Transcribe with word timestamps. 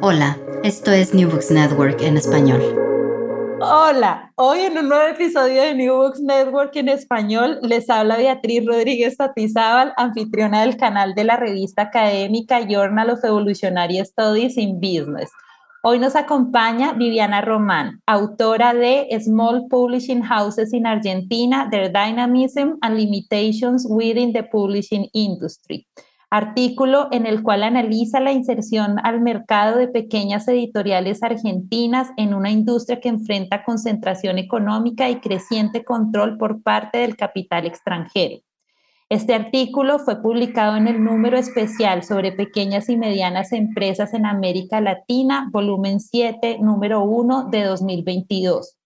Hola, 0.00 0.36
esto 0.64 0.90
es 0.90 1.14
New 1.14 1.30
Books 1.30 1.52
Network 1.52 2.02
en 2.02 2.16
español. 2.16 2.60
Hola, 3.60 4.32
hoy 4.34 4.60
en 4.60 4.76
un 4.76 4.88
nuevo 4.88 5.06
episodio 5.06 5.62
de 5.62 5.74
New 5.74 5.94
Books 5.94 6.20
Network 6.20 6.74
en 6.74 6.88
español 6.88 7.58
les 7.62 7.88
habla 7.88 8.16
Beatriz 8.16 8.66
Rodríguez 8.66 9.16
Tatizábal, 9.16 9.92
anfitriona 9.96 10.62
del 10.62 10.76
canal 10.76 11.14
de 11.14 11.24
la 11.24 11.36
revista 11.36 11.82
académica 11.82 12.60
Journal 12.68 13.10
of 13.10 13.24
Evolutionary 13.24 14.04
Studies 14.04 14.58
in 14.58 14.80
Business. 14.80 15.30
Hoy 15.84 16.00
nos 16.00 16.16
acompaña 16.16 16.94
Viviana 16.94 17.40
Román, 17.40 18.00
autora 18.06 18.74
de 18.74 19.06
Small 19.20 19.68
Publishing 19.70 20.22
Houses 20.22 20.72
in 20.72 20.86
Argentina, 20.86 21.68
Their 21.70 21.92
Dynamism 21.92 22.78
and 22.80 22.96
Limitations 22.96 23.86
Within 23.88 24.32
the 24.32 24.42
Publishing 24.42 25.08
Industry 25.12 25.86
artículo 26.34 27.06
en 27.12 27.26
el 27.26 27.44
cual 27.44 27.62
analiza 27.62 28.18
la 28.18 28.32
inserción 28.32 28.96
al 29.04 29.20
mercado 29.20 29.78
de 29.78 29.86
pequeñas 29.86 30.48
editoriales 30.48 31.22
argentinas 31.22 32.08
en 32.16 32.34
una 32.34 32.50
industria 32.50 32.98
que 33.00 33.08
enfrenta 33.08 33.62
concentración 33.62 34.38
económica 34.38 35.08
y 35.08 35.20
creciente 35.20 35.84
control 35.84 36.36
por 36.36 36.60
parte 36.60 36.98
del 36.98 37.16
capital 37.16 37.66
extranjero. 37.66 38.40
Este 39.08 39.32
artículo 39.32 40.00
fue 40.00 40.20
publicado 40.20 40.76
en 40.76 40.88
el 40.88 41.04
número 41.04 41.38
especial 41.38 42.02
sobre 42.02 42.32
pequeñas 42.32 42.88
y 42.88 42.96
medianas 42.96 43.52
empresas 43.52 44.12
en 44.12 44.26
América 44.26 44.80
Latina, 44.80 45.48
volumen 45.52 46.00
7, 46.00 46.58
número 46.60 47.04
1 47.04 47.48
de 47.52 47.62
2022. 47.62 48.76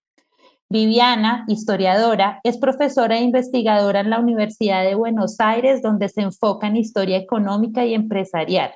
Viviana, 0.71 1.45
historiadora, 1.47 2.39
es 2.43 2.59
profesora 2.59 3.17
e 3.17 3.23
investigadora 3.23 4.01
en 4.01 4.11
la 4.11 4.19
Universidad 4.19 4.83
de 4.83 4.93
Buenos 4.93 5.39
Aires, 5.39 5.81
donde 5.81 6.09
se 6.09 6.21
enfoca 6.21 6.67
en 6.67 6.77
historia 6.77 7.17
económica 7.17 7.85
y 7.85 7.95
empresarial. 7.95 8.75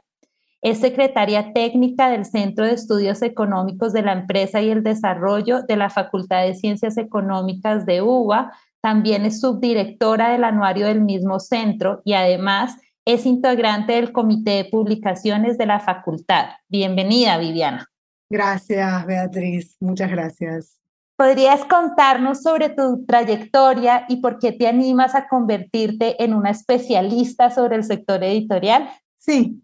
Es 0.64 0.80
secretaria 0.80 1.54
técnica 1.54 2.10
del 2.10 2.26
Centro 2.26 2.66
de 2.66 2.74
Estudios 2.74 3.22
Económicos 3.22 3.94
de 3.94 4.02
la 4.02 4.14
Empresa 4.14 4.60
y 4.60 4.72
el 4.72 4.82
Desarrollo 4.82 5.62
de 5.62 5.76
la 5.76 5.92
Facultad 5.92 6.44
de 6.44 6.56
Ciencias 6.56 6.98
Económicas 6.98 7.86
de 7.86 8.02
UBA. 8.02 8.52
También 8.82 9.26
es 9.26 9.40
subdirectora 9.40 10.32
del 10.32 10.46
anuario 10.46 10.88
del 10.88 11.02
mismo 11.02 11.40
centro 11.40 12.02
y 12.06 12.14
además 12.14 12.76
es 13.06 13.28
integrante 13.28 13.94
del 13.94 14.12
Comité 14.12 14.52
de 14.52 14.66
Publicaciones 14.66 15.60
de 15.60 15.68
la 15.68 15.80
Facultad. 15.80 16.46
Bienvenida, 16.70 17.38
Viviana. 17.38 17.86
Gracias, 18.32 19.06
Beatriz. 19.06 19.78
Muchas 19.80 20.10
gracias. 20.10 20.83
¿Podrías 21.16 21.66
contarnos 21.66 22.42
sobre 22.42 22.70
tu 22.70 23.06
trayectoria 23.06 24.06
y 24.10 24.18
por 24.18 24.40
qué 24.40 24.52
te 24.52 24.68
animas 24.68 25.14
a 25.16 25.28
convertirte 25.28 26.24
en 26.24 26.34
una 26.34 26.50
especialista 26.50 27.52
sobre 27.52 27.76
el 27.76 27.84
sector 27.84 28.24
editorial? 28.24 28.90
Sí, 29.18 29.64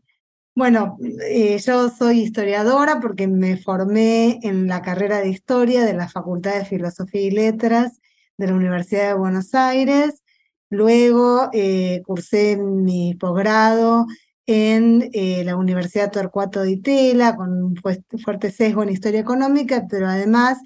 bueno, 0.60 0.98
eh, 1.26 1.58
yo 1.58 1.90
soy 1.90 2.20
historiadora 2.20 3.00
porque 3.00 3.28
me 3.28 3.56
formé 3.56 4.40
en 4.44 4.68
la 4.68 4.82
carrera 4.82 5.22
de 5.22 5.30
historia 5.30 5.86
de 5.86 5.94
la 5.94 6.10
Facultad 6.10 6.56
de 6.56 6.66
Filosofía 6.66 7.22
y 7.22 7.32
Letras 7.32 8.02
de 8.38 8.48
la 8.48 8.56
Universidad 8.56 9.08
de 9.08 9.14
Buenos 9.14 9.56
Aires. 9.56 10.22
Luego 10.70 11.50
eh, 11.54 12.02
cursé 12.06 12.58
mi 12.58 13.16
posgrado 13.16 14.06
en 14.46 15.10
eh, 15.14 15.44
la 15.46 15.56
Universidad 15.56 16.12
Torcuato 16.12 16.62
de 16.62 16.72
Itela 16.72 17.36
con 17.36 17.64
un 17.64 17.76
fuerte 17.78 18.52
sesgo 18.52 18.84
en 18.84 18.90
historia 18.90 19.22
económica, 19.22 19.86
pero 19.90 20.08
además 20.08 20.58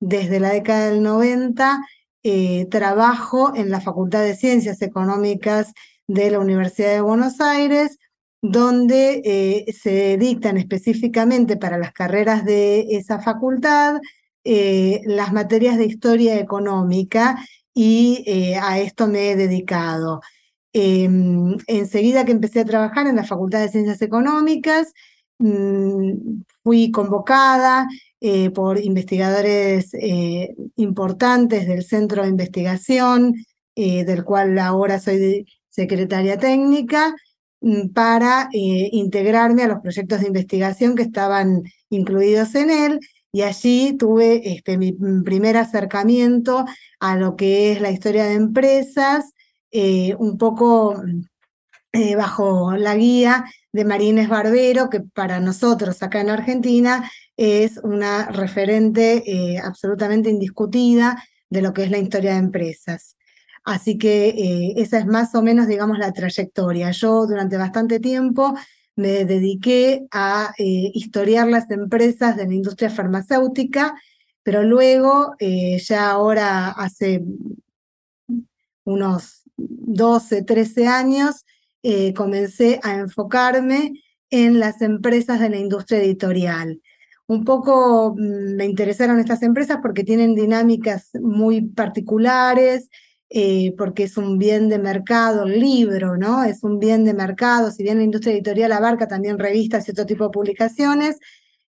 desde 0.00 0.40
la 0.40 0.50
década 0.50 0.90
del 0.90 1.02
90 1.02 1.80
eh, 2.28 2.66
trabajo 2.70 3.54
en 3.54 3.70
la 3.70 3.80
Facultad 3.80 4.22
de 4.22 4.34
Ciencias 4.34 4.82
Económicas 4.82 5.72
de 6.08 6.30
la 6.32 6.40
Universidad 6.40 6.92
de 6.92 7.00
Buenos 7.00 7.40
Aires, 7.40 7.98
donde 8.42 9.22
eh, 9.24 9.72
se 9.72 10.16
dictan 10.18 10.56
específicamente 10.56 11.56
para 11.56 11.78
las 11.78 11.92
carreras 11.92 12.44
de 12.44 12.96
esa 12.96 13.20
facultad 13.20 14.00
eh, 14.42 15.02
las 15.04 15.32
materias 15.32 15.78
de 15.78 15.86
historia 15.86 16.38
económica 16.40 17.36
y 17.72 18.24
a 18.60 18.80
esto 18.80 19.06
me 19.06 19.30
he 19.30 19.36
dedicado. 19.36 20.20
Em, 20.72 21.56
enseguida 21.68 22.24
que 22.24 22.32
empecé 22.32 22.60
a 22.60 22.64
trabajar 22.64 23.06
en 23.06 23.16
la 23.16 23.24
Facultad 23.24 23.60
de 23.60 23.68
Ciencias 23.68 24.02
Económicas, 24.02 24.92
mm, 25.38 26.42
fui 26.64 26.90
convocada 26.90 27.86
eh, 28.20 28.50
por 28.50 28.78
investigadores 28.80 29.92
eh, 29.92 30.54
importantes 30.76 31.66
del 31.66 31.84
Centro 31.84 32.22
de 32.22 32.30
Investigación, 32.30 33.34
eh, 33.74 34.06
del 34.06 34.24
cual 34.24 34.58
ahora 34.58 34.98
soy 34.98 35.46
secretaria 35.68 36.38
técnica, 36.38 37.14
mm, 37.60 37.88
para 37.90 38.48
integrarme 38.52 39.64
a 39.64 39.68
los 39.68 39.80
proyectos 39.80 40.20
de 40.20 40.28
investigación 40.28 40.94
que 40.96 41.02
estaban 41.02 41.62
incluidos 41.90 42.54
en 42.54 42.70
él. 42.70 43.00
Y 43.32 43.42
allí 43.42 43.96
tuve 43.98 44.50
este, 44.50 44.78
mi 44.78 44.92
primer 45.22 45.58
acercamiento 45.58 46.64
a 47.00 47.16
lo 47.16 47.36
que 47.36 47.72
es 47.72 47.80
la 47.82 47.90
historia 47.90 48.24
de 48.24 48.34
empresas, 48.34 49.32
un 50.18 50.38
poco 50.38 51.02
bajo 52.16 52.72
la 52.76 52.96
guía 52.96 53.44
de 53.76 53.84
Marines 53.84 54.28
Barbero, 54.28 54.88
que 54.88 55.00
para 55.00 55.38
nosotros 55.38 56.02
acá 56.02 56.22
en 56.22 56.30
Argentina 56.30 57.10
es 57.36 57.76
una 57.76 58.26
referente 58.30 59.22
eh, 59.26 59.58
absolutamente 59.58 60.30
indiscutida 60.30 61.22
de 61.50 61.60
lo 61.60 61.74
que 61.74 61.84
es 61.84 61.90
la 61.90 61.98
historia 61.98 62.32
de 62.32 62.38
empresas. 62.38 63.16
Así 63.64 63.98
que 63.98 64.28
eh, 64.28 64.74
esa 64.78 64.98
es 64.98 65.06
más 65.06 65.34
o 65.34 65.42
menos, 65.42 65.68
digamos, 65.68 65.98
la 65.98 66.12
trayectoria. 66.12 66.90
Yo 66.92 67.26
durante 67.26 67.58
bastante 67.58 68.00
tiempo 68.00 68.54
me 68.96 69.26
dediqué 69.26 70.06
a 70.10 70.54
eh, 70.58 70.90
historiar 70.94 71.46
las 71.46 71.70
empresas 71.70 72.34
de 72.36 72.46
la 72.46 72.54
industria 72.54 72.88
farmacéutica, 72.88 73.94
pero 74.42 74.62
luego, 74.62 75.34
ya 75.38 76.10
ahora 76.10 76.68
hace 76.68 77.22
unos 78.84 79.42
12, 79.56 80.44
13 80.44 80.86
años, 80.86 81.44
comencé 82.14 82.80
a 82.82 82.94
enfocarme 82.94 83.92
en 84.30 84.58
las 84.58 84.82
empresas 84.82 85.38
de 85.40 85.50
la 85.50 85.58
industria 85.58 86.00
editorial 86.00 86.80
un 87.26 87.44
poco 87.44 88.14
mm, 88.16 88.56
me 88.56 88.64
interesaron 88.64 89.18
estas 89.18 89.42
empresas 89.42 89.78
porque 89.82 90.04
tienen 90.04 90.34
dinámicas 90.34 91.10
muy 91.20 91.62
particulares, 91.62 92.88
eh, 93.28 93.74
porque 93.76 94.04
es 94.04 94.16
un 94.16 94.38
bien 94.38 94.68
de 94.68 94.78
mercado, 94.78 95.44
el 95.44 95.60
libro, 95.60 96.16
¿no? 96.16 96.44
Es 96.44 96.62
un 96.62 96.78
bien 96.78 97.04
de 97.04 97.14
mercado, 97.14 97.70
si 97.72 97.82
bien 97.82 97.98
la 97.98 98.04
industria 98.04 98.34
editorial 98.34 98.72
abarca 98.72 99.08
también 99.08 99.38
revistas 99.38 99.88
y 99.88 99.90
otro 99.90 100.06
tipo 100.06 100.24
de 100.24 100.30
publicaciones, 100.30 101.18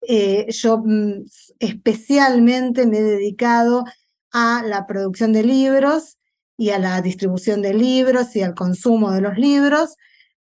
eh, 0.08 0.46
yo 0.50 0.82
mm, 0.84 1.24
especialmente 1.58 2.86
me 2.86 2.98
he 2.98 3.02
dedicado 3.02 3.84
a 4.32 4.62
la 4.66 4.86
producción 4.86 5.32
de 5.32 5.42
libros 5.44 6.18
y 6.56 6.70
a 6.70 6.78
la 6.78 7.00
distribución 7.02 7.62
de 7.62 7.74
libros 7.74 8.34
y 8.36 8.42
al 8.42 8.54
consumo 8.54 9.12
de 9.12 9.20
los 9.20 9.36
libros, 9.38 9.96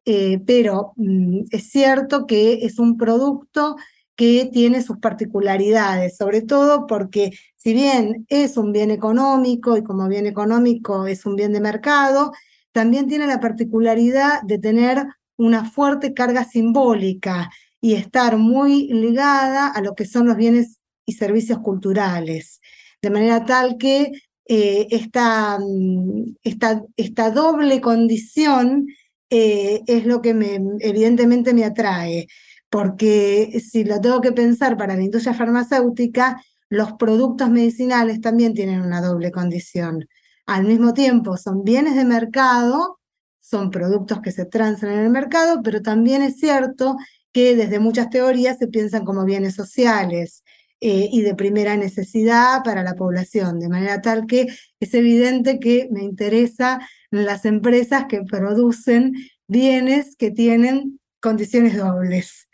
eh, 0.06 0.40
pero 0.46 0.94
mm, 0.96 1.42
es 1.52 1.70
cierto 1.70 2.26
que 2.26 2.66
es 2.66 2.80
un 2.80 2.98
producto 2.98 3.76
que 4.16 4.50
tiene 4.52 4.82
sus 4.82 4.98
particularidades, 4.98 6.18
sobre 6.18 6.42
todo 6.42 6.86
porque 6.86 7.32
si 7.56 7.74
bien 7.74 8.26
es 8.30 8.58
un 8.58 8.72
bien 8.72 8.92
económico 8.92 9.78
y 9.78 9.84
como 9.84 10.08
bien 10.08 10.28
económico 10.28 11.08
es 11.08 11.26
un 11.26 11.36
bien 11.36 11.54
de 11.54 11.62
mercado, 11.62 12.32
también 12.72 13.08
tiene 13.08 13.28
la 13.28 13.40
particularidad 13.40 14.42
de 14.44 14.60
tener 14.60 15.06
una 15.38 15.66
fuerte 15.66 16.14
carga 16.14 16.44
simbólica 16.46 17.50
y 17.82 17.96
estar 17.96 18.38
muy 18.38 18.88
ligada 18.88 19.68
a 19.68 19.82
lo 19.82 19.96
que 19.96 20.06
son 20.06 20.28
los 20.28 20.38
bienes 20.38 20.80
y 21.06 21.14
servicios 21.14 21.60
culturales, 21.60 22.62
de 23.02 23.10
manera 23.10 23.44
tal 23.46 23.78
que 23.78 24.12
eh, 24.46 24.88
esta, 24.92 25.60
mm, 25.60 26.36
esta, 26.44 26.84
esta, 26.98 27.32
doble 27.32 27.82
condición 27.82 28.88
eh, 29.30 29.82
es 29.88 30.06
lo 30.06 30.22
que 30.22 30.34
me, 30.34 30.60
evidentemente 30.80 31.54
me 31.54 31.66
atrae 31.66 32.28
porque 32.70 33.62
si 33.64 33.84
lo 33.84 34.00
tengo 34.00 34.22
que 34.22 34.32
pensar 34.32 34.78
para 34.78 34.96
la 34.96 35.04
industria 35.04 35.34
farmacéutica, 35.34 36.42
los 36.70 36.94
productos 36.94 37.50
medicinales 37.50 38.22
también 38.22 38.54
tienen 38.54 38.82
una 38.82 39.02
doble 39.02 39.30
condición. 39.32 40.08
Al 40.46 40.64
mismo 40.64 40.94
tiempo, 40.94 41.36
son 41.36 41.66
bienes 41.66 41.96
de 41.96 42.06
mercado, 42.06 43.00
son 43.42 43.72
productos 43.72 44.22
que 44.22 44.32
se 44.32 44.46
transan 44.46 44.92
en 44.92 45.00
el 45.00 45.10
mercado, 45.10 45.62
pero 45.62 45.82
también 45.82 46.22
es 46.22 46.38
cierto 46.40 46.96
que 47.34 47.58
desde 47.58 47.80
muchas 47.80 48.10
teorías 48.10 48.58
se 48.58 48.68
piensan 48.68 49.04
como 49.04 49.26
bienes 49.26 49.56
sociales 49.56 50.44
eh, 50.84 51.10
y 51.12 51.22
de 51.22 51.36
primera 51.36 51.78
necesidad 51.78 52.64
para 52.64 52.82
la 52.82 52.96
población, 52.96 53.60
de 53.60 53.70
manera 53.70 54.02
tal 54.02 54.26
que 54.26 54.48
es 54.80 54.94
evidente 54.96 55.60
que 55.60 55.88
me 55.92 56.04
interesa 56.04 56.80
las 57.12 57.46
empresas 57.46 58.06
que 58.10 58.24
producen 58.24 59.14
bienes 59.48 60.16
que 60.16 60.32
tienen 60.32 61.00
condiciones 61.20 61.78
dobles. 61.78 62.50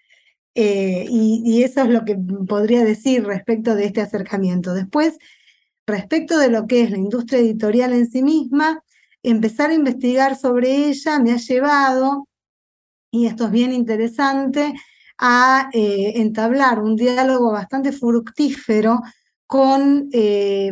Eh, 0.56 1.06
y, 1.10 1.64
eso 1.64 1.84
es 1.84 1.90
lo 1.90 2.04
que 2.04 2.18
podría 2.48 2.84
decir 2.84 3.24
respecto 3.24 3.76
de 3.76 3.86
este 3.86 4.02
acercamiento. 4.02 4.74
Después, 4.74 5.20
respecto 5.86 6.38
de 6.38 6.50
lo 6.50 6.68
que 6.68 6.82
es 6.82 6.92
la 6.92 6.98
industria 6.98 7.40
editorial 7.40 7.94
en 7.94 8.10
sí 8.10 8.24
misma, 8.24 8.84
empezar 9.24 9.70
a 9.70 9.76
investigar 9.76 10.36
sobre 10.36 10.90
ella 10.90 11.20
me 11.20 11.32
ha 11.32 11.38
llevado, 11.38 12.28
y 13.10 13.28
esto 13.28 13.46
es 13.46 13.52
bien 13.52 13.72
interesante, 13.72 14.74
a 15.18 15.70
eh, 15.74 16.14
entablar 16.16 16.80
un 16.80 16.96
diálogo 16.96 17.52
bastante 17.52 17.92
fructífero 17.92 19.02
con 19.46 20.10
eh, 20.12 20.72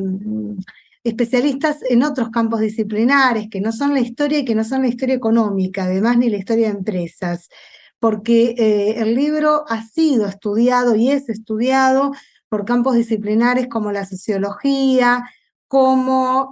especialistas 1.03 1.79
en 1.89 2.03
otros 2.03 2.29
campos 2.29 2.59
disciplinares, 2.59 3.47
que 3.49 3.61
no 3.61 3.71
son 3.71 3.93
la 3.93 3.99
historia 3.99 4.39
y 4.39 4.45
que 4.45 4.55
no 4.55 4.63
son 4.63 4.81
la 4.81 4.87
historia 4.87 5.15
económica, 5.15 5.85
además 5.85 6.17
ni 6.17 6.29
la 6.29 6.37
historia 6.37 6.67
de 6.67 6.77
empresas 6.77 7.49
porque 7.97 8.53
eh, 8.57 8.99
el 8.99 9.15
libro 9.15 9.63
ha 9.67 9.81
sido 9.81 10.27
estudiado 10.27 10.95
y 10.95 11.09
es 11.09 11.27
estudiado 11.29 12.11
por 12.49 12.65
campos 12.65 12.95
disciplinares 12.95 13.67
como 13.67 13.91
la 13.91 14.05
sociología, 14.05 15.23
como 15.67 16.51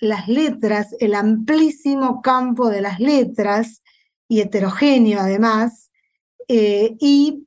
las 0.00 0.28
letras, 0.28 0.94
el 1.00 1.14
amplísimo 1.14 2.22
campo 2.22 2.68
de 2.68 2.82
las 2.82 3.00
letras, 3.00 3.82
y 4.28 4.40
heterogéneo 4.40 5.20
además, 5.20 5.90
eh, 6.48 6.96
y 7.00 7.44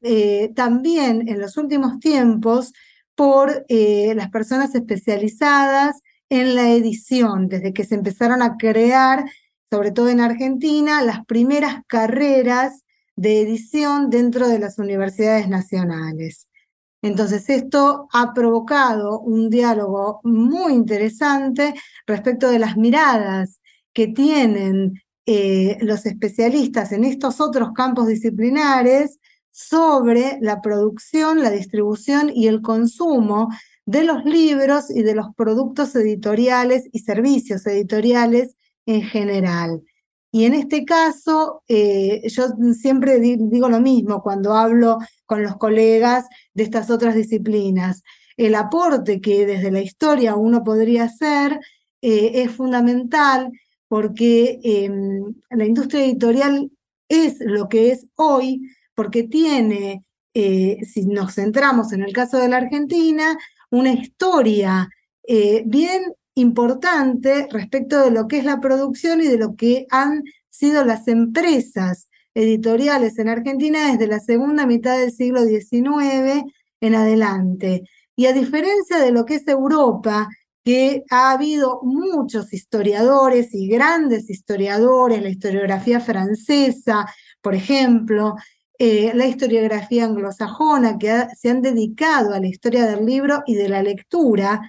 también 0.55 1.27
en 1.27 1.39
los 1.39 1.57
últimos 1.57 1.99
tiempos 1.99 2.73
por 3.15 3.65
las 3.69 4.29
personas 4.29 4.75
especializadas 4.75 6.01
en 6.29 6.55
la 6.55 6.71
edición, 6.71 7.47
desde 7.47 7.73
que 7.73 7.83
se 7.83 7.95
empezaron 7.95 8.41
a 8.41 8.57
crear, 8.57 9.25
sobre 9.71 9.91
todo 9.91 10.09
en 10.09 10.21
Argentina, 10.21 11.01
las 11.01 11.25
primeras 11.25 11.83
carreras 11.87 12.83
de 13.15 13.41
edición 13.41 14.09
dentro 14.09 14.47
de 14.47 14.59
las 14.59 14.77
universidades 14.77 15.49
nacionales. 15.49 16.47
Entonces, 17.01 17.49
esto 17.49 18.07
ha 18.13 18.33
provocado 18.33 19.19
un 19.19 19.49
diálogo 19.49 20.19
muy 20.23 20.73
interesante 20.73 21.73
respecto 22.05 22.49
de 22.49 22.59
las 22.59 22.77
miradas 22.77 23.61
que 23.93 24.07
tienen 24.07 25.01
eh, 25.31 25.77
los 25.81 26.07
especialistas 26.07 26.91
en 26.91 27.03
estos 27.03 27.39
otros 27.39 27.69
campos 27.75 28.07
disciplinares 28.07 29.19
sobre 29.51 30.39
la 30.41 30.59
producción, 30.59 31.43
la 31.43 31.51
distribución 31.51 32.31
y 32.33 32.47
el 32.47 32.63
consumo 32.63 33.49
de 33.85 34.05
los 34.05 34.25
libros 34.25 34.89
y 34.89 35.03
de 35.03 35.13
los 35.13 35.27
productos 35.35 35.95
editoriales 35.95 36.89
y 36.91 37.01
servicios 37.01 37.67
editoriales 37.67 38.55
en 38.87 39.03
general. 39.03 39.83
Y 40.31 40.45
en 40.45 40.55
este 40.55 40.83
caso, 40.83 41.61
eh, 41.67 42.27
yo 42.27 42.47
siempre 42.73 43.19
digo 43.19 43.69
lo 43.69 43.81
mismo 43.81 44.23
cuando 44.23 44.55
hablo 44.55 44.97
con 45.27 45.43
los 45.43 45.57
colegas 45.57 46.25
de 46.55 46.63
estas 46.63 46.89
otras 46.89 47.13
disciplinas. 47.13 48.01
El 48.35 48.55
aporte 48.55 49.21
que 49.21 49.45
desde 49.45 49.69
la 49.69 49.81
historia 49.81 50.35
uno 50.35 50.63
podría 50.63 51.03
hacer 51.03 51.59
eh, 52.01 52.31
es 52.33 52.49
fundamental 52.49 53.51
porque 53.89 54.59
em, 54.63 55.35
la 55.49 55.65
industria 55.65 56.05
editorial 56.05 56.71
es 57.09 57.39
lo 57.41 57.67
que 57.67 57.91
es 57.91 58.07
hoy, 58.15 58.61
porque 58.95 59.23
tiene, 59.23 60.05
eh, 60.33 60.77
si 60.85 61.05
nos 61.05 61.35
centramos 61.35 61.91
en 61.91 62.03
el 62.03 62.13
caso 62.13 62.37
de 62.37 62.47
la 62.47 62.57
Argentina, 62.57 63.37
una 63.69 63.91
historia 63.91 64.89
bien 65.65 66.01
importante 66.33 67.47
respecto 67.51 68.03
de 68.03 68.09
lo 68.09 68.27
que 68.27 68.39
es 68.39 68.45
la 68.45 68.59
producción 68.59 69.21
y 69.21 69.27
de 69.27 69.37
lo 69.37 69.55
que 69.55 69.85
han 69.91 70.23
sido 70.49 70.83
las 70.83 71.07
empresas 71.07 72.09
editoriales 72.33 73.17
en 73.19 73.29
Argentina 73.29 73.91
desde 73.91 74.07
la 74.07 74.19
segunda 74.19 74.65
mitad 74.65 74.97
del 74.97 75.11
siglo 75.11 75.43
XIX 75.43 76.43
en 76.81 76.95
adelante. 76.95 77.83
Y 78.15 78.25
a 78.25 78.33
diferencia 78.33 78.99
de 78.99 79.11
lo 79.11 79.25
que 79.25 79.35
es 79.35 79.47
Europa, 79.47 80.27
que 80.63 81.03
ha 81.09 81.31
habido 81.31 81.79
muchos 81.83 82.53
historiadores 82.53 83.53
y 83.53 83.67
grandes 83.67 84.29
historiadores, 84.29 85.21
la 85.21 85.29
historiografía 85.29 85.99
francesa, 85.99 87.05
por 87.41 87.55
ejemplo, 87.55 88.35
eh, 88.77 89.11
la 89.13 89.25
historiografía 89.25 90.05
anglosajona, 90.05 90.97
que 90.97 91.27
se 91.37 91.49
han 91.49 91.61
dedicado 91.61 92.33
a 92.33 92.39
la 92.39 92.47
historia 92.47 92.85
del 92.85 93.05
libro 93.05 93.43
y 93.45 93.55
de 93.55 93.69
la 93.69 93.83
lectura, 93.83 94.61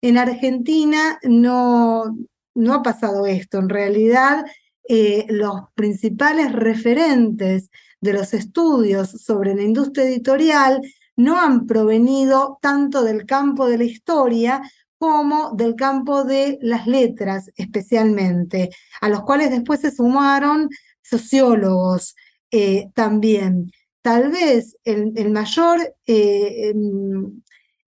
en 0.00 0.18
Argentina 0.18 1.18
no, 1.22 2.16
no 2.54 2.74
ha 2.74 2.82
pasado 2.82 3.26
esto. 3.26 3.58
En 3.58 3.68
realidad, 3.68 4.44
eh, 4.88 5.26
los 5.28 5.62
principales 5.74 6.52
referentes 6.52 7.70
de 8.00 8.12
los 8.12 8.34
estudios 8.34 9.10
sobre 9.10 9.54
la 9.54 9.62
industria 9.62 10.04
editorial 10.04 10.80
no 11.16 11.40
han 11.40 11.66
provenido 11.66 12.58
tanto 12.60 13.02
del 13.02 13.26
campo 13.26 13.66
de 13.66 13.78
la 13.78 13.84
historia 13.84 14.62
como 14.98 15.52
del 15.52 15.74
campo 15.74 16.24
de 16.24 16.58
las 16.62 16.86
letras 16.86 17.50
especialmente, 17.56 18.70
a 19.00 19.08
los 19.08 19.22
cuales 19.22 19.50
después 19.50 19.80
se 19.80 19.90
sumaron 19.90 20.68
sociólogos 21.02 22.14
eh, 22.50 22.90
también. 22.94 23.70
Tal 24.02 24.30
vez 24.30 24.76
el, 24.84 25.30
mayor 25.30 25.80
eh, 26.06 26.70
em, 26.70 27.42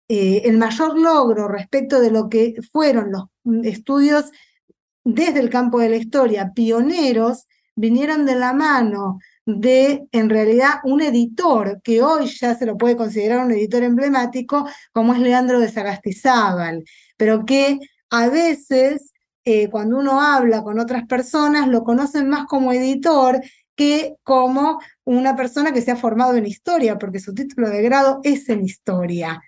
eh, 0.08 0.42
el 0.44 0.56
mayor 0.56 0.98
logro 0.98 1.48
respecto 1.48 2.00
de 2.00 2.10
lo 2.12 2.28
que 2.28 2.54
fueron 2.72 3.10
los 3.10 3.24
mm, 3.44 3.64
estudios 3.64 4.26
desde 5.04 5.40
el 5.40 5.50
campo 5.50 5.80
de 5.80 5.88
la 5.88 5.96
historia, 5.96 6.52
pioneros, 6.54 7.46
vinieron 7.74 8.24
de 8.24 8.36
la 8.36 8.52
mano 8.52 9.18
de, 9.46 10.08
en 10.10 10.28
realidad, 10.28 10.80
un 10.84 11.00
editor 11.00 11.80
que 11.82 12.02
hoy 12.02 12.26
ya 12.26 12.54
se 12.56 12.66
lo 12.66 12.76
puede 12.76 12.96
considerar 12.96 13.44
un 13.44 13.52
editor 13.52 13.84
emblemático, 13.84 14.68
como 14.92 15.14
es 15.14 15.20
Leandro 15.20 15.60
de 15.60 15.70
Sagastizábal, 15.70 16.84
pero 17.16 17.46
que 17.46 17.78
a 18.10 18.28
veces, 18.28 19.12
eh, 19.44 19.68
cuando 19.70 19.98
uno 19.98 20.20
habla 20.20 20.62
con 20.62 20.80
otras 20.80 21.06
personas, 21.06 21.68
lo 21.68 21.84
conocen 21.84 22.28
más 22.28 22.46
como 22.46 22.72
editor 22.72 23.40
que 23.76 24.16
como 24.24 24.80
una 25.04 25.36
persona 25.36 25.72
que 25.72 25.82
se 25.82 25.92
ha 25.92 25.96
formado 25.96 26.34
en 26.36 26.46
historia, 26.46 26.98
porque 26.98 27.20
su 27.20 27.32
título 27.32 27.70
de 27.70 27.82
grado 27.82 28.20
es 28.24 28.48
en 28.48 28.64
historia. 28.64 29.40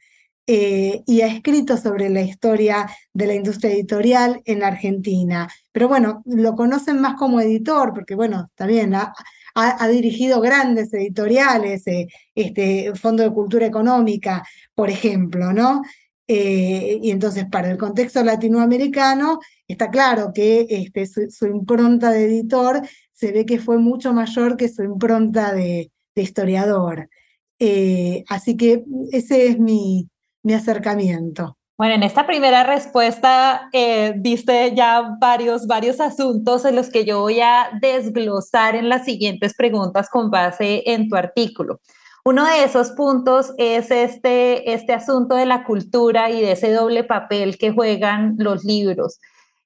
Eh, 0.50 1.02
y 1.07 1.21
ha 1.21 1.26
escrito 1.26 1.76
sobre 1.76 2.09
la 2.09 2.23
historia 2.23 2.88
de 3.12 3.26
la 3.26 3.35
industria 3.35 3.71
editorial 3.71 4.40
en 4.47 4.62
Argentina. 4.62 5.47
Pero 5.73 5.88
bueno, 5.88 6.23
lo 6.25 6.55
conocen 6.55 7.00
más 7.02 7.17
como 7.17 7.40
editor, 7.40 7.93
porque 7.93 8.14
bueno, 8.14 8.50
bien, 8.67 8.95
ha, 9.55 9.88
dirigido 9.88 10.40
grandes 10.40 10.93
editoriales, 10.93 11.87
eh, 11.87 12.07
este 12.35 12.95
Fondo 12.95 13.23
de 13.23 13.33
Cultura 13.33 13.67
Económica, 13.67 14.45
por 14.75 14.90
ejemplo, 14.90 15.52
¿no? 15.52 15.83
Eh, 16.26 17.00
y 17.02 17.11
entonces, 17.11 17.47
para 17.50 17.71
el 17.71 17.78
contexto 17.78 18.23
latinoamericano, 18.23 19.40
está 19.67 19.90
claro 19.90 20.31
que 20.35 20.67
este, 20.69 21.07
su, 21.07 21.47
impronta 21.47 22.11
de 22.11 22.26
editor 22.26 22.83
se 23.12 23.33
ve 23.33 23.47
que 23.47 23.59
fue 23.59 23.78
mucho 23.78 24.12
mayor 24.12 24.57
que 24.57 24.69
su 24.69 24.83
impronta 24.85 25.52
de, 25.55 25.90
historiador. 26.14 27.09
Eh, 27.61 28.25
así 28.28 28.57
que 28.57 28.85
ese 29.12 29.47
es 29.47 29.59
mi, 29.61 30.09
mi 30.43 30.55
acercamiento. 30.55 31.57
Bueno, 31.78 31.94
en 31.94 32.02
esta 32.02 32.26
primera 32.26 32.64
respuesta 32.64 33.70
eh, 33.73 34.12
diste 34.16 34.75
ya 34.75 35.14
varios, 35.20 35.68
varios 35.68 36.00
asuntos 36.00 36.64
en 36.64 36.75
los 36.75 36.90
que 36.90 37.04
yo 37.04 37.20
voy 37.20 37.38
a 37.38 37.70
desglosar 37.80 38.75
en 38.75 38.88
las 38.88 39.04
siguientes 39.04 39.54
preguntas 39.54 40.08
con 40.11 40.28
base 40.28 40.82
en 40.87 41.08
tu 41.08 41.14
artículo. 41.14 41.78
Uno 42.25 42.44
de 42.44 42.64
esos 42.64 42.90
puntos 42.90 43.52
es 43.58 43.92
este, 43.92 44.73
este 44.73 44.92
asunto 44.92 45.37
de 45.37 45.47
la 45.47 45.62
cultura 45.62 46.30
y 46.30 46.40
de 46.40 46.52
ese 46.52 46.73
doble 46.73 47.04
papel 47.04 47.56
que 47.58 47.70
juegan 47.70 48.35
los 48.38 48.64
libros. 48.64 49.20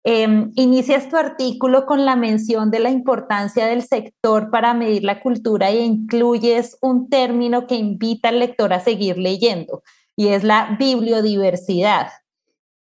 Em, 0.04 0.52
inicias 0.57 1.09
tu 1.09 1.16
artículo 1.16 1.87
con 1.87 2.04
la 2.04 2.14
mención 2.14 2.71
de 2.71 2.81
la 2.81 2.90
importancia 2.90 3.64
del 3.64 3.85
sector 3.85 4.50
para 4.50 4.75
medir 4.75 5.02
la 5.02 5.23
cultura 5.23 5.71
e 5.71 5.81
incluyes 5.81 6.76
un 6.83 7.09
término 7.09 7.66
que 7.66 7.76
invita 7.76 8.28
al 8.28 8.40
lector 8.40 8.75
a 8.75 8.81
seguir 8.81 9.16
leyendo 9.16 9.83
y 10.23 10.29
es 10.29 10.45
la 10.45 10.76
bibliodiversidad. 10.79 12.07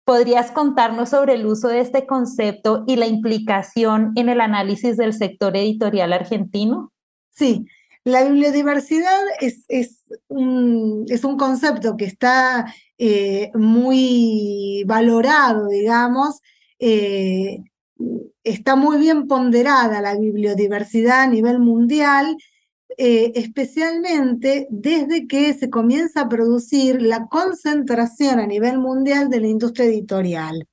¿Podrías 0.05 0.49
contarnos 0.49 1.09
sobre 1.09 1.35
el 1.35 1.45
uso 1.45 1.67
de 1.67 1.81
este 1.81 2.07
concepto 2.07 2.83
y 2.87 2.95
la 2.95 3.05
implicación 3.05 4.11
en 4.15 4.29
el 4.29 4.41
análisis 4.41 4.97
del 4.97 5.13
sector 5.13 5.55
editorial 5.55 6.13
argentino? 6.13 6.91
Sí, 7.29 7.67
la 8.03 8.23
bibliodiversidad 8.23 9.19
es, 9.39 9.65
es, 9.67 9.99
un, 10.29 11.05
es 11.09 11.23
un, 11.23 11.37
concepto 11.37 11.95
que 11.95 12.05
está 12.05 12.73
eh, 12.97 13.51
muy 13.53 14.83
valorado, 14.87 15.67
digamos, 15.67 16.41
eh, 16.79 17.59
está 18.43 18.75
muy 18.75 18.97
bien 18.97 19.27
ponderada 19.27 20.01
la 20.01 20.17
bibliodiversidad 20.17 21.21
a 21.21 21.27
nivel 21.27 21.59
mundial 21.59 22.35
eh, 22.97 23.33
especialmente 23.35 24.67
desde 24.69 25.27
que 25.27 25.53
se 25.53 25.69
comienza 25.69 26.21
a 26.21 26.29
producir 26.29 27.01
la 27.01 27.27
concentración 27.27 28.39
a 28.39 28.47
nivel 28.47 28.79
mundial 28.79 29.29
de 29.29 29.41
la 29.41 29.47
industria 29.47 29.87
editorial. 29.87 30.67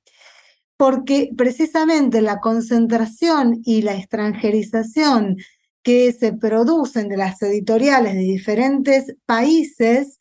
Porque 0.77 1.29
precisamente 1.35 2.21
la 2.21 2.39
concentración 2.39 3.61
y 3.63 3.81
la 3.81 3.95
extranjerización 3.95 5.37
que 5.83 6.11
se 6.13 6.33
producen 6.33 7.09
de 7.09 7.17
las 7.17 7.41
editoriales 7.41 8.13
de 8.13 8.21
diferentes 8.21 9.15
países, 9.25 10.17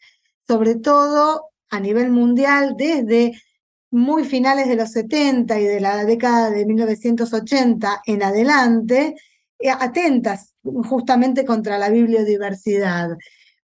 sobre 0.46 0.74
todo 0.74 1.50
a 1.70 1.80
nivel 1.80 2.10
mundial 2.10 2.74
desde 2.76 3.32
muy 3.90 4.24
finales 4.24 4.68
de 4.68 4.76
los 4.76 4.90
70 4.90 5.58
y 5.60 5.64
de 5.64 5.80
la 5.80 6.04
década 6.04 6.50
de 6.50 6.66
1980 6.66 8.02
en 8.04 8.22
adelante, 8.22 9.14
atentas 9.78 10.52
justamente 10.62 11.44
contra 11.44 11.78
la 11.78 11.90
bibliodiversidad, 11.90 13.10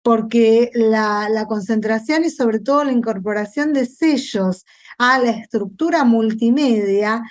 porque 0.02 0.70
la, 0.74 1.46
concentración 1.48 2.24
y 2.24 2.30
sobre 2.30 2.60
todo 2.60 2.84
la 2.84 2.92
incorporación 2.92 3.72
de 3.72 3.86
sellos 3.86 4.64
a 4.98 5.18
la 5.18 5.30
estructura 5.30 6.04
multimedia 6.04 7.22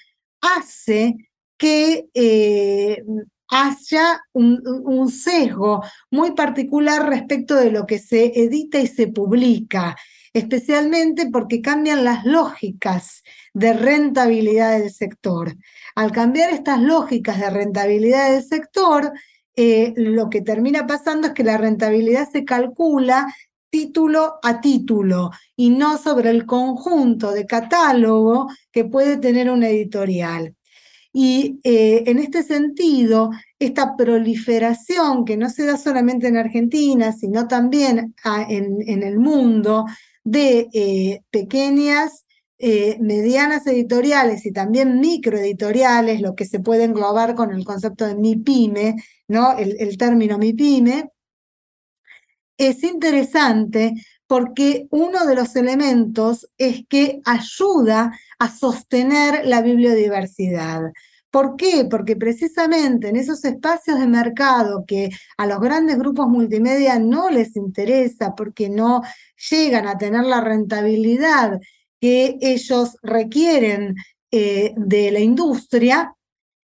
hace 0.42 1.16
que 1.58 2.08
eh, 2.14 3.04
haya 3.50 4.22
un, 4.34 5.10
sesgo 5.10 5.84
muy 6.12 6.32
particular 6.32 7.10
respecto 7.10 7.56
de 7.56 7.72
lo 7.72 7.86
que 7.86 8.00
se 8.00 8.40
edita 8.40 8.80
y 8.80 8.88
se 8.88 9.08
publica, 9.08 9.96
especialmente 10.34 11.30
porque 11.32 11.62
cambian 11.62 12.04
las 12.04 12.26
lógicas 12.26 13.24
de 13.54 13.74
rentabilidad 13.74 14.78
del 14.78 14.92
sector. 14.92 15.56
Al 15.98 16.12
cambiar 16.12 16.52
estas 16.52 16.80
lógicas 16.80 17.40
de 17.40 17.50
rentabilidad 17.50 18.32
del 18.32 18.44
sector, 18.44 19.14
eh, 19.56 19.96
lo 19.96 20.30
que 20.30 20.44
termina 20.44 20.86
pasando 20.86 21.26
es 21.26 21.34
que 21.34 21.44
la 21.44 21.58
rentabilidad 21.58 22.30
se 22.32 22.46
calcula 22.46 23.34
título 23.72 24.36
a 24.44 24.62
título 24.62 25.32
y 25.56 25.72
no 25.72 25.98
sobre 25.98 26.30
el 26.30 26.46
conjunto 26.46 27.32
de 27.32 27.48
catálogo 27.48 28.48
que 28.72 28.86
puede 28.86 29.18
tener 29.18 29.50
una 29.50 29.70
editorial. 29.70 30.54
Y 31.12 31.60
eh, 31.64 32.04
en 32.06 32.20
este 32.20 32.44
sentido, 32.44 33.32
esta 33.58 33.96
proliferación 33.98 35.26
que 35.26 35.36
no 35.36 35.50
se 35.50 35.66
da 35.66 35.78
solamente 35.78 36.28
en 36.28 36.38
Argentina, 36.38 37.12
sino 37.12 37.48
también 37.48 38.14
en, 38.50 39.02
el 39.02 39.18
mundo, 39.18 39.86
de 40.24 40.70
eh, 40.74 41.22
pequeñas 41.32 42.27
eh, 42.60 42.98
medianas 43.00 43.68
editoriales 43.68 44.46
y 44.46 44.52
también 44.52 45.00
microeditoriales, 45.00 46.22
lo 46.22 46.36
que 46.36 46.46
se 46.46 46.60
puede 46.60 46.86
englobar 46.86 47.36
con 47.36 47.54
el 47.54 47.64
concepto 47.66 48.06
de 48.06 48.16
MIPYME, 48.16 48.96
¿no? 49.28 49.58
el, 49.58 49.76
el 49.80 49.98
término 49.98 50.38
MIPYME, 50.38 51.12
es 52.58 52.84
interesante 52.84 53.94
porque 54.26 54.88
uno 54.92 55.26
de 55.26 55.36
los 55.36 55.56
elementos 55.56 56.50
es 56.58 56.84
que 56.90 57.22
ayuda 57.26 58.12
a 58.40 58.50
sostener 58.50 59.46
la 59.46 59.62
bibliodiversidad. 59.62 60.92
¿Por 61.32 61.56
qué? 61.56 61.86
Porque 61.90 62.16
precisamente 62.16 63.10
en 63.10 63.16
esos 63.16 63.44
espacios 63.46 64.00
de 64.00 64.08
mercado 64.08 64.86
que 64.88 65.10
a 65.38 65.46
los 65.46 65.60
grandes 65.60 65.98
grupos 65.98 66.28
multimedia 66.28 67.00
no 67.00 67.30
les 67.30 67.56
interesa 67.56 68.34
porque 68.36 68.70
no 68.70 69.02
llegan 69.50 69.88
a 69.88 69.98
tener 69.98 70.24
la 70.24 70.42
rentabilidad 70.42 71.60
que 72.00 72.38
ellos 72.42 72.98
requieren 73.02 73.96
eh, 74.32 74.74
de 74.76 75.12
la 75.12 75.20
industria, 75.20 76.14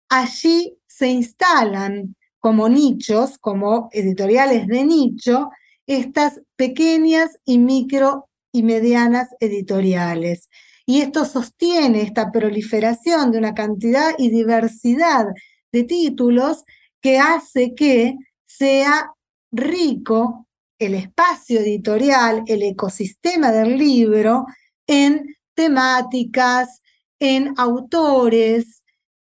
allí 0.10 0.77
se 0.88 1.07
instalan 1.07 2.15
como 2.39 2.69
nichos, 2.69 3.38
como 3.38 3.89
editoriales 3.91 4.67
de 4.67 4.84
nicho, 4.84 5.50
estas 5.86 6.41
pequeñas 6.55 7.38
y 7.46 7.57
micro 7.57 8.29
y 8.51 8.63
medianas 8.63 9.29
editoriales. 9.39 10.50
Y 10.86 11.01
esto 11.01 11.25
sostiene 11.25 12.01
esta 12.01 12.31
proliferación 12.31 13.31
de 13.31 13.38
una 13.38 13.53
cantidad 13.53 14.12
y 14.17 14.29
diversidad 14.29 15.25
de 15.72 15.84
títulos 15.84 16.63
que 17.01 17.19
hace 17.19 17.75
que 17.75 18.15
sea 18.46 19.12
rico 19.51 20.48
el 20.79 20.93
espacio 20.93 21.60
editorial, 21.60 22.43
el 22.48 22.63
ecosistema 22.63 23.51
del 23.51 23.77
libro, 23.77 24.46
en 24.88 25.36
temáticas, 25.53 26.82
en 27.20 27.53
autores, 27.58 28.84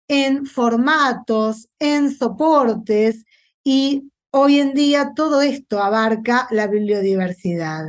en 0.08 0.46
formatos, 0.46 1.70
en 1.80 2.12
soportes 2.12 3.24
y 3.64 4.12
hoy 4.32 4.60
en 4.60 4.74
día 4.74 5.14
todo 5.16 5.42
esto 5.42 5.82
abarca 5.82 6.48
la 6.52 6.68
bibliodiversidad. 6.68 7.86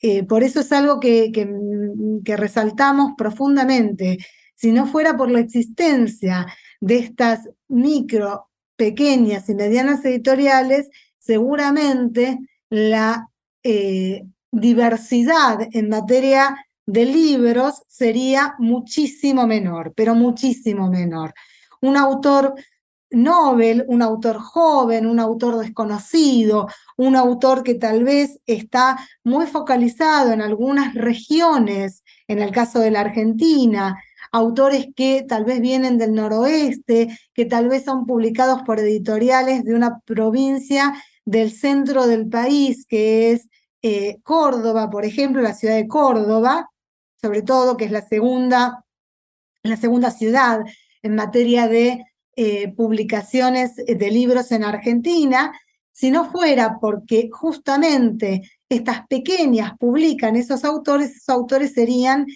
Eh, 0.00 0.22
por 0.24 0.42
eso 0.42 0.60
es 0.60 0.72
algo 0.72 1.00
que, 1.00 1.32
que, 1.32 2.36
resaltamos 2.36 3.12
profundamente. 3.16 4.18
Si 4.54 4.70
no 4.70 4.86
fuera 4.86 5.16
por 5.16 5.30
la 5.30 5.40
existencia 5.40 6.46
de 6.80 6.98
estas 6.98 7.48
micro, 7.68 8.50
pequeñas 8.76 9.48
y 9.48 9.54
medianas 9.54 10.04
editoriales, 10.04 10.90
seguramente 11.18 12.38
la 12.68 13.28
eh, 13.62 14.24
diversidad 14.50 15.68
en 15.72 15.88
materia 15.88 16.54
de 16.86 17.06
libros 17.06 17.82
sería 17.88 18.54
muchísimo 18.58 19.46
menor, 19.46 19.92
pero 19.96 20.14
muchísimo 20.14 20.88
menor. 20.88 21.34
Un 21.80 21.96
autor 21.96 22.54
Nobel, 23.10 23.84
un 23.88 24.02
autor 24.02 24.38
joven, 24.38 25.06
un 25.06 25.20
autor 25.20 25.58
desconocido, 25.58 26.68
un 26.96 27.16
autor 27.16 27.62
que 27.62 27.74
tal 27.74 28.04
vez 28.04 28.40
está 28.46 28.98
muy 29.22 29.46
focalizado 29.46 30.32
en 30.32 30.42
algunas 30.42 30.94
regiones, 30.94 32.02
en 32.28 32.40
el 32.40 32.50
caso 32.50 32.80
de 32.80 32.90
la 32.90 33.00
Argentina, 33.00 33.96
autores 34.32 34.88
que 34.96 35.24
tal 35.28 35.44
vez 35.44 35.60
vienen 35.60 35.96
del 35.96 36.12
noroeste, 36.12 37.16
que 37.32 37.44
tal 37.44 37.68
vez 37.68 37.84
son 37.84 38.04
publicados 38.04 38.62
por 38.62 38.80
editoriales 38.80 39.64
de 39.64 39.74
una 39.74 40.00
provincia 40.00 40.94
del 41.24 41.52
centro 41.52 42.06
del 42.06 42.28
país, 42.28 42.84
que 42.86 43.32
es 43.32 43.48
eh, 43.82 44.18
Córdoba, 44.22 44.90
por 44.90 45.04
ejemplo, 45.04 45.40
la 45.40 45.54
ciudad 45.54 45.76
de 45.76 45.86
Córdoba, 45.86 46.70
sobre 47.24 47.40
todo, 47.40 47.78
que 47.78 47.86
es 47.86 47.90
la 47.90 48.06
segunda, 48.06 48.84
la 49.62 49.78
segunda 49.78 50.10
ciudad 50.10 50.60
en 51.02 51.14
materia 51.14 51.68
de 51.68 52.04
eh, 52.36 52.74
publicaciones 52.74 53.76
de 53.76 54.10
libros 54.10 54.52
en 54.52 54.62
Argentina, 54.62 55.58
si 55.90 56.10
no 56.10 56.30
fuera 56.30 56.76
porque 56.82 57.30
justamente 57.32 58.42
estas 58.68 59.06
pequeñas 59.06 59.72
publican 59.78 60.36
esos 60.36 60.66
autores, 60.66 61.12
esos 61.12 61.30
autores 61.30 61.72
serían 61.72 62.26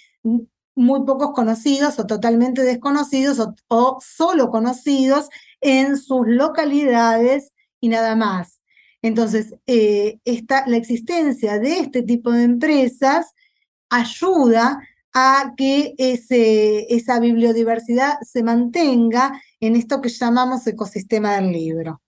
muy 0.75 1.04
pocos 1.04 1.33
conocidos 1.33 1.99
o 1.99 2.07
totalmente 2.07 2.62
desconocidos 2.62 3.47
o, 3.68 3.99
solo 4.00 4.49
conocidos 4.49 5.28
en 5.61 5.99
sus 5.99 6.26
localidades 6.26 7.52
y 7.78 7.90
nada 7.90 8.16
más. 8.16 8.62
Entonces, 9.02 9.54
eh, 9.66 10.18
la 10.25 10.76
existencia 10.78 11.59
de 11.59 11.80
este 11.80 12.02
tipo 12.02 12.33
de 12.33 12.45
empresas 12.45 13.35
ayuda 13.90 14.80
a 15.14 15.52
que 15.57 15.95
ese, 15.99 16.87
esa 16.95 17.18
bibliodiversidad 17.21 18.18
se 18.23 18.42
mantenga 18.42 19.40
en 19.61 19.76
esto 19.76 20.00
que 20.00 20.09
llamamos 20.09 20.66
ecosistema 20.66 21.37
del 21.37 21.52
libro. 21.52 22.00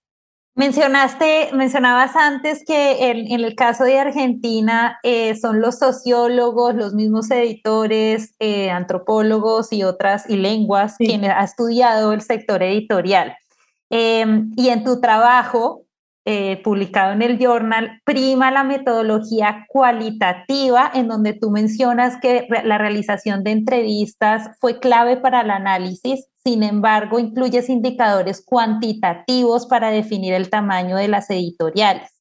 Mencionaste, 0.57 1.51
mencionabas 1.55 2.17
antes 2.17 2.65
que 2.67 3.11
en, 3.11 3.31
el 3.31 3.55
caso 3.55 3.85
de 3.85 3.99
Argentina 3.99 4.99
eh, 5.03 5.35
son 5.37 5.61
los 5.61 5.79
sociólogos, 5.79 6.75
los 6.75 6.93
mismos 6.93 7.31
editores, 7.31 8.35
eh, 8.41 8.69
antropólogos 8.71 9.73
y 9.73 9.85
otras 9.85 10.29
y 10.29 10.37
lenguas 10.37 10.97
quienes 10.99 11.31
ha 11.31 11.45
estudiado 11.45 12.13
el 12.13 12.21
sector 12.21 12.63
editorial. 12.63 13.37
Em, 13.91 14.53
y 14.57 14.69
en 14.69 14.85
tu 14.85 15.01
trabajo, 15.01 15.87
eh, 16.33 16.61
publicado 16.63 17.13
en 17.13 17.23
el 17.23 17.39
Journal, 17.41 18.01
prima 18.05 18.53
la 18.53 18.63
metodología 18.63 19.67
cualitativa, 19.69 20.89
en 20.95 21.09
donde 21.09 21.33
tú 21.33 21.51
mencionas 21.51 22.19
que 22.23 22.47
la 22.63 22.79
realización 22.79 23.43
de 23.43 23.51
entrevistas 23.51 24.57
fue 24.61 24.79
clave 24.79 25.17
para 25.17 25.41
el 25.41 25.51
análisis, 25.51 26.29
sin 26.45 26.63
embargo, 26.63 27.19
incluyes 27.19 27.69
indicadores 27.69 28.45
cuantitativos 28.47 29.67
para 29.67 29.91
definir 29.91 30.33
el 30.33 30.51
tamaño 30.51 30.97
de 30.97 31.09
las 31.09 31.29
editoriales. 31.31 32.13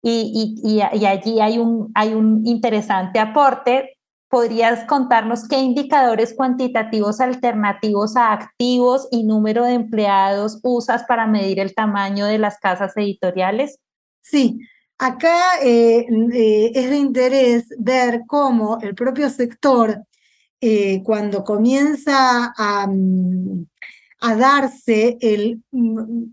Y, 0.00 0.80
allí 0.80 1.40
hay 1.40 1.58
un 1.58 2.46
interesante 2.46 3.18
aporte 3.18 3.95
¿Podrías 4.36 4.84
contarnos 4.84 5.48
qué 5.48 5.60
indicadores 5.60 6.34
cuantitativos 6.34 7.22
alternativos 7.22 8.18
a 8.18 8.34
activos 8.34 9.08
y 9.10 9.24
número 9.24 9.64
de 9.64 9.72
empleados 9.72 10.60
usas 10.62 11.04
para 11.04 11.26
medir 11.26 11.58
el 11.58 11.74
tamaño 11.74 12.26
de 12.26 12.36
las 12.36 12.58
casas 12.58 12.94
editoriales? 12.98 13.78
Sí, 14.20 14.60
acá 14.98 15.38
eh, 15.62 16.04
eh, 16.34 16.70
es 16.74 16.90
de 16.90 16.96
interés 16.98 17.64
ver 17.78 18.24
cómo 18.26 18.76
el 18.82 18.94
propio 18.94 19.30
sector, 19.30 20.02
eh, 20.60 21.02
cuando 21.02 21.42
comienza 21.42 22.52
a, 22.58 22.86
mm, 22.86 23.64
a 24.20 24.36
darse 24.36 25.16
el 25.22 25.62
mm, 25.70 26.24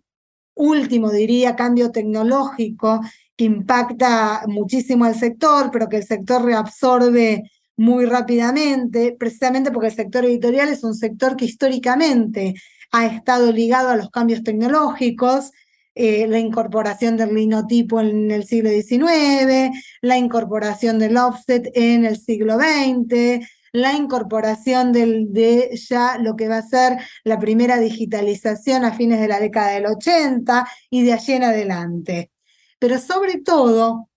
último, 0.55 1.09
diría, 1.09 1.55
cambio 1.55 1.89
tecnológico 1.89 2.99
que 3.37 3.45
impacta 3.45 4.43
muchísimo 4.47 5.05
al 5.05 5.15
sector, 5.15 5.71
pero 5.71 5.87
que 5.87 5.97
el 5.97 6.03
sector 6.03 6.43
reabsorbe 6.43 7.49
muy 7.77 8.05
rápidamente, 8.05 9.15
precisamente 9.17 9.71
porque 9.71 9.87
el 9.87 9.95
sector 9.95 10.25
editorial 10.25 10.69
es 10.69 10.83
un 10.83 10.95
sector 10.95 11.35
que 11.35 11.45
históricamente 11.45 12.53
ha 12.91 13.07
estado 13.07 13.51
ligado 13.51 13.89
a 13.89 13.95
los 13.95 14.11
cambios 14.11 14.43
tecnológicos, 14.43 15.51
eh, 15.95 16.27
la 16.27 16.39
incorporación 16.39 17.17
del 17.17 17.33
linotipo 17.33 17.99
en 17.99 18.31
el 18.31 18.45
siglo 18.45 18.69
XIX, 18.69 19.71
la 20.01 20.17
incorporación 20.17 20.99
del 20.99 21.17
offset 21.17 21.69
en 21.75 22.05
el 22.05 22.17
siglo 22.17 22.57
XX, 22.57 23.45
la 23.71 23.93
incorporación 23.93 24.91
de 24.91 25.69
ya 25.73 26.17
lo 26.19 26.35
que 26.35 26.47
va 26.47 26.57
a 26.57 26.67
ser 26.67 26.97
la 27.23 27.39
primera 27.39 27.79
digitalización 27.79 28.85
a 28.85 28.93
fines 28.93 29.19
de 29.19 29.27
la 29.27 29.39
década 29.39 29.71
del 29.71 29.87
80 29.87 30.67
y 30.91 31.03
de 31.03 31.13
allí 31.13 31.33
en 31.33 31.43
adelante. 31.43 32.31
Pero 32.77 32.99
sobre 32.99 33.39
todo, 33.39 34.09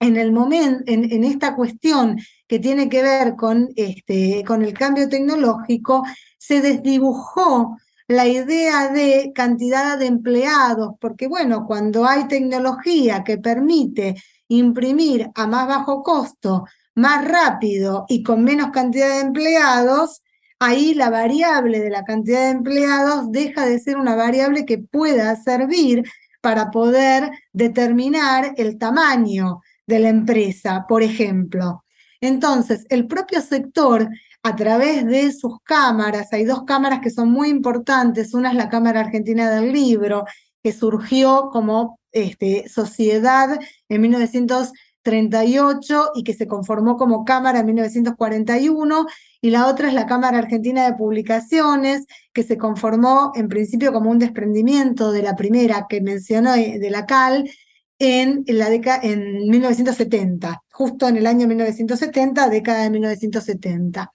en, 0.00 0.16
el 0.16 0.32
momento, 0.32 0.82
en 0.86 1.24
esta 1.24 1.54
cuestión 1.54 2.18
que 2.46 2.58
tiene 2.58 2.88
que 2.88 3.02
ver 3.02 3.36
con, 3.36 3.68
este, 3.76 4.44
con 4.46 4.62
el 4.62 4.74
cambio 4.74 5.08
tecnológico, 5.08 6.04
se 6.38 6.60
desdibujó 6.60 7.76
la 8.06 8.26
idea 8.26 8.88
de 8.88 9.32
cantidad 9.34 9.98
de 9.98 10.06
empleados, 10.06 10.94
porque 11.00 11.26
bueno, 11.26 11.64
cuando 11.66 12.06
hay 12.06 12.28
tecnología 12.28 13.24
que 13.24 13.38
permite 13.38 14.16
imprimir 14.48 15.30
a 15.34 15.46
más 15.46 15.66
bajo 15.66 16.02
costo, 16.02 16.64
más 16.94 17.26
rápido 17.26 18.04
y 18.08 18.22
con 18.22 18.44
menos 18.44 18.70
cantidad 18.70 19.08
de 19.08 19.20
empleados, 19.20 20.22
ahí 20.58 20.94
la 20.94 21.10
variable 21.10 21.80
de 21.80 21.90
la 21.90 22.04
cantidad 22.04 22.44
de 22.44 22.50
empleados 22.50 23.32
deja 23.32 23.66
de 23.66 23.78
ser 23.78 23.96
una 23.96 24.14
variable 24.16 24.64
que 24.66 24.78
pueda 24.78 25.34
servir 25.36 26.04
para 26.40 26.70
poder 26.70 27.30
determinar 27.52 28.52
el 28.58 28.78
tamaño 28.78 29.62
de 29.86 29.98
la 29.98 30.10
empresa, 30.10 30.84
por 30.86 31.02
ejemplo. 31.02 31.83
Entonces, 32.24 32.86
el 32.88 33.06
propio 33.06 33.42
sector, 33.42 34.08
a 34.42 34.56
través 34.56 35.04
de 35.04 35.30
sus 35.30 35.58
cámaras, 35.62 36.32
hay 36.32 36.46
dos 36.46 36.64
cámaras 36.64 37.00
que 37.00 37.10
son 37.10 37.30
muy 37.30 37.50
importantes, 37.50 38.32
una 38.32 38.50
es 38.50 38.56
la 38.56 38.70
Cámara 38.70 39.00
Argentina 39.00 39.50
del 39.50 39.74
Libro, 39.74 40.24
que 40.62 40.72
surgió 40.72 41.50
como 41.52 42.00
este, 42.12 42.66
sociedad 42.66 43.60
en 43.90 44.00
1938 44.00 46.12
y 46.14 46.24
que 46.24 46.32
se 46.32 46.46
conformó 46.46 46.96
como 46.96 47.26
Cámara 47.26 47.58
en 47.58 47.66
1941, 47.66 49.06
y 49.42 49.50
la 49.50 49.66
otra 49.66 49.88
es 49.88 49.94
la 49.94 50.06
Cámara 50.06 50.38
Argentina 50.38 50.86
de 50.86 50.96
Publicaciones, 50.96 52.06
que 52.32 52.42
se 52.42 52.56
conformó 52.56 53.32
en 53.34 53.48
principio 53.48 53.92
como 53.92 54.10
un 54.10 54.18
desprendimiento 54.18 55.12
de 55.12 55.22
la 55.22 55.36
primera 55.36 55.84
que 55.90 56.00
mencionó 56.00 56.54
eh, 56.54 56.78
de 56.78 56.88
la 56.88 57.04
CAL, 57.04 57.50
en, 57.98 58.44
la 58.46 58.70
década, 58.70 59.00
en 59.02 59.48
1970, 59.48 60.62
justo 60.70 61.08
en 61.08 61.16
el 61.16 61.26
año 61.26 61.46
1970, 61.46 62.48
década 62.48 62.82
de 62.82 62.90
1970. 62.90 64.12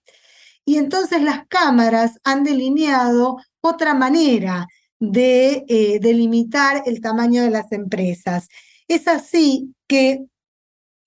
Y 0.66 0.78
entonces 0.78 1.22
las 1.22 1.48
cámaras 1.48 2.20
han 2.24 2.44
delineado 2.44 3.38
otra 3.62 3.94
manera 3.94 4.68
de 5.00 5.66
eh, 5.68 6.00
delimitar 6.02 6.84
el 6.86 7.02
tamaño 7.02 7.42
de 7.44 7.50
las 7.50 7.72
empresas. 7.72 8.50
Es 8.88 9.08
así 9.08 9.74
que 9.88 10.26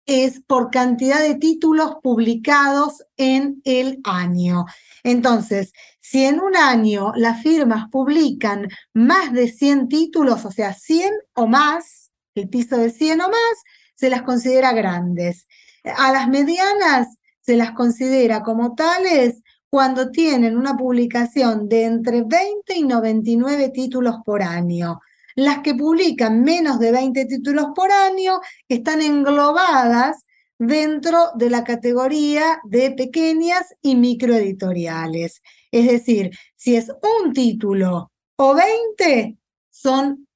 es 0.07 0.41
por 0.41 0.71
cantidad 0.71 1.21
de 1.21 1.37
títulos 1.37 1.97
publicados 2.03 3.05
en 3.17 3.61
el 3.65 4.01
año. 4.05 4.65
Entonces, 5.05 5.73
si 6.01 6.25
en 6.25 6.41
un 6.41 6.57
año 6.57 7.13
las 7.15 7.43
firmas 7.43 7.89
publican 7.91 8.69
más 8.93 9.33
de 9.33 9.49
100 9.49 9.89
títulos, 9.89 10.45
o 10.45 10.51
sea, 10.51 10.75
100 10.75 11.13
o 11.35 11.47
más, 11.47 12.02
el 12.35 12.49
piso 12.49 12.77
de 12.77 12.91
100 12.91 13.21
o 13.21 13.29
más, 13.29 13.63
se 13.95 14.11
las 14.11 14.23
considera 14.23 14.73
grandes. 14.73 15.47
A 15.85 16.13
las 16.13 16.29
medianas 16.29 17.19
se 17.41 17.57
las 17.57 17.73
considera 17.73 18.43
como 18.43 18.75
tales 18.75 19.43
cuando 19.69 20.11
tienen 20.11 20.57
una 20.57 20.77
publicación 20.77 21.69
de 21.69 21.85
entre 21.85 22.23
20 22.23 22.77
y 22.77 22.83
99 22.83 23.71
títulos 23.71 24.17
por 24.25 24.43
año. 24.43 25.01
Las 25.35 25.61
que 25.61 25.75
publican 25.75 26.43
menos 26.43 26.79
de 26.79 26.93
20 26.93 27.25
títulos 27.25 27.69
por 27.75 27.91
año 27.91 28.41
están 28.69 29.01
englobadas 29.01 30.25
dentro 30.59 31.31
de 31.35 31.51
la 31.51 31.65
categoría 31.65 32.61
de 32.65 32.93
pequeñas 32.93 33.75
y 33.81 33.97
microeditoriales. 33.97 35.41
Es 35.71 35.89
decir, 35.89 36.31
si 36.55 36.77
es 36.77 36.93
un 37.23 37.33
título 37.33 38.13
o 38.37 38.55
20, 38.55 39.39
son 39.71 40.29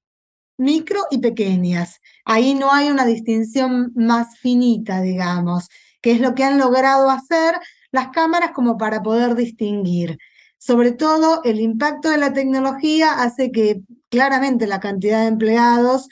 micro 0.57 1.01
y 1.11 1.19
pequeñas. 1.19 2.01
Ahí 2.25 2.55
no 2.55 2.73
hay 2.73 2.89
una 2.89 3.05
distinción 3.05 3.93
más 3.95 4.39
finita, 4.39 5.01
digamos, 5.01 5.69
que 6.01 6.13
es 6.13 6.21
lo 6.21 6.35
que 6.35 6.45
han 6.45 6.59
logrado 6.59 7.11
hacer 7.11 7.57
las 7.93 8.09
cámaras 8.09 8.53
como 8.53 8.77
para 8.79 9.03
poder 9.03 9.35
distinguir. 9.35 10.19
Sobre 10.59 10.93
todo, 10.93 11.43
el 11.45 11.61
impacto 11.61 12.11
de 12.11 12.19
la 12.19 12.33
tecnología 12.33 13.23
hace 13.23 13.53
que 13.53 13.83
claramente 14.09 14.67
la 14.67 14.81
cantidad 14.81 15.21
de 15.21 15.29
empleados 15.29 16.09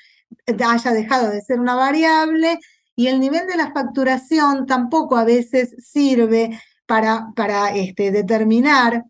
haya 0.47 0.93
dejado 0.93 1.31
de 1.31 1.41
ser 1.41 1.61
una 1.61 1.75
variable 1.75 2.59
y 2.97 3.09
el 3.09 3.21
nivel 3.21 3.47
de 3.47 3.57
la 3.57 3.73
facturación 3.73 4.67
tampoco 4.67 5.17
a 5.17 5.25
veces 5.25 5.75
sirve 5.79 6.61
para, 6.87 7.33
para 7.35 7.75
este, 7.75 8.11
determinar, 8.11 9.05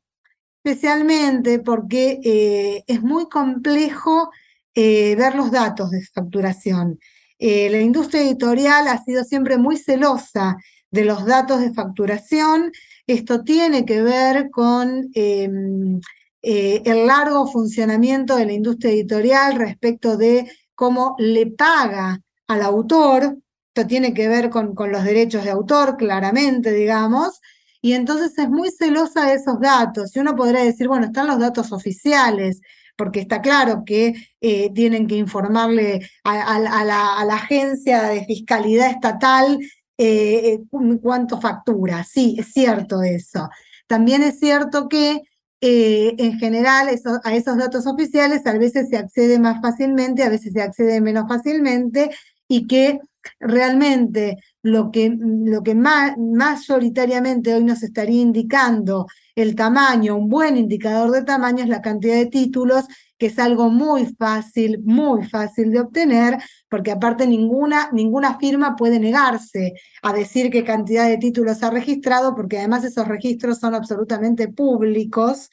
especialmente 0.63 1.59
porque 1.59 2.21
eh, 2.25 2.85
es 2.87 3.03
muy 3.03 3.29
complejo 3.29 4.31
eh, 4.75 5.15
ver 5.17 5.35
los 5.35 5.51
datos 5.51 5.91
de 5.91 6.03
facturación. 6.03 6.99
Eh, 7.39 7.69
la 7.71 7.81
industria 7.81 8.23
editorial 8.23 8.89
ha 8.89 9.03
sido 9.03 9.25
siempre 9.25 9.59
muy 9.59 9.77
celosa 9.77 10.57
de 10.91 11.05
los 11.05 11.27
datos 11.27 11.61
de 11.61 11.73
facturación. 11.75 12.73
Esto 13.07 13.43
tiene 13.43 13.85
que 13.85 14.03
ver 14.03 14.51
con 14.51 15.11
em, 15.15 16.01
eh, 16.43 16.83
el 16.85 17.07
largo 17.07 17.47
funcionamiento 17.47 18.37
de 18.37 18.47
la 18.47 18.53
industria 18.53 18.93
editorial 18.93 19.57
respecto 19.57 20.17
de 20.17 20.51
cómo 20.75 21.17
le 21.19 21.47
paga 21.47 22.21
al 22.47 22.63
autor. 22.63 23.39
Esto 23.75 23.87
tiene 23.89 24.15
que 24.15 24.29
ver 24.29 24.51
con, 24.51 24.75
con 24.75 24.93
los 24.93 25.05
derechos 25.05 25.45
de 25.45 25.51
autor, 25.51 25.97
claramente, 25.97 26.73
digamos. 26.73 27.41
Y 27.81 27.93
entonces 27.93 28.39
es 28.39 28.49
muy 28.49 28.71
celosa 28.71 29.27
de 29.27 29.35
esos 29.35 29.61
datos. 29.61 30.17
Y 30.17 30.21
uno 30.21 30.35
podría 30.37 30.65
decir, 30.65 30.89
bueno, 30.89 31.07
están 31.07 31.27
los 31.27 31.39
datos 31.39 31.73
oficiales, 31.73 32.61
porque 32.97 33.21
está 33.21 33.41
claro 33.43 33.83
que 33.85 34.15
eh, 34.41 34.71
tienen 34.73 35.07
que 35.07 35.17
informarle 35.17 36.09
a, 36.25 36.59
la, 36.61 37.35
agencia 37.35 38.05
de 38.05 38.25
fiscalidad 38.25 38.91
estatal 38.91 39.59
eh, 39.99 40.61
cuánto 41.03 41.41
factura. 41.41 42.05
Sí, 42.05 42.37
es 42.39 42.53
cierto 42.53 43.03
eso. 43.03 43.49
También 43.87 44.23
es 44.23 44.39
cierto 44.39 44.89
que 44.89 45.23
eh, 45.61 46.15
en 46.19 46.39
general 46.39 46.89
a 47.25 47.35
esos 47.35 47.57
datos 47.57 47.87
oficiales 47.87 48.47
a 48.47 48.53
veces 48.59 48.89
se 48.91 48.97
accede 48.97 49.39
más 49.39 49.63
fácilmente, 49.63 50.23
a 50.23 50.29
veces 50.29 50.53
se 50.53 50.63
accede 50.63 51.01
menos 51.01 51.25
fácilmente 51.29 52.11
y 52.49 52.67
que 52.67 53.01
realmente 53.41 54.37
lo 54.63 54.91
que, 54.91 55.15
lo 55.19 55.63
que 55.63 55.75
más, 55.75 56.17
mayoritariamente 56.19 57.55
hoy 57.55 57.65
nos 57.65 57.83
estaría 57.83 58.21
indicando 58.23 59.07
el 59.35 59.55
tamaño, 59.55 60.17
un 60.17 60.29
buen 60.29 60.57
indicador 60.57 61.11
de 61.11 61.23
tamaño 61.23 61.65
es 61.65 61.69
la 61.69 61.83
cantidad 61.83 62.15
de 62.15 62.27
títulos, 62.27 62.87
que 63.19 63.27
es 63.27 63.39
algo 63.39 63.69
muy 63.69 64.15
fácil, 64.17 64.81
muy 64.85 65.27
fácil 65.29 65.71
de 65.71 65.81
obtener, 65.81 66.39
porque 66.69 66.93
aparte 66.93 67.27
ninguna, 67.27 67.91
ninguna 67.93 68.39
firma 68.39 68.77
puede 68.77 68.99
negarse 68.99 69.75
a 70.03 70.13
decir 70.13 70.51
qué 70.51 70.65
cantidad 70.65 71.09
de 71.09 71.19
títulos 71.19 71.63
ha 71.63 71.71
registrado, 71.71 72.35
porque 72.35 72.59
además 72.59 72.85
esos 72.85 73.09
registros 73.09 73.59
son 73.59 73.75
absolutamente 73.75 74.49
públicos 74.49 75.51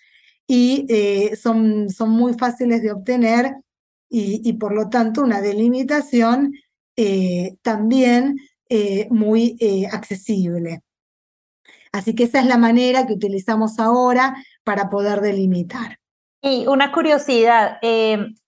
y 0.48 0.86
eh, 0.90 1.36
son, 1.36 1.90
son 1.90 2.10
muy 2.10 2.34
fáciles 2.34 2.82
de 2.82 2.92
obtener 2.92 3.56
y, 4.10 4.42
y 4.48 4.54
por 4.54 4.74
lo 4.74 4.90
tanto 4.90 5.22
una 5.24 5.42
delimitación 5.42 6.54
eh, 6.96 7.58
también 7.62 8.38
eh, 8.70 9.08
muy 9.10 9.58
eh, 9.60 9.88
accesible. 9.92 10.82
Así 11.92 12.16
que 12.16 12.24
esa 12.24 12.40
es 12.40 12.46
la 12.46 12.58
manera 12.58 13.06
que 13.06 13.14
utilizamos 13.14 13.80
ahora 13.80 14.36
para 14.64 14.90
poder 14.90 15.22
delimitar. 15.22 15.98
Y 16.44 16.66
una 16.66 16.92
curiosidad, 16.92 17.78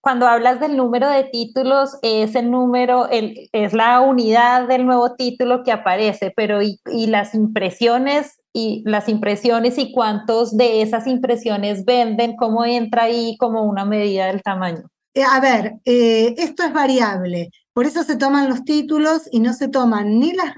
cuando 0.00 0.26
hablas 0.26 0.58
del 0.58 0.76
número 0.76 1.08
de 1.08 1.24
títulos, 1.24 1.96
ese 2.02 2.42
número 2.42 3.06
es 3.08 3.72
la 3.72 4.00
unidad 4.00 4.66
del 4.66 4.84
nuevo 4.84 5.14
título 5.14 5.62
que 5.62 5.70
aparece, 5.70 6.32
pero 6.34 6.60
y, 6.60 6.80
y, 6.90 7.06
las 7.06 7.36
impresiones 7.36 8.40
y 8.52 8.82
las 8.84 9.08
impresiones 9.08 9.78
y 9.78 9.92
cuántos 9.92 10.56
de 10.56 10.82
esas 10.82 11.06
impresiones 11.06 11.84
venden, 11.84 12.34
cómo 12.34 12.64
entra 12.64 13.04
ahí 13.04 13.36
como 13.38 13.62
una 13.62 13.84
medida 13.84 14.26
del 14.26 14.42
tamaño. 14.42 14.90
A 15.22 15.40
ver, 15.40 15.74
esto 15.84 16.64
es 16.64 16.72
variable. 16.72 17.50
Por 17.72 17.86
eso 17.86 18.04
se 18.04 18.16
toman 18.16 18.48
los 18.48 18.64
títulos 18.64 19.28
y 19.30 19.40
no 19.40 19.52
se 19.52 19.68
toman 19.68 20.18
ni 20.18 20.32
las, 20.32 20.54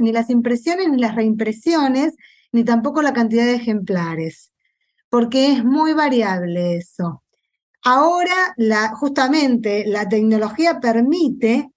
ni 0.00 0.12
las 0.12 0.30
impresiones 0.30 0.88
ni 0.88 0.98
las 0.98 1.14
reimpresiones, 1.14 2.14
ni 2.52 2.64
tampoco 2.64 3.02
la 3.02 3.12
cantidad 3.12 3.44
de 3.44 3.54
ejemplares, 3.54 4.52
porque 5.08 5.52
es 5.52 5.64
muy 5.64 5.92
variable 5.92 6.76
eso. 6.76 7.22
Ahora, 7.82 8.54
justamente, 8.94 9.84
la 9.86 10.08
tecnología 10.08 10.80
permite 10.80 11.70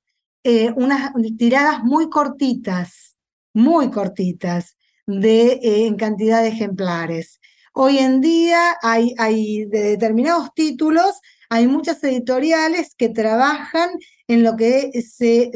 eh, 0.43 0.71
unas 0.75 1.11
tiradas 1.37 1.83
muy 1.83 2.09
cortitas, 2.09 3.15
muy 3.53 3.91
cortitas, 3.91 4.75
de, 5.05 5.59
eh, 5.61 5.85
en 5.87 5.95
cantidad 5.97 6.41
de 6.41 6.49
ejemplares. 6.49 7.39
Hoy 7.73 7.99
en 7.99 8.21
día 8.21 8.77
hay, 8.81 9.13
hay 9.17 9.65
de 9.65 9.81
determinados 9.81 10.53
títulos, 10.55 11.19
hay 11.49 11.67
muchas 11.67 12.03
editoriales 12.03 12.93
que 12.95 13.09
trabajan 13.09 13.89
en 14.27 14.43
lo 14.43 14.55
que 14.55 14.91
se, 15.01 15.51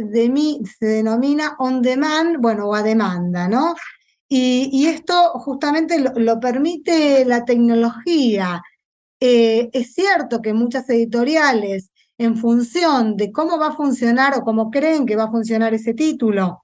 denomina 0.79 1.55
on 1.59 1.81
demand, 1.83 2.37
bueno, 2.39 2.67
o 2.67 2.75
a 2.75 2.81
demanda, 2.81 3.47
¿no? 3.47 3.75
Y, 4.27 4.87
esto 4.87 5.33
justamente 5.35 5.99
lo, 5.99 6.39
permite 6.39 7.23
la 7.25 7.45
tecnología. 7.45 8.63
Eh, 9.19 9.69
es 9.73 9.93
cierto 9.93 10.41
que 10.41 10.53
muchas 10.53 10.89
editoriales, 10.89 11.91
en 12.17 12.37
función 12.37 13.15
de 13.15 13.31
cómo 13.31 13.59
va 13.59 13.67
a 13.67 13.75
funcionar 13.75 14.35
o 14.35 14.41
cómo 14.41 14.71
creen 14.71 15.05
que 15.05 15.15
va 15.15 15.25
a 15.25 15.31
funcionar 15.31 15.73
ese 15.75 15.93
título, 15.93 16.63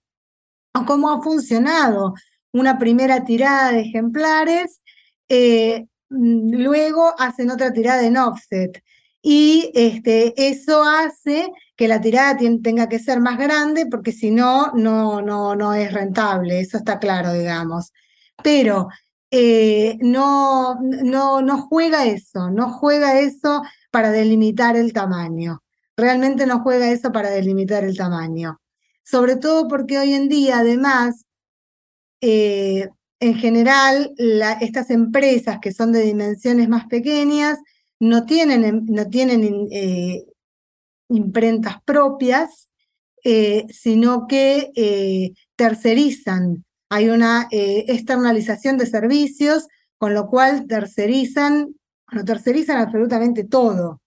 o 0.74 0.86
cómo 0.86 1.12
ha 1.12 1.22
funcionado 1.22 2.15
una 2.52 2.80
primera 2.80 3.24
tirada 3.24 3.72
de 3.72 3.82
ejemplares, 3.82 4.82
eh, 5.30 5.86
mm, 6.10 6.56
luego 6.56 7.13
hacen 7.20 7.52
otra 7.52 7.72
tirada 7.72 8.04
en 8.04 8.18
offset. 8.18 8.82
Y 9.21 9.71
este, 9.75 10.34
eso 10.49 10.84
hace 10.84 11.51
que 11.75 11.88
la 11.88 11.99
tirada 11.99 12.38
tenga 12.62 12.88
que 12.88 12.99
ser 12.99 13.19
más 13.19 13.38
grande 13.38 13.86
porque 13.86 14.12
si 14.12 14.32
no, 14.32 14.71
no, 14.73 15.21
no, 15.21 15.55
no 15.55 15.73
es 15.73 15.93
rentable, 15.93 16.60
eso 16.60 16.77
está 16.77 16.99
claro, 16.99 17.34
digamos. 17.34 17.91
Pero 18.41 18.88
eh, 19.32 19.97
no, 19.99 20.79
no, 20.82 21.41
no 21.41 21.62
juega 21.63 22.05
eso, 22.05 22.49
no 22.49 22.69
juega 22.71 23.19
eso 23.19 23.62
para 23.91 24.12
delimitar 24.12 24.77
el 24.77 24.93
tamaño. 24.93 25.63
Realmente 25.97 26.45
no 26.45 26.62
juega 26.62 26.89
eso 26.89 27.12
para 27.12 27.29
delimitar 27.29 27.84
el 27.84 27.97
tamaño. 27.97 28.62
Sobre 29.03 29.36
todo 29.36 29.67
porque 29.67 29.99
hoy 29.99 30.13
en 30.13 30.29
día, 30.29 30.60
además, 30.60 31.25
eh, 32.21 32.89
en 33.19 33.36
general, 33.36 34.13
estas 34.62 34.89
empresas 34.91 35.60
que 35.62 35.73
son 35.73 35.91
de 35.91 36.01
dimensiones 36.01 36.69
más 36.69 36.86
pequeñas 36.88 37.60
no 38.00 38.26
tienen, 38.26 38.86
no 38.88 39.08
tienen 39.08 39.68
eh, 39.72 40.26
imprentas 41.10 41.82
propias, 41.84 42.70
eh, 43.24 43.66
sino 43.70 44.26
que 44.28 44.72
eh, 44.76 45.34
tercerizan. 45.56 46.66
Hay 46.90 47.10
una 47.10 47.48
externalización 47.52 48.78
de 48.78 48.88
servicios, 48.88 49.68
con 50.00 50.16
lo 50.16 50.28
cual 50.28 50.66
tercerizan, 50.66 51.76
no 52.12 52.26
tercerizan 52.26 52.78
absolutamente 52.78 53.44
todo. 53.44 54.02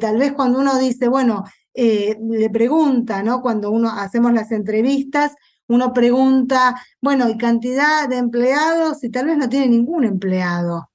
tal 0.00 0.16
vez 0.16 0.32
cuando 0.32 0.60
uno 0.60 0.78
dice, 0.78 1.08
bueno, 1.08 1.44
le 1.74 2.50
pregunta, 2.50 3.22
¿no? 3.22 3.42
Cuando 3.42 3.70
uno 3.70 3.90
hacemos 3.90 4.32
las 4.32 4.50
entrevistas, 4.50 5.34
uno 5.68 5.92
pregunta, 5.92 6.80
bueno, 7.02 7.28
¿y 7.28 7.36
cantidad 7.36 8.08
de 8.08 8.16
empleados? 8.16 9.04
Y 9.04 9.10
tal 9.10 9.26
vez 9.26 9.36
no 9.36 9.50
tiene 9.50 9.68
ningún 9.68 10.04
empleado. 10.04 10.90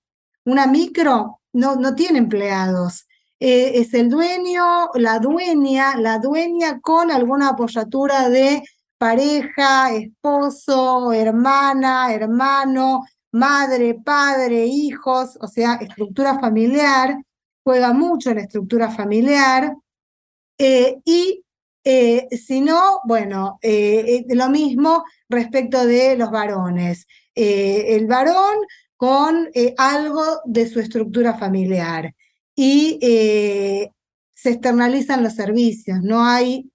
Una 0.45 0.65
micro 0.65 1.40
no, 1.53 1.75
no 1.75 1.95
tiene 1.95 2.19
empleados. 2.19 3.07
Eh, 3.39 3.79
es 3.79 3.93
el 3.93 4.09
dueño, 4.09 4.91
la 4.93 5.19
dueña, 5.19 5.97
la 5.97 6.19
dueña 6.19 6.79
con 6.79 7.09
alguna 7.09 7.49
apoyatura 7.49 8.29
de 8.29 8.61
pareja, 8.99 9.91
esposo, 9.93 11.11
hermana, 11.11 12.13
hermano, 12.13 13.03
madre, 13.31 13.95
padre, 13.95 14.65
hijos, 14.67 15.39
o 15.41 15.47
sea, 15.47 15.75
estructura 15.81 16.39
familiar, 16.39 17.17
juega 17.63 17.93
mucho 17.93 18.29
en 18.29 18.35
la 18.37 18.43
estructura 18.43 18.91
familiar. 18.91 19.75
Eh, 20.59 20.99
y 21.03 21.43
eh, 21.83 22.27
si 22.37 22.61
no, 22.61 22.99
bueno, 23.05 23.59
lo 23.63 24.49
mismo 24.49 25.03
respecto 25.29 25.83
de 25.87 26.15
los 26.15 26.29
varones. 26.29 27.07
el 27.33 28.05
varón 28.05 28.57
con 29.01 29.49
algo 29.77 30.23
de 30.45 30.67
su 30.67 30.79
estructura 30.79 31.33
familiar 31.33 32.13
y 32.55 32.99
eh, 33.01 33.89
se 34.35 34.51
externalizan 34.51 35.23
los 35.23 35.33
servicios, 35.33 36.03
no 36.03 36.23
hay, 36.23 36.71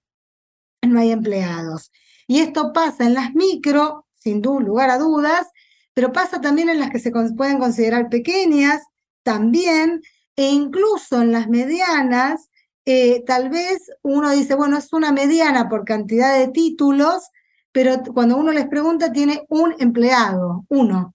no 0.81 0.99
hay 0.99 1.11
empleados. 1.11 1.89
Y 2.27 2.39
esto 2.39 2.73
pasa 2.73 3.05
en 3.05 3.13
las 3.13 3.33
micro, 3.33 4.07
sin 4.13 4.41
lugar 4.41 4.89
a 4.89 4.97
dudas, 4.97 5.47
pero 5.93 6.11
pasa 6.11 6.41
también 6.41 6.67
en 6.67 6.81
las 6.81 6.89
que 6.89 6.99
se 6.99 7.11
pueden 7.11 7.59
considerar 7.59 8.09
pequeñas, 8.09 8.81
también, 9.23 10.01
e 10.35 10.49
incluso 10.49 11.21
en 11.21 11.31
las 11.31 11.47
medianas, 11.47 12.49
eh, 12.83 13.23
tal 13.25 13.49
vez 13.49 13.89
uno 14.01 14.31
dice, 14.31 14.53
bueno, 14.55 14.77
es 14.77 14.91
una 14.91 15.13
mediana 15.13 15.69
por 15.69 15.85
cantidad 15.85 16.37
de 16.37 16.49
títulos, 16.49 17.29
pero 17.71 18.03
cuando 18.13 18.35
uno 18.35 18.51
les 18.51 18.67
pregunta 18.67 19.13
tiene 19.13 19.45
un 19.47 19.75
empleado, 19.79 20.65
uno. 20.67 21.13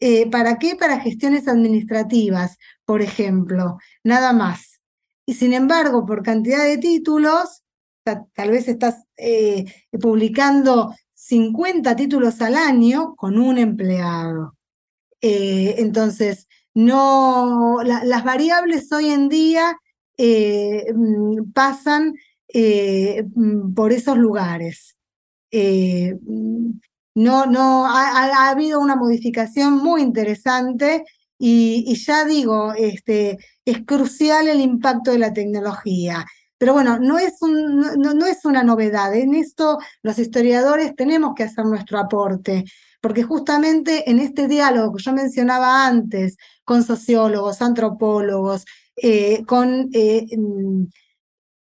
Eh, 0.00 0.30
¿Para 0.30 0.58
qué? 0.58 0.76
Para 0.76 1.00
gestiones 1.00 1.48
administrativas, 1.48 2.58
por 2.84 3.02
ejemplo, 3.02 3.78
nada 4.02 4.32
más. 4.32 4.80
Y 5.26 5.34
sin 5.34 5.52
embargo, 5.52 6.04
por 6.04 6.22
cantidad 6.22 6.64
de 6.64 6.78
títulos, 6.78 7.62
tal 8.02 8.50
vez 8.50 8.68
estás 8.68 9.04
eh, 9.16 9.64
publicando 10.00 10.94
50 11.14 11.96
títulos 11.96 12.42
al 12.42 12.56
año 12.56 13.14
con 13.16 13.38
un 13.38 13.56
empleado. 13.58 14.56
Eh, 15.20 15.76
entonces, 15.78 16.48
no, 16.74 17.78
las 17.82 18.24
variables 18.24 18.92
hoy 18.92 19.08
en 19.10 19.28
día 19.28 19.76
mm, 20.18 21.52
pasan 21.52 22.14
mm, 22.52 23.72
por 23.74 23.92
esos 23.92 24.18
lugares. 24.18 24.96
No, 27.14 27.46
no, 27.46 27.86
ha, 27.86 28.50
habido 28.50 28.80
una 28.80 28.96
modificación 28.96 29.74
muy 29.78 30.02
interesante 30.02 31.04
y, 31.38 31.94
ya 31.96 32.24
digo, 32.24 32.72
este, 32.74 33.38
es 33.64 33.84
crucial 33.86 34.48
el 34.48 34.60
impacto 34.60 35.12
de 35.12 35.18
la 35.18 35.32
tecnología. 35.32 36.24
Pero 36.58 36.72
bueno, 36.72 36.98
no 36.98 37.18
es, 37.18 37.34
no, 37.42 38.14
no 38.14 38.26
es 38.26 38.44
una 38.44 38.62
novedad. 38.64 39.14
En 39.14 39.34
esto 39.34 39.78
los 40.02 40.18
historiadores 40.18 40.96
tenemos 40.96 41.34
que 41.36 41.44
hacer 41.44 41.64
nuestro 41.66 41.98
aporte, 41.98 42.64
porque 43.00 43.22
justamente 43.22 44.10
en 44.10 44.18
este 44.18 44.48
diálogo 44.48 44.96
que 44.96 45.02
yo 45.02 45.12
mencionaba 45.12 45.86
antes, 45.86 46.36
con 46.64 46.82
sociólogos, 46.82 47.62
antropólogos, 47.62 48.64
eh, 48.96 49.44
con 49.44 49.90
eh, 49.92 50.26
mm, 50.36 50.84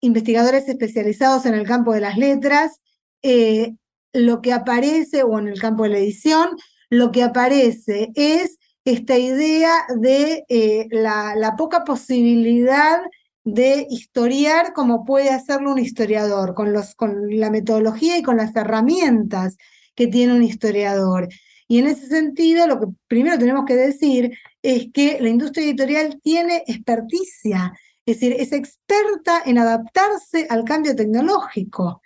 investigadores 0.01 0.67
especializados 0.67 1.45
en 1.45 1.55
el 1.55 1.65
campo 1.65 1.93
de 1.93 2.01
las 2.01 2.17
letras, 2.17 2.79
eh, 3.23 3.75
lo 4.13 4.41
que 4.41 4.53
aparece, 4.53 5.23
o 5.23 5.39
en 5.39 5.47
el 5.47 5.59
campo 5.59 5.83
de 5.83 5.89
la 5.89 5.97
edición, 5.97 6.49
lo 6.89 7.11
que 7.11 7.23
aparece 7.23 8.11
es 8.15 8.59
esta 8.85 9.17
idea 9.17 9.71
de 9.97 10.45
eh, 10.49 10.87
la, 10.91 11.55
poca 11.57 11.83
posibilidad 11.83 12.99
de 13.43 13.87
historiar 13.89 14.73
como 14.73 15.05
puede 15.05 15.29
hacerlo 15.29 15.71
un 15.71 15.79
historiador, 15.79 16.53
con, 16.53 16.71
los, 16.73 16.95
con 16.95 17.37
la 17.37 17.49
metodología 17.49 18.17
y 18.17 18.23
con 18.23 18.37
las 18.37 18.55
herramientas 18.55 19.57
que 19.95 20.07
tiene 20.07 20.33
un 20.33 20.43
historiador. 20.43 21.27
Y 21.67 21.79
en 21.79 21.87
ese 21.87 22.07
sentido, 22.07 22.67
lo 22.67 22.79
que 22.79 22.87
primero 23.07 23.37
tenemos 23.37 23.65
que 23.65 23.75
decir 23.75 24.37
es 24.61 24.87
que 24.93 25.19
la 25.19 25.29
industria 25.29 25.65
editorial 25.65 26.19
tiene 26.21 26.63
experticia, 26.67 27.73
es 28.05 28.19
decir, 28.19 28.35
es 28.37 28.51
experta 28.51 29.41
en 29.45 29.57
adaptarse 29.57 30.45
al 30.49 30.65
cambio 30.65 30.95
tecnológico. 30.95 32.01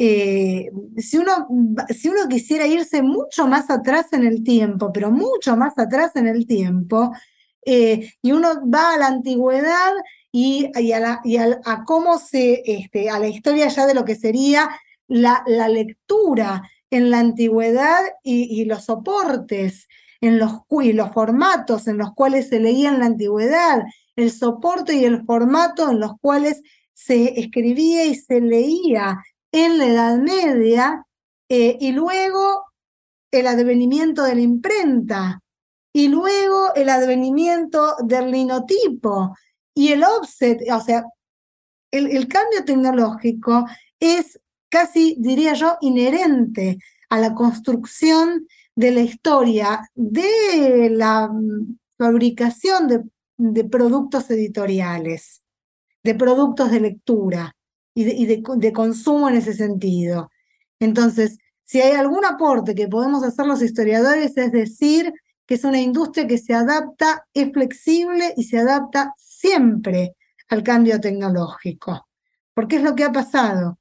Eh, 0.00 0.70
si, 0.96 1.18
uno, 1.18 1.48
si 1.88 2.08
uno 2.08 2.28
quisiera 2.28 2.68
irse 2.68 3.02
mucho 3.02 3.48
más 3.48 3.68
atrás 3.68 4.12
en 4.12 4.24
el 4.24 4.44
tiempo, 4.44 4.92
pero 4.92 5.10
mucho 5.10 5.56
más 5.56 5.76
atrás 5.76 6.14
en 6.14 6.28
el 6.28 6.46
tiempo, 6.46 7.10
eh, 7.66 8.12
y 8.22 8.30
uno 8.30 8.48
va 8.72 8.94
a 8.94 8.96
la 8.96 9.08
antigüedad 9.08 9.92
y, 10.30 10.70
a, 10.92 11.00
la, 11.00 11.20
y 11.24 11.38
a, 11.38 11.82
cómo 11.84 12.20
se, 12.20 12.62
este, 12.64 13.10
a 13.10 13.18
la 13.18 13.26
historia 13.26 13.66
ya 13.66 13.88
de 13.88 13.94
lo 13.94 14.04
que 14.04 14.14
sería 14.14 14.70
la, 15.08 15.42
la 15.48 15.66
lectura 15.68 16.62
en 16.90 17.10
la 17.10 17.18
antigüedad 17.18 17.98
y, 18.22 18.64
los 18.66 18.84
soportes 18.84 19.88
en 20.20 20.38
los, 20.38 20.60
y 20.80 20.92
los 20.92 21.10
formatos 21.10 21.88
en 21.88 21.98
los 21.98 22.14
cuales 22.14 22.50
se 22.50 22.60
leía 22.60 22.90
en 22.90 23.00
la 23.00 23.06
antigüedad, 23.06 23.82
el 24.14 24.30
soporte 24.30 24.94
y 24.94 25.04
el 25.04 25.24
formato 25.24 25.90
en 25.90 25.98
los 25.98 26.12
cuales 26.20 26.62
se 26.94 27.40
escribía 27.40 28.04
y 28.04 28.14
se 28.14 28.40
leía 28.40 29.18
en 29.52 29.78
la 29.78 29.86
Edad 29.86 30.18
Media, 30.18 31.04
eh, 31.48 31.76
y 31.80 31.92
luego 31.92 32.66
el 33.30 33.46
advenimiento 33.46 34.22
de 34.24 34.34
la 34.34 34.40
imprenta, 34.40 35.40
y 35.92 36.08
luego 36.08 36.74
el 36.74 36.88
advenimiento 36.90 37.96
del 38.04 38.30
linotipo 38.30 39.34
y 39.74 39.92
el 39.92 40.04
offset, 40.04 40.60
o 40.70 40.80
sea, 40.80 41.04
el 41.90 42.28
cambio 42.28 42.64
tecnológico 42.64 43.64
es 43.98 44.38
casi, 44.68 45.16
diría 45.18 45.54
yo, 45.54 45.76
inherente 45.80 46.78
a 47.08 47.18
la 47.18 47.34
construcción 47.34 48.46
de 48.74 48.92
la 48.92 49.00
historia 49.00 49.90
de 49.94 50.90
la 50.92 51.28
mm, 51.28 51.78
fabricación 51.96 52.88
de, 52.88 53.64
productos 53.64 54.30
editoriales, 54.30 55.42
de 56.02 56.14
productos 56.14 56.70
de 56.70 56.80
lectura 56.80 57.56
y, 58.00 58.26
de, 58.26 58.72
consumo 58.72 59.28
en 59.28 59.36
ese 59.36 59.54
sentido. 59.54 60.30
Entonces, 60.78 61.38
si 61.64 61.80
hay 61.80 61.92
algún 61.92 62.24
aporte 62.24 62.74
que 62.74 62.86
podemos 62.86 63.24
hacer 63.24 63.46
los 63.46 63.60
historiadores 63.60 64.36
es 64.36 64.52
decir 64.52 65.12
que 65.46 65.54
es 65.54 65.64
una 65.64 65.80
industria 65.80 66.26
que 66.26 66.38
se 66.38 66.54
adapta, 66.54 67.26
es 67.34 67.52
flexible 67.52 68.34
y 68.36 68.44
se 68.44 68.58
adapta 68.58 69.14
siempre 69.16 70.14
al 70.48 70.62
cambio 70.62 71.00
tecnológico. 71.00 72.06
Porque 72.54 72.76
es 72.76 72.82
lo 72.82 72.94
que 72.94 73.04
ha 73.04 73.12
pasado. 73.12 73.78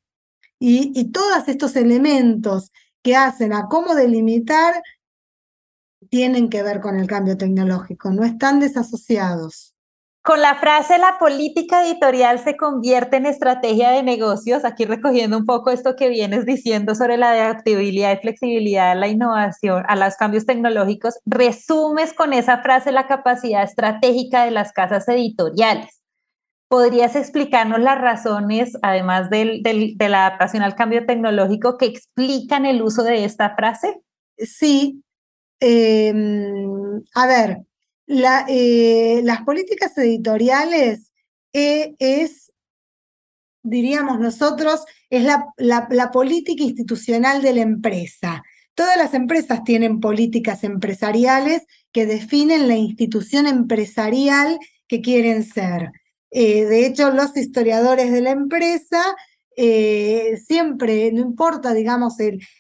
Y, 0.60 1.12
todos 1.12 1.48
estos 1.48 1.76
elementos 1.76 2.72
que 3.04 3.16
hacen 3.16 3.54
a 3.54 3.68
cómo 3.68 3.94
delimitar 3.94 4.82
tienen 6.10 6.50
que 6.50 6.64
ver 6.64 6.80
con 6.82 6.98
el 6.98 7.06
cambio 7.06 7.38
tecnológico, 7.38 8.10
no 8.10 8.24
están 8.24 8.60
desasociados. 8.60 9.76
Con 10.28 10.42
la 10.42 10.56
frase 10.56 10.98
la 10.98 11.18
política 11.20 11.86
editorial 11.88 12.40
se 12.40 12.58
convierte 12.58 13.16
en 13.16 13.26
estrategia 13.26 13.92
de 13.92 14.04
negocios, 14.04 14.66
aquí 14.66 14.84
recogiendo 14.84 15.38
un 15.38 15.46
poco 15.46 15.70
esto 15.70 15.96
que 15.96 16.10
vienes 16.10 16.46
diciendo 16.46 16.96
sobre 16.96 17.16
la 17.16 17.32
adaptabilidad 17.32 18.12
y 18.12 18.18
flexibilidad 18.18 18.92
a 18.92 18.96
la 18.96 19.08
innovación, 19.08 19.86
a 19.88 19.96
los 19.96 20.16
cambios 20.18 20.46
tecnológicos, 20.46 21.18
resumes 21.26 22.12
con 22.12 22.34
esa 22.34 22.62
frase 22.62 22.92
la 22.92 23.08
capacidad 23.08 23.64
estratégica 23.64 24.44
de 24.44 24.52
las 24.52 24.74
casas 24.74 25.08
editoriales. 25.08 26.02
¿Podrías 26.68 27.16
explicarnos 27.16 27.80
las 27.80 28.02
razones, 28.02 28.78
además 28.82 29.30
del, 29.30 29.64
de 29.64 30.10
la 30.10 30.28
adaptación 30.28 30.62
al 30.62 30.76
cambio 30.76 31.06
tecnológico, 31.06 31.78
que 31.78 31.86
explican 31.86 32.66
el 32.66 32.82
uso 32.82 33.04
de 33.04 33.24
esta 33.24 33.56
frase? 33.56 34.02
Sí. 34.36 35.02
Em, 35.62 37.02
a 37.16 37.28
ver, 37.28 37.60
eh, 38.08 39.22
las 39.24 39.42
políticas 39.42 39.98
editoriales 39.98 41.12
eh, 41.54 41.96
es, 42.00 42.54
diríamos 43.64 44.20
nosotros, 44.20 44.86
es 45.10 45.24
la, 45.24 46.12
política 46.12 46.64
institucional 46.64 47.42
de 47.42 47.54
la 47.54 47.62
empresa. 47.62 48.44
Todas 48.76 48.98
las 48.98 49.14
empresas 49.14 49.64
tienen 49.64 50.00
políticas 50.00 50.64
empresariales 50.64 51.64
que 51.92 52.06
definen 52.06 52.68
la 52.68 52.76
institución 52.76 53.48
empresarial 53.48 54.58
que 54.88 55.02
quieren 55.02 55.44
ser. 55.44 55.92
Eh, 56.32 56.66
de 56.66 56.86
hecho, 56.86 57.12
los 57.12 57.36
historiadores 57.36 58.12
de 58.12 58.22
la 58.22 58.32
empresa 58.32 59.16
siempre, 60.46 61.12
no 61.12 61.22
importa, 61.22 61.74
digamos, 61.74 62.18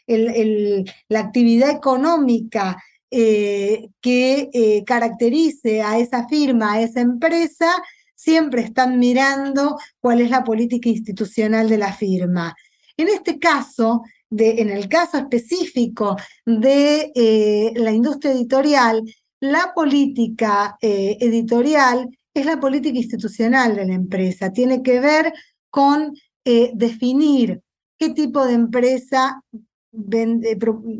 la 0.07 1.19
actividad 1.19 1.69
económica 1.69 2.77
eh, 3.11 3.89
que 4.01 4.83
caracterice 4.85 5.81
a 5.81 5.97
esa 5.99 6.27
firma, 6.27 6.73
a 6.73 6.81
esa 6.81 7.01
empresa, 7.01 7.71
siempre 8.15 8.61
están 8.61 8.99
mirando 8.99 9.77
cuál 9.99 10.21
es 10.21 10.29
la 10.29 10.43
política 10.43 10.89
institucional 10.89 11.69
de 11.69 11.77
la 11.77 11.93
firma. 11.93 12.55
En 12.97 13.07
este 13.07 13.39
caso, 13.39 14.03
en 14.31 14.69
el 14.69 14.89
caso 14.89 15.17
específico 15.17 16.17
de 16.45 17.73
la 17.75 17.91
industria 17.91 18.31
editorial, 18.31 19.03
la 19.39 19.71
política 19.75 20.77
editorial 20.81 22.09
es 22.33 22.45
la 22.45 22.59
política 22.59 22.97
institucional 22.97 23.75
de 23.75 23.85
la 23.85 23.93
empresa. 23.93 24.51
Tiene 24.51 24.81
que 24.81 24.99
ver 24.99 25.33
con 25.69 26.13
eh, 26.45 26.71
definir 26.73 27.61
qué 27.97 28.09
tipo 28.11 28.45
de 28.45 28.53
empresa 28.53 29.43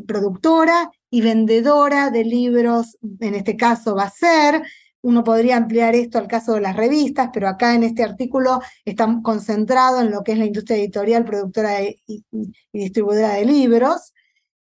productora 0.06 0.90
y 1.10 1.20
vendedora 1.20 2.10
de 2.10 2.24
libros, 2.24 2.98
en 3.20 3.34
este 3.34 3.56
caso 3.56 3.94
va 3.94 4.04
a 4.04 4.10
ser. 4.10 4.62
Uno 5.00 5.22
podría 5.22 5.56
ampliar 5.56 5.94
esto 5.94 6.18
al 6.18 6.26
caso 6.26 6.54
de 6.54 6.60
las 6.60 6.76
revistas, 6.76 7.30
pero 7.32 7.48
acá 7.48 7.74
en 7.74 7.84
este 7.84 8.02
artículo 8.02 8.60
está 8.84 9.06
concentrado 9.22 10.00
en 10.00 10.10
lo 10.10 10.22
que 10.22 10.32
es 10.32 10.38
la 10.38 10.46
industria 10.46 10.78
editorial, 10.78 11.24
productora 11.24 11.82
y, 11.82 12.24
distribuidora 12.72 13.34
de 13.34 13.44
libros. 13.44 14.12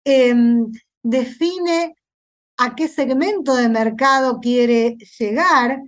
Em, 0.04 0.72
define 1.04 1.96
a 2.58 2.76
qué 2.76 2.88
segmento 2.88 3.56
de 3.56 3.70
mercado 3.70 4.40
quiere 4.40 4.98
llegar, 5.20 5.82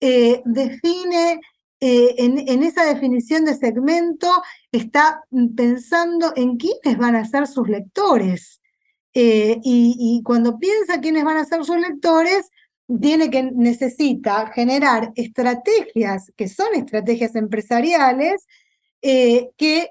eh, 0.00 0.40
define, 0.44 1.40
eh, 1.80 2.14
en, 2.18 2.62
esa 2.62 2.84
definición 2.84 3.44
de 3.44 3.54
segmento, 3.54 4.28
está 4.70 5.22
pensando 5.56 6.32
en 6.36 6.56
quiénes 6.56 6.96
van 6.98 7.16
a 7.16 7.24
ser 7.24 7.46
sus 7.46 7.68
lectores. 7.68 8.61
Eh, 9.14 9.60
y, 9.62 10.22
cuando 10.24 10.58
piensa 10.58 11.00
quiénes 11.00 11.24
van 11.24 11.36
a 11.36 11.44
ser 11.44 11.64
sus 11.64 11.76
lectores, 11.78 12.50
tiene 13.00 13.30
que 13.30 13.42
necesita 13.42 14.48
generar 14.48 15.12
estrategias 15.14 16.32
que 16.36 16.48
son 16.48 16.74
estrategias 16.74 17.34
empresariales 17.36 18.46
que 19.00 19.90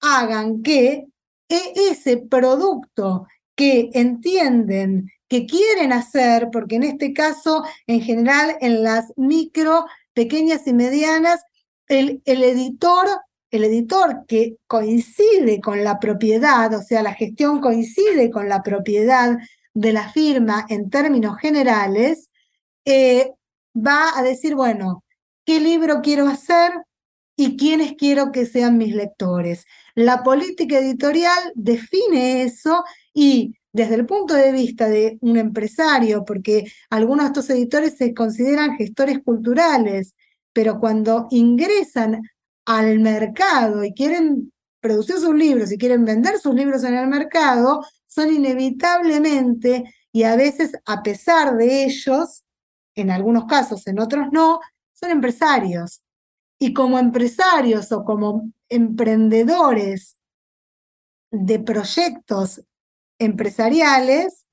hagan 0.00 0.62
que 0.62 1.06
e, 1.48 1.72
ese 1.90 2.18
producto 2.18 3.26
que 3.54 3.90
entienden 3.94 5.10
que 5.28 5.46
quieren 5.46 5.92
hacer, 5.92 6.48
porque 6.52 6.76
en 6.76 6.84
este 6.84 7.12
caso, 7.12 7.62
en 7.86 8.00
general, 8.00 8.56
en 8.60 8.82
las 8.82 9.12
micro, 9.16 9.84
pequeñas 10.14 10.66
y 10.66 10.72
medianas, 10.72 11.40
el 11.88 12.20
editor, 12.26 13.08
el 13.50 13.64
editor 13.64 14.24
que 14.26 14.56
coincide 14.66 15.60
con 15.60 15.84
la 15.84 15.98
propiedad, 15.98 16.72
o 16.74 16.82
sea, 16.82 17.02
la 17.02 17.14
gestión 17.14 17.60
coincide 17.60 18.30
con 18.30 18.48
la 18.48 18.62
propiedad 18.62 19.38
de 19.74 19.92
la 19.92 20.10
firma 20.10 20.66
en 20.68 20.90
términos 20.90 21.38
generales, 21.38 22.30
eh, 22.84 23.32
va 23.74 24.18
a 24.18 24.22
decir, 24.22 24.54
bueno, 24.54 25.04
¿qué 25.44 25.60
libro 25.60 26.00
quiero 26.02 26.26
hacer? 26.26 26.72
y 27.40 27.56
quiénes 27.56 27.92
quiero 27.92 28.32
que 28.32 28.46
sean 28.46 28.76
mis 28.78 28.92
lectores. 28.96 29.64
La 29.94 30.24
política 30.24 30.80
editorial 30.80 31.38
define 31.54 32.42
eso 32.42 32.82
y 33.14 33.54
desde 33.72 33.94
el 33.94 34.06
punto 34.06 34.34
de 34.34 34.50
vista 34.50 34.88
de 34.88 35.18
un 35.20 35.36
empresario, 35.36 36.24
porque 36.24 36.64
algunos 36.90 37.26
de 37.26 37.28
estos 37.28 37.50
editores 37.50 37.96
se 37.96 38.12
consideran 38.12 38.76
gestores 38.76 39.20
culturales, 39.24 40.16
pero 40.52 40.80
cuando 40.80 41.28
ingresan 41.30 42.22
al 42.68 42.98
mercado 42.98 43.82
y 43.82 43.94
quieren 43.94 44.52
producir 44.78 45.16
sus 45.16 45.34
libros 45.34 45.72
y 45.72 45.78
quieren 45.78 46.04
vender 46.04 46.38
sus 46.38 46.54
libros 46.54 46.84
en 46.84 46.94
el 46.98 47.08
mercado, 47.08 47.82
son 48.06 48.30
inevitablemente 48.30 49.94
y 50.12 50.24
a 50.24 50.36
veces 50.36 50.72
a 50.84 51.02
pesar 51.02 51.56
de 51.56 51.84
ellos, 51.84 52.44
en 52.94 53.10
algunos 53.10 53.46
casos, 53.46 53.86
en 53.86 53.98
otros 53.98 54.26
no, 54.32 54.60
son 54.92 55.10
empresarios. 55.10 56.02
Y 56.58 56.74
como 56.74 56.98
empresarios 56.98 57.90
o 57.90 58.04
como 58.04 58.52
emprendedores 58.68 60.18
de 61.30 61.60
proyectos 61.60 62.60
empresariales 63.18 64.44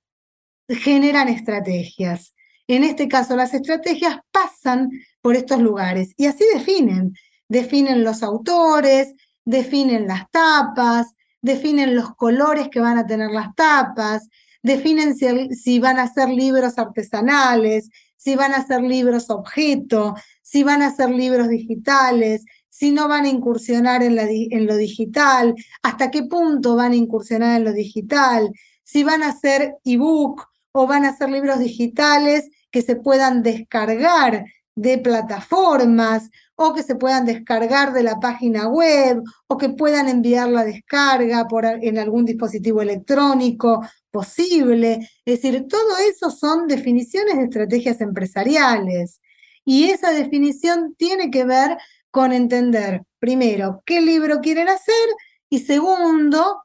generan 0.70 1.28
estrategias. 1.28 2.34
En 2.68 2.86
este 2.86 3.10
caso, 3.10 3.36
las 3.36 3.54
estrategias 3.54 4.20
pasan 4.32 4.90
por 5.22 5.36
estos 5.36 5.60
lugares 5.60 6.14
y 6.16 6.28
así 6.28 6.46
definen. 6.54 7.14
Definen 7.48 8.04
los 8.04 8.24
autores, 8.24 9.14
definen 9.46 10.08
las 10.08 10.30
tapas, 10.32 11.14
definen 11.42 11.96
los 11.96 12.16
colores 12.16 12.70
que 12.70 12.80
van 12.80 12.98
a 12.98 13.06
tener 13.06 13.30
las 13.32 13.54
tapas, 13.56 14.30
definen 14.64 15.16
si, 15.16 15.80
van 15.80 16.00
a 16.00 16.12
ser 16.12 16.30
libros 16.30 16.80
artesanales, 16.80 17.90
si 18.18 18.36
van 18.36 18.54
a 18.54 18.66
ser 18.66 18.82
libros 18.82 19.30
objeto, 19.30 20.16
si 20.42 20.64
van 20.64 20.82
a 20.82 20.96
ser 20.96 21.12
libros 21.12 21.48
digitales, 21.48 22.44
si 22.70 22.92
no 22.92 23.08
van 23.08 23.26
a 23.26 23.30
incursionar 23.30 24.02
en, 24.02 24.18
en 24.18 24.66
lo 24.66 24.76
digital, 24.76 25.54
hasta 25.84 26.10
qué 26.10 26.24
punto 26.24 26.76
van 26.76 26.94
a 26.94 26.96
incursionar 26.96 27.58
en 27.58 27.66
lo 27.66 27.74
digital, 27.74 28.52
si 28.84 29.04
van 29.04 29.22
a 29.22 29.32
ser 29.32 29.76
ebook 29.84 30.48
o 30.72 30.88
van 30.88 31.06
a 31.06 31.16
ser 31.16 31.30
libros 31.30 31.60
digitales 31.60 32.50
que 32.72 32.82
se 32.82 32.96
puedan 32.96 33.44
descargar 33.44 34.46
de 34.76 34.98
plataformas 34.98 36.30
o 36.56 36.74
que 36.74 36.84
se 36.84 36.96
puedan 36.96 37.26
descargar 37.26 37.94
de 37.94 38.04
la 38.04 38.20
página 38.20 38.68
web 38.68 39.22
o 39.48 39.58
que 39.58 39.70
puedan 39.70 40.08
enviar 40.08 40.50
la 40.50 40.64
descarga 40.64 41.48
por, 41.48 41.66
en 41.66 41.98
algún 41.98 42.26
dispositivo 42.26 42.82
electrónico 42.82 43.82
posible. 44.12 45.10
Es 45.26 45.42
decir, 45.42 45.68
todo 45.68 45.98
eso 46.10 46.32
son 46.32 46.68
definiciones 46.68 47.38
de 47.38 47.44
estrategias 47.44 48.00
empresariales. 48.02 49.22
Y 49.66 49.90
esa 49.90 50.12
definición 50.12 50.96
tiene 50.98 51.30
que 51.30 51.44
ver 51.44 51.78
con 52.12 52.32
entender, 52.32 53.02
primero, 53.20 53.84
qué 53.86 54.00
libro 54.00 54.40
quieren 54.40 54.70
hacer 54.70 54.96
y 55.50 55.60
segundo, 55.60 56.64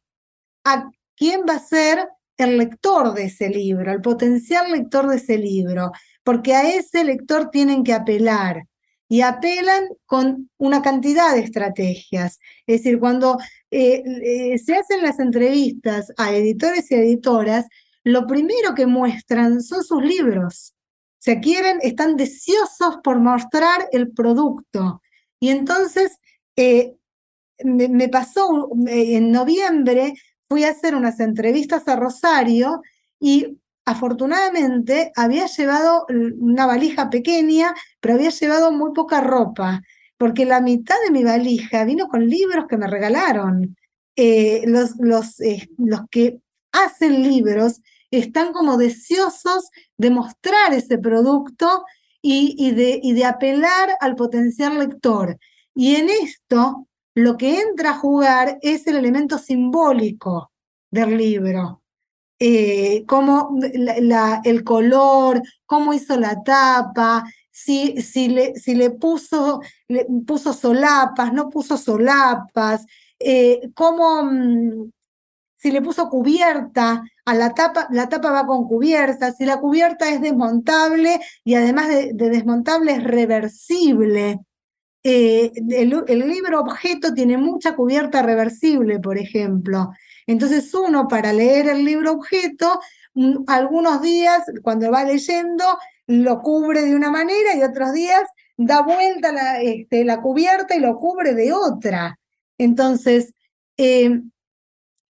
a 0.64 0.90
quién 1.16 1.42
va 1.48 1.55
a 1.55 1.59
ser 1.59 2.09
el 2.37 2.57
lector 2.57 3.14
de 3.14 3.24
ese 3.24 3.48
libro, 3.48 3.92
el 3.92 4.00
potencial 4.00 4.70
lector 4.70 5.09
de 5.09 5.16
ese 5.16 5.38
libro, 5.38 5.92
porque 6.22 6.55
a 6.55 6.70
ese 6.70 7.05
lector 7.05 7.50
tienen 7.50 7.85
que 7.85 7.92
apelar 7.92 8.64
y 9.11 9.23
apelan 9.23 9.88
con 10.07 10.49
una 10.57 10.83
cantidad 10.83 11.35
de 11.35 11.40
estrategias. 11.40 12.38
Es 12.64 12.79
decir, 12.85 13.01
cuando 13.01 13.38
eh, 13.73 14.05
eh, 14.23 14.57
se 14.59 14.77
hacen 14.77 15.03
las 15.03 15.18
entrevistas 15.18 16.12
a 16.16 16.33
editores 16.33 16.88
y 16.92 16.94
editoras, 16.94 17.66
lo 18.05 18.29
primero 18.29 18.73
que 18.77 18.87
muestran 18.87 19.62
son 19.64 19.83
sus 19.83 20.01
libros. 20.01 20.75
Se 21.18 21.40
quieren, 21.40 21.81
están 21.83 22.16
deseosos 22.16 22.99
por 23.03 23.18
mostrar 23.18 23.88
el 23.90 24.12
producto. 24.12 25.03
Y 25.40 25.49
entonces 25.49 26.16
eh, 26.55 26.94
me, 27.64 28.09
pasó 28.09 28.70
en 28.87 29.33
noviembre, 29.33 30.14
fui 30.49 30.62
a 30.62 30.70
hacer 30.70 30.94
unas 30.94 31.18
entrevistas 31.18 31.88
a 31.88 31.96
Rosario 31.96 32.81
y 33.18 33.59
afortunadamente 33.85 35.12
había 35.16 35.47
llevado 35.47 36.07
una 36.38 36.66
valija 36.66 37.11
pequeña, 37.11 37.75
pero 38.01 38.14
había 38.14 38.31
llevado 38.31 38.73
muy 38.73 38.93
poca 38.93 39.21
ropa, 39.21 39.83
porque 40.16 40.45
la 40.45 40.61
mitad 40.61 40.97
de 41.05 41.11
mi 41.11 41.25
valija 41.25 41.85
vino 41.85 42.09
con 42.09 42.27
libros 42.29 42.66
que 42.69 42.77
me 42.77 42.87
regalaron. 42.87 43.77
Eh, 44.16 44.64
los, 44.66 44.97
los, 44.99 45.40
eh, 45.40 45.69
los 45.79 46.03
que 46.11 46.40
hacen 46.73 47.23
libros 47.23 47.81
están 48.11 48.53
como 48.53 48.77
deseosos 48.77 49.71
de 49.97 50.11
mostrar 50.11 50.75
ese 50.75 50.99
producto 50.99 51.85
y, 52.21 52.55
y, 52.59 52.73
de, 52.73 53.01
y 53.03 53.12
de 53.14 53.25
apelar 53.25 53.97
al 54.01 54.16
potencial 54.16 54.79
lector. 54.79 55.38
Y 55.75 55.97
en 55.97 56.09
esto, 56.11 56.87
lo 57.14 57.37
que 57.37 57.61
entra 57.61 57.90
a 57.90 57.99
jugar 57.99 58.59
es 58.62 58.87
el 58.87 58.97
elemento 58.97 59.38
simbólico 59.38 60.53
del 60.90 61.16
libro. 61.16 61.80
Eh, 62.42 63.05
cómo 63.07 63.55
el 64.44 64.64
color, 64.64 65.42
cómo 65.66 65.92
hizo 65.92 66.18
la 66.18 66.42
tapa, 66.42 67.24
si, 67.50 68.00
si, 68.00 68.29
le, 68.29 68.55
si 68.57 68.74
le, 68.74 68.90
puso, 68.90 69.61
le 69.88 70.07
puso 70.26 70.55
solapas, 70.55 71.35
no 71.35 71.50
puso 71.50 71.76
solapas, 71.76 72.87
eh, 73.18 73.70
cómo, 73.74 74.22
mm, 74.24 74.90
si 75.57 75.70
le 75.70 75.83
puso 75.83 76.09
cubierta 76.09 77.05
a 77.26 77.35
la 77.35 77.53
tapa, 77.53 77.87
la 77.90 78.09
tapa 78.09 78.31
va 78.31 78.46
con 78.46 78.66
cubierta, 78.66 79.33
si 79.33 79.44
la 79.44 79.61
cubierta 79.61 80.09
es 80.09 80.22
desmontable 80.22 81.20
y 81.44 81.55
además 81.55 81.88
de, 81.88 82.12
desmontable 82.14 82.92
es 82.92 83.05
reversible. 83.05 84.40
Eh, 85.03 85.53
el, 85.70 86.05
el 86.09 86.29
libro 86.29 86.61
objeto 86.61 87.12
tiene 87.12 87.37
mucha 87.37 87.76
cubierta 87.76 88.22
reversible, 88.22 88.98
por 88.98 89.18
ejemplo. 89.18 89.90
Entonces 90.31 90.73
uno 90.75 91.09
para 91.09 91.33
leer 91.33 91.69
el 91.69 91.85
libro 91.85 92.12
objeto, 92.12 92.81
mm, 93.14 93.38
algunos 93.49 94.01
días 94.01 94.45
cuando 94.62 94.88
va 94.88 95.03
leyendo 95.03 95.64
lo 96.07 96.40
cubre 96.40 96.83
de 96.83 96.95
una 96.95 97.11
manera 97.11 97.57
y 97.57 97.62
otros 97.62 97.93
días 97.93 98.23
da 98.57 98.83
vuelta 98.83 99.33
la, 99.33 99.61
este, 99.61 100.07
cubierta 100.23 100.77
y 100.77 100.79
lo 100.79 100.97
cubre 100.99 101.35
de 101.35 101.53
otra. 101.53 102.21
Entonces, 102.59 103.35
em, 103.77 104.31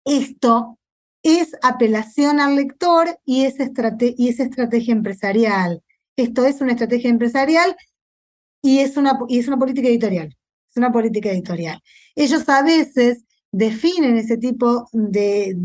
esto 0.03 0.79
es 1.23 1.55
apelación 1.61 2.41
al 2.41 2.57
lector 2.57 3.17
y 3.23 3.45
es, 3.45 3.55
y 4.17 4.29
es 4.29 4.39
estrategia 4.41 4.91
empresarial. 4.93 5.81
Esto 6.17 6.45
es 6.45 6.59
una 6.59 6.73
estrategia 6.73 7.09
empresarial 7.09 7.77
y 8.61 8.79
es 8.79 8.97
una, 8.97 9.17
y 9.29 9.39
es 9.39 9.47
una 9.47 9.57
política 9.57 9.87
editorial. 9.87 10.35
Es 10.69 10.75
una 10.75 10.91
política 10.91 11.29
editorial. 11.31 11.81
Ellos 12.15 12.49
a 12.49 12.63
veces 12.63 13.24
definen 13.57 14.17
ese 14.17 14.35
tipo 14.35 14.89
de, 14.91 15.55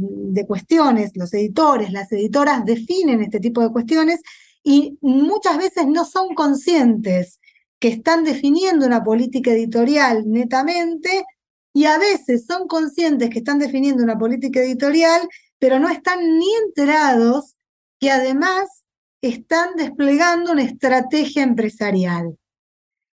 cuestiones, 0.47 1.11
los 1.17 1.35
editores, 1.35 1.91
las 1.91 2.13
editoras 2.13 2.65
definen 2.65 3.21
este 3.21 3.41
tipo 3.41 3.61
de 3.63 3.73
cuestiones 3.73 4.21
y 4.63 4.97
muchas 5.01 5.59
veces 5.59 5.89
no 5.89 6.05
son 6.05 6.37
conscientes 6.37 7.41
que 7.81 7.89
están 7.89 8.23
definiendo 8.23 8.87
una 8.87 9.03
política 9.03 9.51
editorial 9.51 10.23
netamente 10.31 11.25
y 11.73 11.87
a 11.87 11.99
veces 11.99 12.47
son 12.47 12.69
conscientes 12.69 13.29
que 13.29 13.41
están 13.41 13.59
definiendo 13.59 14.05
una 14.05 14.17
política 14.17 14.61
editorial, 14.61 15.23
pero 15.59 15.81
no 15.81 15.89
están 15.89 16.21
ni 16.39 16.55
enterados 16.65 17.57
que 17.99 18.13
además 18.13 18.85
están 19.21 19.75
desplegando 19.75 20.53
una 20.53 20.63
estrategia 20.63 21.43
empresarial. 21.43 22.39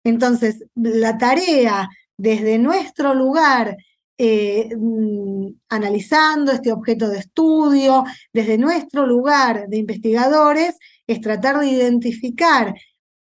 Entonces, 0.03 0.65
la 0.75 1.17
tarea 1.17 1.89
desde 2.17 2.59
nuestro 2.59 3.15
lugar 3.15 3.77
eh, 4.19 4.69
mm, 4.77 5.49
analizando 5.69 6.53
este 6.53 6.73
objeto 6.73 7.09
de 7.09 7.19
estudio, 7.19 8.05
desde 8.33 8.59
nuestro 8.59 9.07
lugar 9.07 9.69
de 9.69 9.79
investigadores, 9.79 10.79
es 11.07 11.21
tratar 11.21 11.59
de 11.59 11.69
identificar 11.69 12.75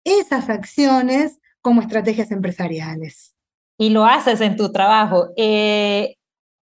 esas 0.04 0.48
acciones 0.48 1.38
como 1.60 1.80
estrategias 1.80 2.30
empresariales. 2.30 3.34
Y 3.78 3.90
lo 3.90 4.04
haces 4.04 4.40
en 4.40 4.56
tu 4.56 4.70
trabajo. 4.70 5.28
Eh, 5.36 6.14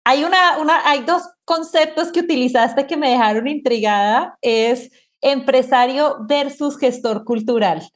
hay, 0.04 0.24
una, 0.24 0.58
una, 0.60 0.88
hay 0.88 1.04
dos 1.04 1.24
conceptos 1.46 2.12
que 2.12 2.20
utilizaste 2.20 2.86
que 2.86 2.98
me 2.98 3.10
dejaron 3.10 3.48
intrigada, 3.48 4.38
es 4.42 4.92
empresario 5.22 6.18
versus 6.28 6.78
gestor 6.78 7.24
cultural. 7.24 7.88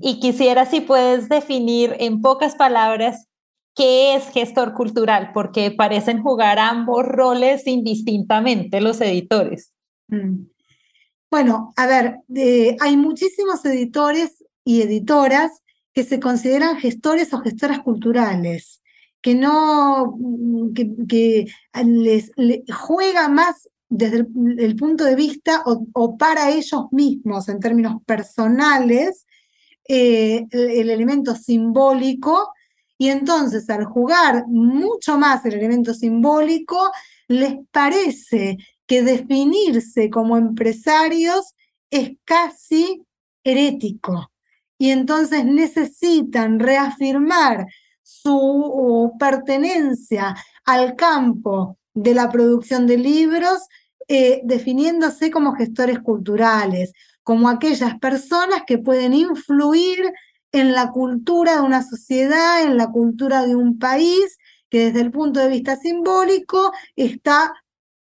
Y 0.00 0.18
quisiera 0.20 0.64
si 0.64 0.80
puedes 0.80 1.28
definir 1.28 1.94
en 1.98 2.22
pocas 2.22 2.54
palabras 2.54 3.26
¿Qué 3.74 4.14
es 4.14 4.28
gestor 4.28 4.74
cultural? 4.74 5.30
Porque 5.34 5.70
parecen 5.70 6.22
jugar 6.22 6.58
ambos 6.58 7.04
roles 7.04 7.66
indistintamente 7.66 8.80
los 8.80 9.00
editores. 9.00 9.72
Mm. 10.08 10.44
Bueno, 11.30 11.72
a 11.76 11.86
ver, 11.86 12.18
hay 12.80 12.96
muchísimos 12.96 13.64
editores 13.64 14.44
y 14.64 14.82
editoras 14.82 15.62
que 15.92 16.04
se 16.04 16.20
consideran 16.20 16.78
gestores 16.78 17.32
o 17.34 17.40
gestoras 17.40 17.80
culturales, 17.80 18.82
que 19.20 19.34
no, 19.34 20.16
que, 20.74 21.46
les, 21.84 22.30
juega 22.86 23.28
más 23.28 23.68
desde 23.88 24.26
el, 24.58 24.76
punto 24.76 25.04
de 25.04 25.16
vista 25.16 25.62
o, 25.66 26.16
para 26.16 26.50
ellos 26.50 26.86
mismos 26.90 27.48
en 27.48 27.60
términos 27.60 28.02
personales 28.04 29.26
eh, 29.88 30.46
el, 30.50 30.90
elemento 30.90 31.34
simbólico 31.34 32.52
y 33.04 33.10
entonces 33.10 33.68
al 33.68 33.84
jugar 33.84 34.46
mucho 34.46 35.18
más 35.18 35.44
el 35.44 35.52
elemento 35.52 35.92
simbólico, 35.92 36.90
les 37.28 37.56
parece 37.70 38.56
que 38.86 39.02
definirse 39.02 40.08
como 40.08 40.38
empresarios 40.38 41.54
es 41.90 42.12
casi 42.24 43.04
herético. 43.42 44.32
Y 44.78 44.88
entonces 44.88 45.44
necesitan 45.44 46.58
reafirmar 46.58 47.66
su 48.02 49.12
pertenencia 49.18 50.34
al 50.64 50.96
campo 50.96 51.76
de 51.92 52.14
la 52.14 52.30
producción 52.30 52.86
de 52.86 52.96
libros, 52.96 53.68
eh, 54.08 54.40
definiéndose 54.44 55.30
como 55.30 55.52
gestores 55.56 55.98
culturales, 55.98 56.94
como 57.22 57.50
aquellas 57.50 57.98
personas 57.98 58.62
que 58.66 58.78
pueden 58.78 59.12
influir 59.12 60.10
en 60.54 60.72
la 60.72 60.92
cultura 60.92 61.56
de 61.56 61.62
una 61.62 61.82
sociedad, 61.82 62.62
en 62.62 62.76
la 62.76 62.92
cultura 62.92 63.44
de 63.44 63.56
un 63.56 63.76
país, 63.76 64.38
que 64.70 64.86
desde 64.86 65.00
el 65.00 65.10
punto 65.10 65.40
de 65.40 65.48
vista 65.48 65.74
simbólico 65.74 66.72
está 66.94 67.52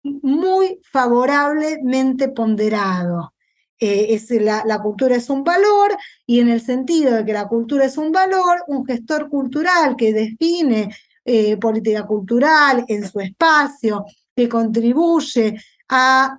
muy 0.04 0.80
favorablemente 0.84 2.30
ponderado. 2.30 3.34
Eh, 3.80 4.14
es 4.14 4.30
la, 4.30 4.80
cultura 4.84 5.16
es 5.16 5.32
un 5.32 5.44
valor 5.44 5.98
y 6.28 6.42
en 6.42 6.50
el 6.50 6.62
sentido 6.62 7.16
de 7.16 7.26
que 7.26 7.34
la 7.34 7.48
cultura 7.48 7.86
es 7.86 7.98
un 7.98 8.12
valor, 8.12 8.64
un 8.68 8.86
gestor 8.86 9.30
cultural 9.30 9.96
que 9.96 10.14
define 10.14 10.96
eh, 11.26 11.58
política 11.58 12.06
cultural 12.06 12.86
en 12.88 13.10
su 13.10 13.20
espacio, 13.20 14.06
que 14.36 14.48
contribuye 14.48 15.60
a 15.90 16.38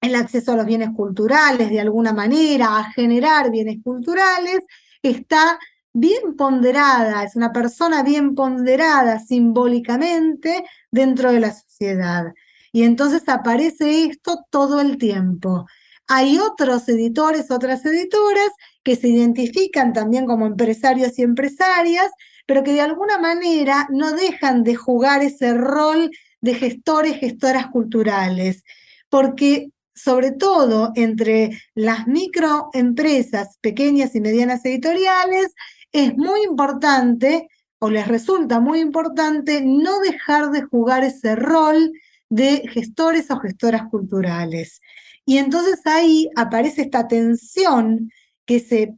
el 0.00 0.14
acceso 0.14 0.52
a 0.52 0.56
los 0.56 0.66
bienes 0.66 0.90
culturales 0.94 1.68
de 1.68 1.80
alguna 1.80 2.12
manera, 2.12 2.78
a 2.78 2.92
generar 2.92 3.50
bienes 3.50 3.78
culturales, 3.82 4.60
está 5.02 5.58
bien 5.92 6.36
ponderada, 6.36 7.24
es 7.24 7.36
una 7.36 7.52
persona 7.52 8.02
bien 8.02 8.34
ponderada 8.34 9.18
simbólicamente 9.18 10.64
dentro 10.90 11.32
de 11.32 11.40
la 11.40 11.52
sociedad. 11.52 12.32
Y 12.72 12.84
entonces 12.84 13.28
aparece 13.28 14.04
esto 14.04 14.46
todo 14.50 14.80
el 14.80 14.96
tiempo. 14.96 15.66
Hay 16.08 16.38
otros 16.38 16.88
editores, 16.88 17.50
otras 17.50 17.84
editoras 17.84 18.50
que 18.82 18.96
se 18.96 19.08
identifican 19.08 19.92
también 19.92 20.26
como 20.26 20.46
empresarios 20.46 21.18
y 21.18 21.22
empresarias, 21.22 22.10
pero 22.46 22.64
que 22.64 22.72
de 22.72 22.80
alguna 22.80 23.18
manera 23.18 23.86
no 23.90 24.12
dejan 24.12 24.64
de 24.64 24.74
jugar 24.74 25.22
ese 25.22 25.54
rol 25.54 26.10
de 26.40 26.54
gestores, 26.54 27.18
gestoras 27.18 27.68
culturales, 27.68 28.64
porque 29.08 29.71
sobre 29.94 30.32
todo 30.32 30.92
entre 30.94 31.50
las 31.74 32.06
microempresas 32.06 33.58
pequeñas 33.60 34.14
y 34.14 34.20
medianas 34.20 34.64
editoriales, 34.64 35.54
es 35.92 36.16
muy 36.16 36.42
importante 36.44 37.48
o 37.78 37.90
les 37.90 38.06
resulta 38.08 38.60
muy 38.60 38.80
importante 38.80 39.60
no 39.60 40.00
dejar 40.00 40.50
de 40.50 40.62
jugar 40.62 41.04
ese 41.04 41.34
rol 41.36 41.92
de 42.30 42.68
gestores 42.68 43.30
o 43.30 43.38
gestoras 43.38 43.88
culturales. 43.90 44.80
Y 45.26 45.38
entonces 45.38 45.80
ahí 45.84 46.30
aparece 46.36 46.82
esta 46.82 47.08
tensión 47.08 48.10
que 48.46 48.60
se, 48.60 48.94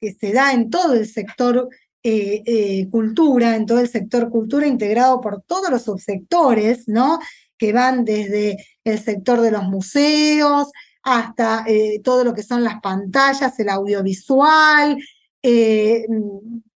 que 0.00 0.12
se 0.12 0.32
da 0.32 0.52
en 0.52 0.70
todo 0.70 0.94
el 0.94 1.06
sector 1.06 1.68
eh, 2.02 2.42
eh, 2.46 2.88
cultura, 2.90 3.56
en 3.56 3.66
todo 3.66 3.80
el 3.80 3.88
sector 3.88 4.30
cultura 4.30 4.66
integrado 4.66 5.20
por 5.20 5.42
todos 5.42 5.70
los 5.70 5.82
subsectores, 5.82 6.88
¿no? 6.88 7.18
Que 7.60 7.72
van 7.72 8.04
desde 8.04 8.56
el 8.84 8.98
sector 8.98 9.40
de 9.40 9.52
los 9.52 9.64
museos 9.64 10.72
hasta 11.02 11.64
eh, 11.66 12.00
todo 12.02 12.24
lo 12.24 12.34
que 12.34 12.42
son 12.42 12.64
las 12.64 12.80
pantallas, 12.80 13.58
el 13.58 13.68
audiovisual, 13.68 14.98
eh, 15.42 16.06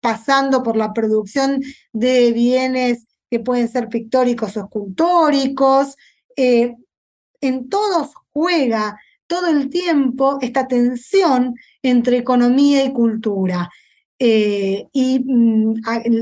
pasando 0.00 0.62
por 0.62 0.76
la 0.76 0.92
producción 0.92 1.60
de 1.92 2.32
bienes 2.32 3.06
que 3.30 3.40
pueden 3.40 3.68
ser 3.68 3.88
pictóricos 3.88 4.56
o 4.56 4.60
escultóricos. 4.60 5.96
Eh, 6.36 6.74
en 7.40 7.68
todos 7.68 8.12
juega 8.32 8.98
todo 9.26 9.48
el 9.48 9.68
tiempo 9.68 10.38
esta 10.40 10.66
tensión 10.66 11.54
entre 11.82 12.18
economía 12.18 12.84
y 12.84 12.92
cultura. 12.92 13.70
Y 14.16 15.22
mm, 15.22 15.74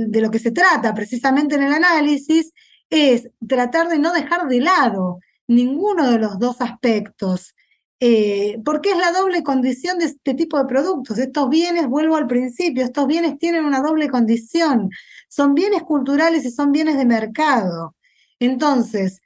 de 0.09 0.21
lo 0.21 0.31
que 0.31 0.41
se 0.41 0.51
trata 0.51 0.93
precisamente 0.95 1.55
en 1.55 1.63
el 1.63 1.73
análisis 1.73 2.53
es 2.93 3.31
tratar 3.49 3.89
de 3.89 3.99
no 3.99 4.13
dejar 4.13 4.49
de 4.49 4.61
lado 4.61 5.21
ninguno 5.49 6.11
de 6.11 6.19
los 6.19 6.39
dos 6.39 6.61
aspectos. 6.61 7.55
Eh, 8.01 8.61
porque 8.65 8.91
es 8.91 8.99
la 8.99 9.13
doble 9.13 9.43
condición 9.43 9.99
de 9.99 10.07
este 10.07 10.35
tipo 10.35 10.59
de 10.59 10.67
productos. 10.67 11.17
Estos 11.19 11.49
bienes, 11.49 11.87
vuelvo 11.87 12.17
al 12.17 12.27
principio, 12.27 12.85
estos 12.85 13.07
bienes 13.07 13.39
tienen 13.39 13.65
una 13.65 13.81
doble 13.81 14.11
condición. 14.11 14.91
Son 15.29 15.55
bienes 15.55 15.85
culturales 15.85 16.45
y 16.45 16.51
son 16.51 16.71
bienes 16.71 16.99
de 16.99 17.07
mercado. 17.07 17.95
Entonces, 18.39 19.23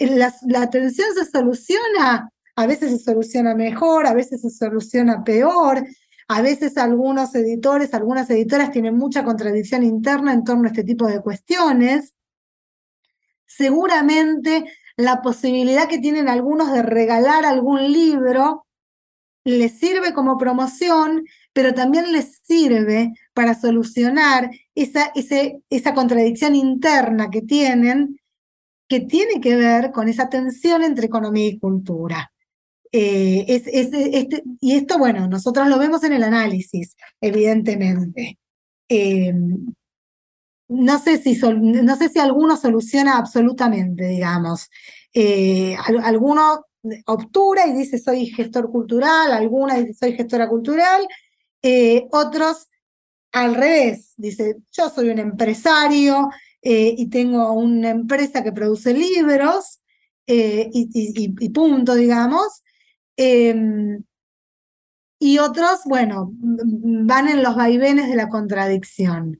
la, 0.00 0.32
la 0.48 0.62
atención 0.62 1.08
se 1.14 1.26
soluciona, 1.26 2.30
a 2.54 2.66
veces 2.66 2.92
se 2.92 2.98
soluciona 2.98 3.54
mejor, 3.54 4.06
a 4.06 4.14
veces 4.14 4.40
se 4.40 4.50
soluciona 4.50 5.22
peor. 5.22 5.84
A 6.28 6.42
veces 6.42 6.76
algunos 6.76 7.34
editores, 7.36 7.94
algunas 7.94 8.28
editoras 8.30 8.72
tienen 8.72 8.96
mucha 8.96 9.22
contradicción 9.22 9.84
interna 9.84 10.32
en 10.32 10.42
torno 10.42 10.64
a 10.64 10.68
este 10.68 10.82
tipo 10.82 11.06
de 11.06 11.20
cuestiones. 11.20 12.15
Seguramente 13.56 14.64
la 14.96 15.22
posibilidad 15.22 15.88
que 15.88 15.98
tienen 15.98 16.28
algunos 16.28 16.72
de 16.72 16.82
regalar 16.82 17.44
algún 17.44 17.92
libro 17.92 18.66
les 19.44 19.78
sirve 19.78 20.12
como 20.12 20.38
promoción, 20.38 21.24
pero 21.52 21.72
también 21.72 22.12
les 22.12 22.40
sirve 22.42 23.12
para 23.32 23.54
solucionar 23.54 24.50
esa, 24.74 25.94
contradicción 25.94 26.56
interna 26.56 27.30
que 27.30 27.42
tienen, 27.42 28.18
que 28.88 29.00
tiene 29.00 29.40
que 29.40 29.54
ver 29.56 29.92
con 29.92 30.08
esa 30.08 30.28
tensión 30.28 30.82
entre 30.82 31.06
economía 31.06 31.46
y 31.46 31.58
cultura. 31.58 32.32
Eh, 32.90 33.44
es, 33.48 33.68
este, 33.68 34.42
y 34.60 34.74
esto, 34.74 34.98
bueno, 34.98 35.28
nosotros 35.28 35.68
lo 35.68 35.78
vemos 35.78 36.02
en 36.02 36.14
el 36.14 36.24
análisis, 36.24 36.96
evidentemente. 37.20 38.38
Eh, 38.88 39.32
no 40.68 40.98
sé 40.98 41.18
si, 41.18 41.38
no 41.40 41.96
sé 41.96 42.08
si 42.08 42.18
alguno 42.18 42.56
soluciona 42.56 43.18
absolutamente, 43.18 44.06
digamos. 44.06 44.68
Eh, 45.12 45.76
alguno 46.02 46.66
obtura 47.06 47.66
y 47.66 47.72
dice 47.72 47.98
soy 47.98 48.26
gestor 48.26 48.70
cultural, 48.70 49.32
alguna 49.32 49.76
dice 49.76 49.94
soy 49.94 50.12
gestora 50.12 50.48
cultural, 50.48 51.06
eh, 51.62 52.06
otros 52.10 52.68
al 53.32 53.54
revés, 53.54 54.14
dice 54.16 54.56
yo 54.72 54.88
soy 54.90 55.10
un 55.10 55.18
empresario 55.18 56.28
eh, 56.62 56.94
y 56.96 57.08
tengo 57.08 57.52
una 57.52 57.90
empresa 57.90 58.42
que 58.42 58.52
produce 58.52 58.92
libros 58.92 59.80
y, 60.26 61.48
punto, 61.50 61.94
digamos. 61.94 62.62
Em, 63.16 64.02
y 65.18 65.38
otros, 65.38 65.80
bueno, 65.86 66.32
van 66.34 67.28
en 67.28 67.42
los 67.42 67.56
vaivenes 67.56 68.08
de 68.08 68.16
la 68.16 68.28
contradicción. 68.28 69.38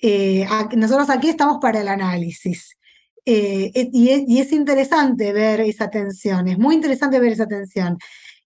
Eh, 0.00 0.46
nosotros 0.76 1.10
aquí 1.10 1.28
estamos 1.28 1.58
para 1.60 1.80
el 1.80 1.88
análisis. 1.88 2.76
Eh, 3.24 3.90
y, 3.92 4.38
es, 4.40 4.52
interesante 4.52 5.32
ver 5.32 5.60
esa 5.60 5.90
tensión, 5.90 6.48
es 6.48 6.58
muy 6.58 6.74
interesante 6.76 7.20
ver 7.20 7.32
esa 7.32 7.46
tensión. 7.46 7.98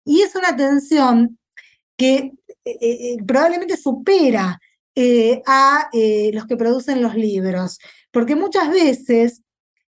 Y 0.04 0.22
es 0.22 0.36
una 0.36 0.56
tensión 0.56 1.38
que 1.96 2.32
eh, 2.66 3.18
probablemente 3.28 3.78
supera 3.78 4.60
a 5.46 5.90
los 6.34 6.46
que 6.48 6.58
producen 6.58 7.02
los 7.02 7.16
libros, 7.16 7.80
porque 8.12 8.36
muchas 8.36 8.70
veces 8.70 9.42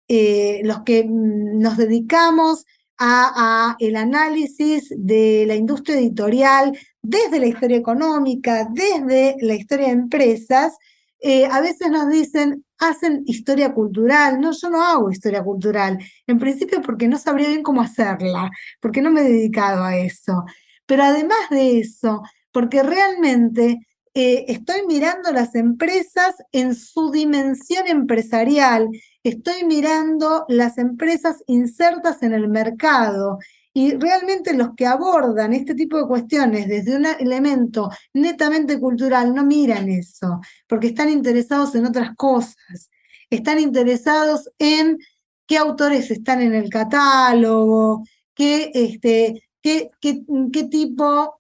los 0.08 0.84
que 0.84 1.04
mm, 1.04 1.60
nos 1.60 1.78
dedicamos 1.78 2.66
a, 2.98 3.72
a, 3.72 3.76
el 3.80 3.96
análisis 3.96 4.92
de 4.98 5.46
la 5.46 5.56
industria 5.56 5.98
editorial 5.98 6.78
desde 7.02 7.40
la 7.40 7.48
historia 7.48 7.78
económica, 7.78 8.68
desde 8.72 9.36
la 9.42 9.54
historia 9.54 9.88
de 9.88 9.94
empresas, 9.94 10.78
eh, 11.20 11.46
a 11.46 11.62
veces 11.62 11.90
nos 11.90 12.10
dicen, 12.10 12.66
hacen 12.78 13.24
historia 13.26 13.74
cultural. 13.74 14.40
No, 14.40 14.52
yo 14.52 14.70
no 14.70 14.84
hago 14.84 15.12
historia 15.12 15.44
cultural. 15.44 16.00
En 16.28 16.40
principio 16.40 16.82
porque 16.82 17.08
no 17.08 17.18
sabría 17.18 17.50
bien 17.50 17.64
cómo 17.64 17.82
hacerla, 17.82 18.50
porque 18.80 19.02
no 19.02 19.12
me 19.12 19.22
he 19.22 19.30
dedicado 19.30 19.84
a 19.84 19.98
eso. 19.98 20.46
Pero 20.86 21.04
además 21.04 21.50
de 21.50 21.80
eso, 21.80 22.22
porque 22.52 22.84
realmente 22.84 23.80
eh, 24.14 24.46
estoy 24.48 24.86
mirando 24.88 25.32
las 25.32 25.54
empresas 25.56 26.36
en 26.52 26.74
su 26.76 27.12
dimensión 27.12 27.88
empresarial, 27.88 28.90
estoy 29.24 29.64
mirando 29.66 30.46
las 30.48 30.78
empresas 30.78 31.44
insertas 31.48 32.24
en 32.24 32.34
el 32.34 32.48
mercado 32.48 33.38
y 33.78 33.92
realmente 33.92 34.56
los 34.56 34.70
que 34.76 34.88
abordan 34.88 35.54
este 35.54 35.76
tipo 35.76 35.98
de 35.98 36.08
cuestiones 36.08 36.68
desde 36.68 36.96
un 36.96 37.06
elemento 37.06 37.92
netamente 38.12 38.80
cultural 38.80 39.36
no 39.36 39.46
miran 39.46 39.88
eso, 39.88 40.42
porque 40.66 40.88
están 40.88 41.10
interesados 41.10 41.76
en 41.76 41.86
otras 41.86 42.16
cosas. 42.16 42.90
Están 43.30 43.60
interesados 43.60 44.50
en 44.58 44.98
qué 45.46 45.60
autores 45.60 46.10
están 46.10 46.42
en 46.42 46.56
el 46.56 46.72
catálogo, 46.72 48.04
qué, 48.34 48.72
este, 48.74 49.48
qué, 49.62 49.92
qué, 50.02 50.64
tipo 50.72 51.40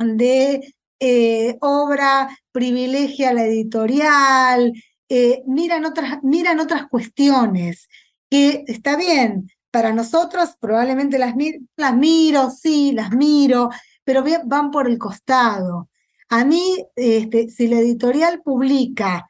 de 0.00 0.74
eh, 0.98 1.58
obra 1.60 2.28
privilegia 2.50 3.32
la 3.32 3.44
editorial, 3.44 4.72
eh, 5.08 5.44
miran, 5.46 5.84
otras, 5.84 6.24
miran 6.24 6.58
otras 6.58 6.88
cuestiones, 6.88 7.88
que 8.28 8.64
está 8.66 8.96
bien, 8.96 9.48
para 9.70 9.92
nosotros 9.92 10.56
probablemente 10.58 11.18
las, 11.18 11.34
miro, 11.96 12.50
sí, 12.50 12.92
las 12.92 13.12
miro, 13.12 13.70
pero 14.04 14.24
van 14.44 14.70
por 14.70 14.88
el 14.88 14.98
costado. 14.98 15.88
A 16.28 16.44
mí, 16.44 16.84
este, 16.94 17.48
si 17.48 17.68
la 17.68 17.78
editorial 17.78 18.42
publica 18.42 19.26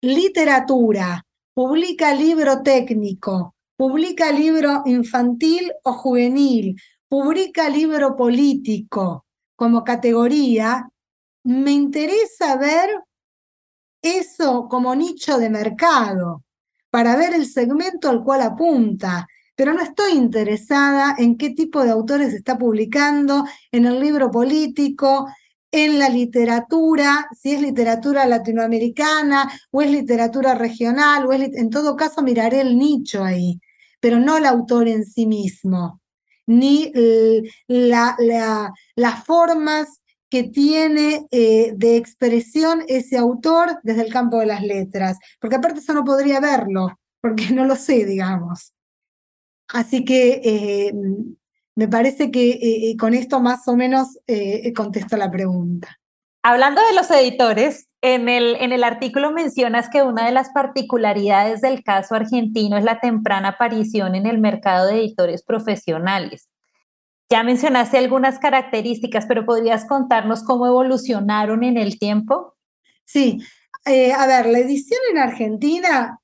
literatura, 0.00 1.26
publica 1.54 2.14
libro 2.14 2.62
técnico, 2.62 3.54
publica 3.76 4.32
libro 4.32 4.82
infantil 4.86 5.72
o 5.84 5.92
juvenil, 5.92 6.80
publica 7.08 7.68
libro 7.68 8.16
político 8.16 9.26
como 9.56 9.84
categoría, 9.84 10.88
me 11.44 11.72
interesa 11.72 12.56
ver 12.56 12.88
eso 14.02 14.68
como 14.68 14.94
nicho 14.94 15.38
de 15.38 15.50
mercado, 15.50 16.44
para 16.90 17.16
ver 17.16 17.34
el 17.34 17.46
segmento 17.46 18.08
al 18.08 18.24
cual 18.24 18.42
apunta, 18.42 19.28
pero 19.60 19.74
no 19.74 19.82
estoy 19.82 20.12
interesada 20.12 21.14
en 21.18 21.36
qué 21.36 21.50
tipo 21.50 21.84
de 21.84 21.90
autores 21.90 22.32
está 22.32 22.56
publicando, 22.56 23.44
en 23.70 23.84
el 23.84 24.00
libro 24.00 24.30
político, 24.30 25.26
en 25.70 25.98
la 25.98 26.08
literatura, 26.08 27.28
si 27.38 27.52
es 27.52 27.60
literatura 27.60 28.24
latinoamericana 28.24 29.52
o 29.70 29.82
es 29.82 29.90
literatura 29.90 30.54
regional, 30.54 31.26
o 31.26 31.34
es, 31.34 31.54
en 31.54 31.68
todo 31.68 31.94
caso 31.94 32.22
miraré 32.22 32.62
el 32.62 32.78
nicho 32.78 33.22
ahí, 33.22 33.60
pero 34.00 34.18
no 34.18 34.38
el 34.38 34.46
autor 34.46 34.88
en 34.88 35.04
sí 35.04 35.26
mismo, 35.26 36.00
ni 36.46 36.90
la, 37.68 38.16
las 38.96 39.24
formas 39.26 40.00
que 40.30 40.44
tiene 40.44 41.26
eh, 41.30 41.74
de 41.76 41.98
expresión 41.98 42.82
ese 42.88 43.18
autor 43.18 43.78
desde 43.82 44.06
el 44.06 44.10
campo 44.10 44.38
de 44.38 44.46
las 44.46 44.62
letras, 44.62 45.18
porque 45.38 45.56
aparte 45.56 45.80
eso 45.80 45.92
no 45.92 46.02
podría 46.02 46.40
verlo, 46.40 46.98
porque 47.20 47.50
no 47.50 47.66
lo 47.66 47.76
sé, 47.76 48.06
digamos. 48.06 48.72
Así 49.72 50.04
que 50.04 50.40
eh, 50.44 50.92
me 51.74 51.88
parece 51.88 52.30
que 52.30 52.50
eh, 52.50 52.96
con 52.98 53.14
esto 53.14 53.40
más 53.40 53.66
o 53.68 53.76
menos 53.76 54.18
contesto 54.74 55.16
la 55.16 55.30
pregunta. 55.30 55.98
Hablando 56.42 56.80
de 56.80 56.94
los 56.94 57.10
editores, 57.10 57.88
en 58.02 58.30
el, 58.30 58.56
en 58.56 58.72
el 58.72 58.82
artículo 58.82 59.30
mencionas 59.30 59.90
que 59.90 60.02
una 60.02 60.24
de 60.24 60.32
las 60.32 60.48
particularidades 60.50 61.60
del 61.60 61.84
caso 61.84 62.14
argentino 62.14 62.78
es 62.78 62.84
la 62.84 62.98
temprana 62.98 63.48
aparición 63.48 64.14
en 64.14 64.26
el 64.26 64.38
mercado 64.38 64.86
de 64.86 65.00
editores 65.00 65.42
profesionales. 65.42 66.48
Ya 67.28 67.42
mencionaste 67.42 67.98
algunas 67.98 68.38
características, 68.38 69.26
pero 69.26 69.44
¿podrías 69.44 69.84
contarnos 69.84 70.42
cómo 70.42 70.66
evolucionaron 70.66 71.62
en 71.62 71.76
el 71.76 71.98
tiempo? 71.98 72.54
Sí, 73.04 73.38
eh, 73.84 74.12
a 74.12 74.26
ver, 74.26 74.46
la 74.46 74.58
edición 74.58 75.00
en 75.10 75.18
Argentina 75.18 76.19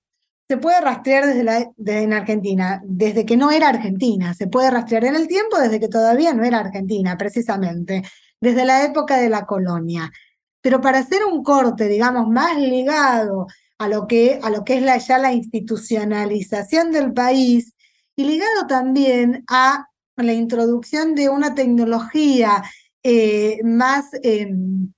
se 0.48 0.56
puede 0.58 0.80
rastrear 0.80 1.26
desde 1.26 2.02
en 2.02 2.12
Argentina, 2.12 2.80
desde 2.84 3.26
que 3.26 3.36
no 3.36 3.50
era 3.50 3.68
Argentina, 3.68 4.32
se 4.34 4.46
puede 4.46 4.70
rastrear 4.70 5.04
en 5.04 5.16
el 5.16 5.26
tiempo 5.26 5.58
desde 5.58 5.80
que 5.80 5.88
todavía 5.88 6.32
no 6.34 6.44
era 6.44 6.60
Argentina, 6.60 7.16
precisamente, 7.18 8.04
desde 8.40 8.64
la 8.64 8.84
época 8.84 9.16
de 9.16 9.28
la 9.28 9.44
colonia. 9.44 10.12
Pero 10.60 10.80
para 10.80 10.98
hacer 10.98 11.24
un 11.24 11.42
corte, 11.42 11.88
digamos, 11.88 12.28
más 12.28 12.56
ligado 12.56 13.48
a 13.78 13.88
lo 13.88 14.06
que, 14.06 14.38
a 14.42 14.50
lo 14.50 14.64
que 14.64 14.76
es 14.76 14.82
la, 14.82 14.98
ya 14.98 15.18
la 15.18 15.32
institucionalización 15.32 16.92
del 16.92 17.12
país 17.12 17.74
y 18.14 18.24
ligado 18.24 18.66
también 18.68 19.44
a 19.48 19.88
la 20.16 20.32
introducción 20.32 21.14
de 21.14 21.28
una 21.28 21.54
tecnología 21.54 22.62
eh, 23.02 23.60
más 23.64 24.06
em, 24.22 24.92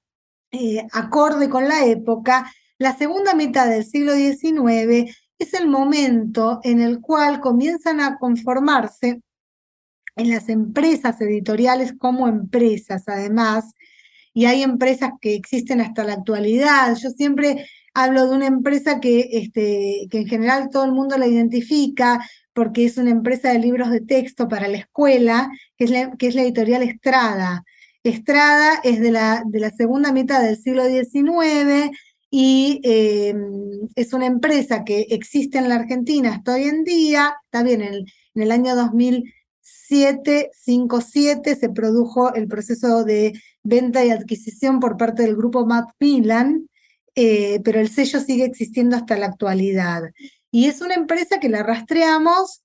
eh, 0.53 0.87
acorde 0.93 1.49
con 1.49 1.69
la 1.69 1.87
época, 1.87 2.51
la 2.79 2.97
segunda 2.97 3.35
mitad 3.35 3.69
del 3.69 3.85
siglo 3.85 4.15
XIX 4.15 5.11
es 5.39 5.55
el 5.55 5.69
momento 5.69 6.61
en 6.65 6.81
el 6.81 7.01
cual 7.01 7.41
comienzan 7.41 8.01
a 8.01 8.19
conformarse 8.19 9.23
en 10.17 10.31
las 10.31 10.49
empresas 10.49 11.21
editoriales 11.21 11.95
como 11.97 12.27
empresas, 12.27 13.05
además, 13.07 13.75
y 14.35 14.47
hay 14.47 14.63
empresas 14.63 15.13
que 15.21 15.35
existen 15.35 15.81
hasta 15.81 16.05
la 16.05 16.15
actualidad. 16.15 16.97
Yo 16.97 17.11
siempre 17.11 17.67
hablo 17.95 18.29
de 18.29 18.37
una 18.37 18.47
empresa 18.47 19.01
que, 19.01 19.29
este, 19.33 20.07
que 20.11 20.19
en 20.19 20.27
general 20.27 20.71
todo 20.71 20.85
el 20.85 20.93
mundo 20.93 21.17
la 21.19 21.27
identifica 21.27 22.21
porque 22.53 22.85
es 22.85 22.99
una 22.99 23.11
empresa 23.11 23.53
de 23.53 23.61
libros 23.61 23.91
de 23.91 24.01
texto 24.01 24.49
para 24.49 24.69
la 24.69 24.79
escuela, 24.79 25.49
que 25.77 25.85
es 25.85 25.91
la, 25.91 26.17
que 26.17 26.29
es 26.29 26.35
la 26.35 26.43
editorial 26.43 26.83
Estrada. 26.83 27.65
Estrada 28.03 28.81
es 28.83 29.01
de 29.01 29.13
la, 29.13 29.43
de 29.47 29.61
la 29.61 29.71
segunda 29.71 30.13
mitad 30.13 30.43
del 30.43 30.57
siglo 30.57 30.85
XIX 30.87 31.91
y 32.31 32.81
eh, 32.85 33.35
es 33.95 34.13
una 34.13 34.27
empresa 34.27 34.85
que 34.85 35.07
existe 35.11 35.59
en 35.59 35.69
la 35.69 35.77
Argentina 35.77 36.35
hasta 36.35 36.55
hoy 36.55 36.65
en 36.65 36.85
día, 36.85 37.37
también 37.51 37.81
en 37.81 37.95
el, 37.95 38.13
en 38.35 38.43
el 38.43 38.53
año 38.53 38.77
2007, 38.77 40.51
5-7 40.67 41.57
se 41.59 41.69
produjo 41.71 42.35
el 42.35 42.47
proceso 42.47 43.05
de 43.05 43.33
venta 43.63 44.05
y 44.05 44.11
adquisición 44.11 44.81
por 44.81 44.97
parte 44.97 45.23
del 45.23 45.37
grupo 45.37 45.65
Macmillan, 45.65 46.69
eh, 47.15 47.61
pero 47.65 47.81
el 47.81 47.89
sello 47.89 48.21
sigue 48.21 48.45
existiendo 48.45 48.97
hasta 48.97 49.17
la 49.17 49.27
actualidad. 49.27 50.03
Y 50.51 50.67
es 50.67 50.81
una 50.83 50.95
empresa 50.95 51.41
que 51.41 51.49
la 51.49 51.63
rastreamos 51.63 52.63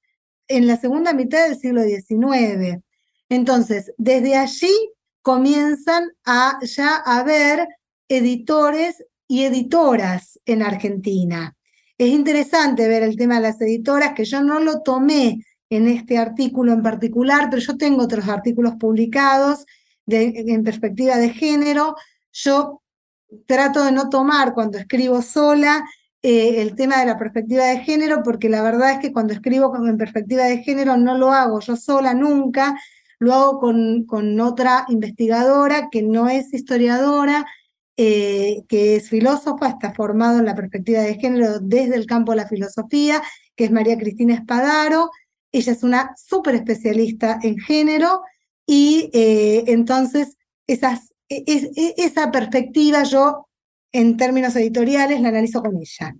en 0.47 0.67
la 0.67 0.77
segunda 0.77 1.13
mitad 1.13 1.47
del 1.47 1.57
siglo 1.57 1.83
XIX. 1.83 2.83
Entonces, 3.29 3.93
desde 3.97 4.35
allí 4.35 4.73
comienzan 5.21 6.11
a 6.25 6.59
ya 6.63 6.97
haber 6.97 7.67
editores 8.09 9.03
y 9.33 9.45
editoras 9.45 10.39
en 10.45 10.61
Argentina. 10.61 11.55
Es 11.97 12.09
interesante 12.09 12.87
ver 12.87 13.01
el 13.01 13.17
tema 13.17 13.37
de 13.37 13.41
las 13.41 13.59
editoras, 13.59 14.13
que 14.13 14.25
yo 14.25 14.43
no 14.43 14.59
lo 14.59 14.81
tomé 14.81 15.43
en 15.71 15.87
este 15.87 16.19
artículo 16.19 16.71
en 16.71 16.83
particular, 16.83 17.47
pero 17.49 17.59
yo 17.59 17.75
tengo 17.75 18.03
otros 18.03 18.27
artículos 18.27 18.75
publicados 18.75 19.65
en 20.05 20.63
perspectiva 20.63 21.17
de 21.17 21.29
género. 21.29 21.95
Yo 22.31 22.83
trato 23.47 23.83
de 23.83 23.91
no 23.91 24.07
tomar 24.09 24.53
cuando 24.53 24.77
escribo 24.77 25.23
sola 25.23 25.83
eh, 26.21 26.61
el 26.61 26.75
tema 26.75 26.99
de 26.99 27.07
la 27.07 27.17
perspectiva 27.17 27.65
de 27.65 27.79
género, 27.79 28.21
porque 28.21 28.49
la 28.49 28.61
verdad 28.61 28.91
es 28.91 28.99
que 28.99 29.11
cuando 29.11 29.33
escribo 29.33 29.75
en 29.75 29.97
perspectiva 29.97 30.43
de 30.43 30.59
género 30.59 30.95
no 30.95 31.17
lo 31.17 31.31
hago 31.31 31.59
yo 31.59 31.75
sola 31.75 32.13
nunca, 32.13 32.79
lo 33.17 33.33
hago 33.33 33.59
con, 33.59 34.05
con 34.05 34.39
otra 34.39 34.85
investigadora 34.89 35.89
que 35.91 36.03
no 36.03 36.29
es 36.29 36.53
historiadora, 36.53 37.47
eh, 37.97 38.63
que 38.67 38.95
es 38.95 39.09
filósofa, 39.09 39.69
está 39.69 39.93
formado 39.93 40.39
en 40.39 40.45
la 40.45 40.55
perspectiva 40.55 41.01
de 41.01 41.15
género 41.15 41.59
desde 41.59 41.95
el 41.95 42.05
campo 42.05 42.31
de 42.31 42.37
la 42.37 42.47
filosofía, 42.47 43.21
que 43.55 43.65
es 43.65 43.71
María 43.71 43.97
Cristina 43.97 44.35
Espadaro. 44.35 45.09
Ella 45.51 45.71
es 45.71 45.83
una 45.83 46.13
súper 46.17 46.55
especialista 46.55 47.39
en 47.43 47.57
género 47.59 48.21
y 48.65 49.09
eh, 49.13 49.65
entonces 49.67 50.37
esas, 50.67 51.13
e, 51.29 51.43
e, 51.47 51.93
esa 51.97 52.31
perspectiva 52.31 53.03
yo 53.03 53.47
en 53.91 54.17
términos 54.17 54.55
editoriales 54.55 55.21
la 55.21 55.29
analizo 55.29 55.61
con 55.61 55.77
ella. 55.77 56.15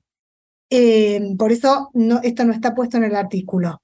Eh, 0.70 1.36
por 1.38 1.52
eso 1.52 1.90
no, 1.94 2.20
esto 2.24 2.46
no 2.46 2.54
está 2.54 2.74
puesto 2.74 2.98
en 2.98 3.06
el 3.06 3.16
artículo, 3.16 3.82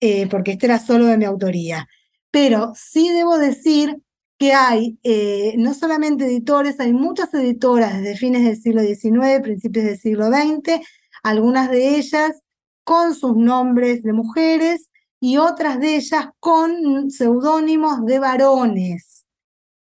eh, 0.00 0.26
porque 0.28 0.52
este 0.52 0.66
era 0.66 0.78
solo 0.78 1.06
de 1.06 1.18
mi 1.18 1.24
autoría. 1.24 1.86
Pero 2.30 2.72
sí 2.74 3.10
debo 3.10 3.38
decir 3.38 3.98
que 4.42 4.54
hay 4.54 4.98
eh, 5.04 5.54
no 5.56 5.72
solamente 5.72 6.24
editores, 6.24 6.80
hay 6.80 6.92
muchas 6.92 7.32
editoras 7.32 7.98
desde 7.98 8.16
fines 8.16 8.42
del 8.42 8.60
siglo 8.60 8.82
XIX, 8.82 9.40
principios 9.40 9.84
del 9.84 9.96
siglo 9.96 10.26
XX, 10.26 10.80
algunas 11.22 11.70
de 11.70 11.96
ellas 11.96 12.42
con 12.82 13.14
sus 13.14 13.36
nombres 13.36 14.02
de 14.02 14.12
mujeres 14.12 14.90
y 15.20 15.36
otras 15.36 15.78
de 15.78 15.94
ellas 15.94 16.30
con 16.40 17.12
seudónimos 17.12 18.04
de 18.04 18.18
varones. 18.18 19.26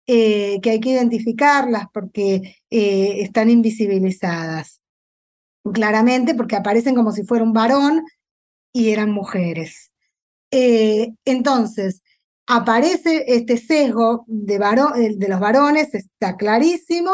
Eh, 0.06 0.60
que 0.62 0.70
hay 0.70 0.80
que 0.80 0.92
identificarlas 0.92 1.86
porque 1.92 2.56
eh, 2.70 3.22
están 3.22 3.50
invisibilizadas. 3.50 4.80
Claramente 5.74 6.36
porque 6.36 6.56
aparecen 6.56 6.94
como 6.94 7.12
si 7.14 7.24
fuera 7.24 7.44
un 7.44 7.54
varón 7.54 8.04
y 8.72 8.92
eran 8.92 9.10
mujeres. 9.10 9.92
Entonces, 10.52 12.04
aparece 12.48 13.24
este 13.28 13.58
sesgo 13.58 14.26
de, 14.28 14.60
de 15.16 15.28
los 15.28 15.40
varones, 15.40 15.94
está 15.94 16.36
clarísimo, 16.36 17.12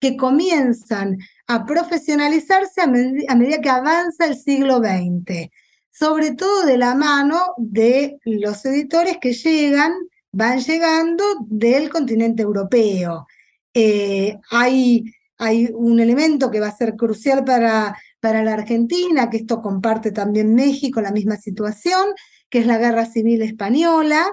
que 0.00 0.16
comienzan 0.16 1.18
a 1.46 1.64
profesionalizarse 1.64 2.80
a, 2.80 2.84
a 2.84 3.36
medida 3.36 3.60
que 3.60 3.70
avanza 3.70 4.26
el 4.26 4.36
siglo 4.36 4.78
XX, 4.78 5.48
sobre 5.90 6.32
todo 6.32 6.66
de 6.66 6.76
la 6.76 6.94
mano 6.94 7.40
de 7.56 8.18
los 8.24 8.64
editores 8.64 9.18
que 9.20 9.32
llegan 9.32 9.92
van 10.32 10.58
llegando 10.60 11.24
del 11.46 11.90
continente 11.90 12.42
europeo. 12.42 13.26
Eh, 13.74 14.38
hay, 14.50 15.04
hay, 15.38 15.70
un 15.72 16.00
elemento 16.00 16.50
que 16.50 16.60
va 16.60 16.68
a 16.68 16.76
ser 16.76 16.96
crucial 16.96 17.44
para, 17.44 17.96
para 18.18 18.42
la 18.42 18.54
Argentina, 18.54 19.30
que 19.30 19.38
esto 19.38 19.62
comparte 19.62 20.10
también 20.10 20.54
México, 20.54 21.00
la 21.00 21.12
misma 21.12 21.36
situación, 21.36 22.08
que 22.50 22.60
es 22.60 22.66
la 22.66 22.78
Guerra 22.78 23.06
Civil 23.06 23.42
Española 23.42 24.26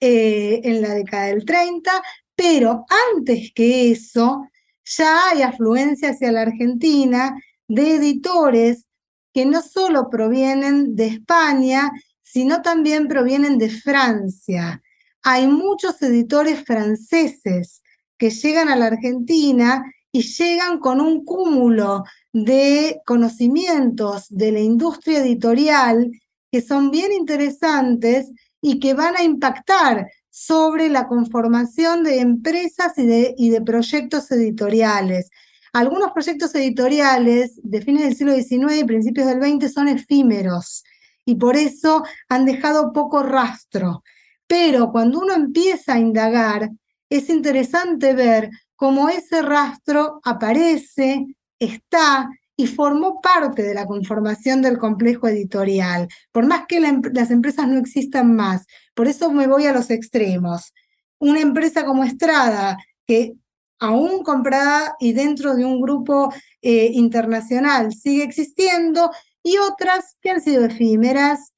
eh, 0.00 0.60
en 0.64 0.82
la 0.82 0.94
década 0.94 1.26
del 1.26 1.44
30, 1.44 1.90
pero 2.34 2.84
antes 3.14 3.52
que 3.54 3.90
eso, 3.90 4.48
ya 4.84 5.30
hay 5.30 5.42
afluencia 5.42 6.10
hacia 6.10 6.32
la 6.32 6.42
Argentina 6.42 7.34
de 7.66 7.96
editores 7.96 8.84
que 9.32 9.46
no 9.46 9.60
solo 9.62 10.08
provienen 10.08 10.96
de 10.96 11.08
España, 11.08 11.90
sino 12.22 12.62
también 12.62 13.08
provienen 13.08 13.58
de 13.58 13.70
Francia. 13.70 14.82
Hay 15.22 15.46
muchos 15.46 16.00
editores 16.02 16.64
franceses 16.64 17.82
que 18.18 18.30
llegan 18.30 18.68
a 18.68 18.76
la 18.76 18.86
Argentina 18.86 19.84
y 20.12 20.22
llegan 20.22 20.78
con 20.78 21.00
un 21.00 21.24
cúmulo 21.24 22.04
de 22.32 23.00
conocimientos 23.04 24.26
de 24.28 24.52
la 24.52 24.60
industria 24.60 25.18
editorial 25.18 26.10
que 26.50 26.62
son 26.62 26.90
bien 26.90 27.12
interesantes 27.12 28.30
y 28.60 28.80
que 28.80 28.94
van 28.94 29.16
a 29.16 29.22
impactar 29.22 30.08
sobre 30.30 30.88
la 30.88 31.08
conformación 31.08 32.02
de 32.02 32.20
empresas 32.20 32.98
y 32.98 33.06
de, 33.06 33.34
y 33.38 33.50
de 33.50 33.62
proyectos 33.62 34.30
editoriales. 34.30 35.30
Algunos 35.72 36.12
proyectos 36.12 36.54
editoriales 36.54 37.60
de 37.62 37.82
fines 37.82 38.02
del 38.02 38.14
siglo 38.14 38.34
XIX 38.34 38.80
y 38.80 38.84
principios 38.84 39.26
del 39.26 39.42
XX 39.42 39.72
son 39.72 39.88
efímeros 39.88 40.84
y 41.24 41.34
por 41.34 41.56
eso 41.56 42.02
han 42.28 42.44
dejado 42.46 42.92
poco 42.92 43.22
rastro. 43.22 44.02
Pero 44.46 44.92
cuando 44.92 45.20
uno 45.20 45.34
empieza 45.34 45.94
a 45.94 45.98
indagar, 45.98 46.70
es 47.10 47.28
interesante 47.28 48.14
ver 48.14 48.50
cómo 48.76 49.08
ese 49.08 49.42
rastro 49.42 50.20
aparece, 50.24 51.26
está 51.58 52.28
y 52.56 52.66
formó 52.66 53.20
parte 53.20 53.62
de 53.62 53.74
la 53.74 53.86
conformación 53.86 54.62
del 54.62 54.78
complejo 54.78 55.28
editorial, 55.28 56.08
por 56.32 56.46
más 56.46 56.66
que 56.66 56.80
las 56.80 57.30
empresas 57.30 57.68
no 57.68 57.78
existan 57.78 58.34
más. 58.34 58.66
Por 58.94 59.08
eso 59.08 59.30
me 59.30 59.46
voy 59.46 59.66
a 59.66 59.72
los 59.72 59.90
extremos. 59.90 60.72
Una 61.18 61.40
empresa 61.40 61.84
como 61.84 62.04
Estrada, 62.04 62.78
que 63.06 63.34
aún 63.78 64.22
comprada 64.22 64.96
y 64.98 65.12
dentro 65.12 65.54
de 65.54 65.66
un 65.66 65.80
grupo 65.80 66.32
eh, 66.62 66.90
internacional 66.92 67.92
sigue 67.92 68.24
existiendo, 68.24 69.10
y 69.42 69.58
otras 69.58 70.16
que 70.20 70.30
han 70.30 70.40
sido 70.40 70.64
efímeras, 70.64 71.52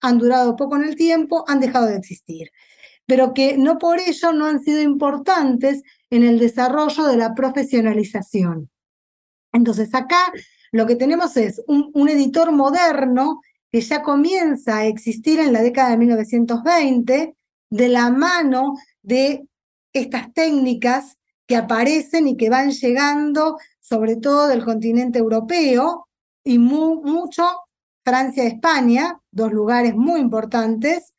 han 0.00 0.18
durado 0.18 0.56
poco 0.56 0.76
en 0.76 0.84
el 0.84 0.96
tiempo, 0.96 1.44
han 1.46 1.60
dejado 1.60 1.86
de 1.86 1.96
existir, 1.96 2.50
pero 3.06 3.34
que 3.34 3.58
no 3.58 3.78
por 3.78 4.00
ello 4.00 4.32
no 4.32 4.46
han 4.46 4.62
sido 4.62 4.80
importantes 4.80 5.82
en 6.10 6.22
el 6.22 6.38
desarrollo 6.38 7.04
de 7.04 7.16
la 7.16 7.34
profesionalización. 7.34 8.70
Entonces 9.54 9.94
acá 9.94 10.32
lo 10.72 10.86
que 10.86 10.96
tenemos 10.96 11.36
es 11.36 11.62
un, 11.68 12.08
editor 12.08 12.50
moderno 12.52 13.40
que 13.70 13.80
ya 13.80 14.02
comienza 14.02 14.78
a 14.78 14.86
existir 14.86 15.38
en 15.38 15.52
la 15.52 15.62
década 15.62 15.90
de 15.90 15.98
1920 15.98 17.36
de 17.70 17.88
la 17.88 18.10
mano 18.10 18.74
de 19.02 19.46
estas 19.92 20.32
técnicas 20.34 21.16
que 21.46 21.56
aparecen 21.56 22.26
y 22.26 22.36
que 22.36 22.50
van 22.50 22.72
llegando 22.72 23.56
sobre 23.80 24.16
todo 24.16 24.48
del 24.48 24.64
continente 24.64 25.20
europeo 25.20 26.08
y 26.42 26.58
mucho 26.58 27.44
Francia 28.04 28.44
y 28.44 28.48
España, 28.48 29.20
dos 29.30 29.52
lugares 29.52 29.94
muy 29.94 30.20
importantes, 30.20 31.14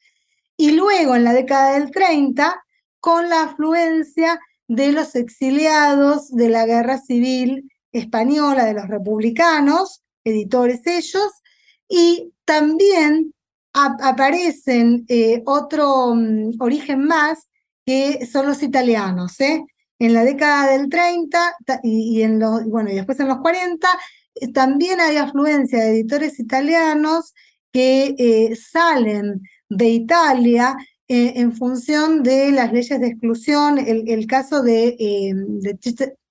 y 0.58 0.72
luego 0.72 1.16
en 1.16 1.24
la 1.24 1.34
década 1.34 1.80
del 1.80 1.92
30 1.92 2.64
con 3.00 3.30
la 3.30 3.44
afluencia 3.44 4.40
de 4.68 4.92
los 4.92 5.16
exiliados 5.16 6.30
de 6.32 6.50
la 6.50 6.66
guerra 6.66 6.98
civil 6.98 7.72
española 7.96 8.66
de 8.66 8.74
los 8.74 8.88
republicanos, 8.88 10.04
editores 10.24 10.86
ellos, 10.86 11.32
y 11.88 12.34
también 12.46 13.34
aparecen 13.74 15.06
eh, 15.10 15.42
otro 15.46 16.16
mm, 16.16 16.54
origen 16.60 17.06
más 17.06 17.50
que 17.86 18.26
son 18.26 18.48
los 18.48 18.64
italianos. 18.64 19.40
¿eh? 19.42 19.64
En 20.00 20.14
la 20.14 20.24
década 20.24 20.72
del 20.72 20.90
30 20.90 21.56
y, 21.84 22.22
en 22.22 22.40
los, 22.40 22.66
bueno, 22.66 22.90
y 22.90 22.96
después 22.96 23.20
en 23.20 23.28
los 23.28 23.40
40 23.40 23.88
eh, 24.36 24.52
también 24.52 25.00
hay 25.00 25.18
afluencia 25.18 25.80
de 25.80 25.92
editores 25.92 26.40
italianos 26.40 27.34
que 27.72 28.56
salen 28.56 29.42
de 29.68 29.90
Italia 29.90 30.78
en 31.08 31.54
función 31.54 32.24
de 32.24 32.52
las 32.52 32.72
leyes 32.72 33.02
de 33.02 33.08
exclusión. 33.08 33.78
El, 33.78 34.26
caso 34.28 34.64
de, 34.64 34.96
de 35.62 35.78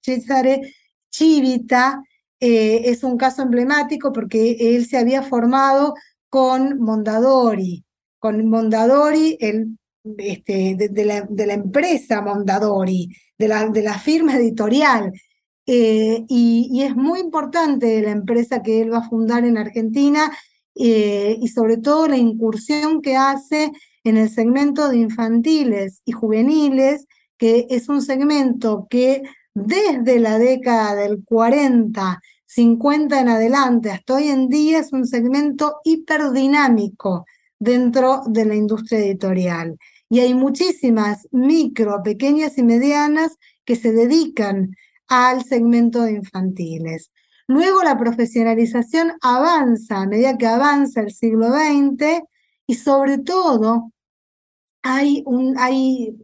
Cesare 0.00 0.74
Chivita 1.14 2.02
eh, 2.40 2.82
es 2.86 3.04
un 3.04 3.16
caso 3.16 3.42
emblemático 3.42 4.12
porque 4.12 4.56
él 4.58 4.84
se 4.86 4.98
había 4.98 5.22
formado 5.22 5.94
con 6.28 6.80
Mondadori, 6.80 7.84
con 8.18 8.48
Mondadori, 8.48 9.36
el, 9.38 9.78
este, 10.18 10.74
de, 10.76 11.04
la, 11.04 11.54
empresa 11.54 12.20
Mondadori, 12.20 13.10
de 13.38 13.48
la, 13.48 13.68
de 13.68 13.82
la 13.82 13.96
firma 13.96 14.34
editorial. 14.36 15.12
Eh, 15.66 16.24
y, 16.28 16.82
es 16.82 16.96
muy 16.96 17.20
importante 17.20 18.02
la 18.02 18.10
empresa 18.10 18.62
que 18.62 18.82
él 18.82 18.92
va 18.92 18.98
a 18.98 19.08
fundar 19.08 19.44
en 19.44 19.56
Argentina 19.56 20.32
eh, 20.74 21.38
y 21.40 21.48
sobre 21.48 21.76
todo 21.76 22.08
la 22.08 22.16
incursión 22.16 23.00
que 23.00 23.16
hace 23.16 23.70
en 24.02 24.16
el 24.16 24.30
segmento 24.30 24.88
de 24.88 24.96
infantiles 24.96 26.02
y 26.04 26.10
juveniles, 26.10 27.06
que 27.38 27.68
es 27.70 27.88
un 27.88 28.02
segmento 28.02 28.88
que 28.90 29.22
desde 29.55 30.18
la 30.18 30.38
década 30.38 30.94
del 30.96 31.24
40, 31.24 32.20
50 32.46 33.20
en 33.20 33.28
adelante 33.28 33.90
hasta 33.90 34.14
hoy 34.14 34.28
en 34.28 34.48
día 34.48 34.80
es 34.80 34.92
un 34.92 35.07
segmento 35.07 35.80
hiperdinámico 35.84 37.24
dentro 37.59 38.22
de 38.26 38.44
la 38.44 38.55
industria 38.55 38.98
editorial. 39.00 39.78
Y 40.11 40.20
hay 40.20 40.34
muchísimas 40.34 41.26
micro, 41.32 42.02
pequeñas 42.02 42.59
y 42.59 42.62
medianas 42.62 43.36
que 43.64 43.76
se 43.76 43.92
dedican 43.92 44.76
al 45.09 45.44
segmento 45.44 46.02
de 46.02 46.12
infantiles. 46.12 47.11
Luego 47.46 47.82
la 47.82 47.98
profesionalización 47.98 49.12
avanza 49.20 49.98
a 49.98 50.07
medida 50.07 50.36
que 50.36 50.46
avanza 50.46 51.00
el 51.00 51.12
siglo 51.12 51.48
XX 51.48 52.22
y 52.66 52.74
sobre 52.74 53.18
todo 53.18 53.92
hay, 54.82 55.22
un, 55.26 55.59
hay 55.59 56.16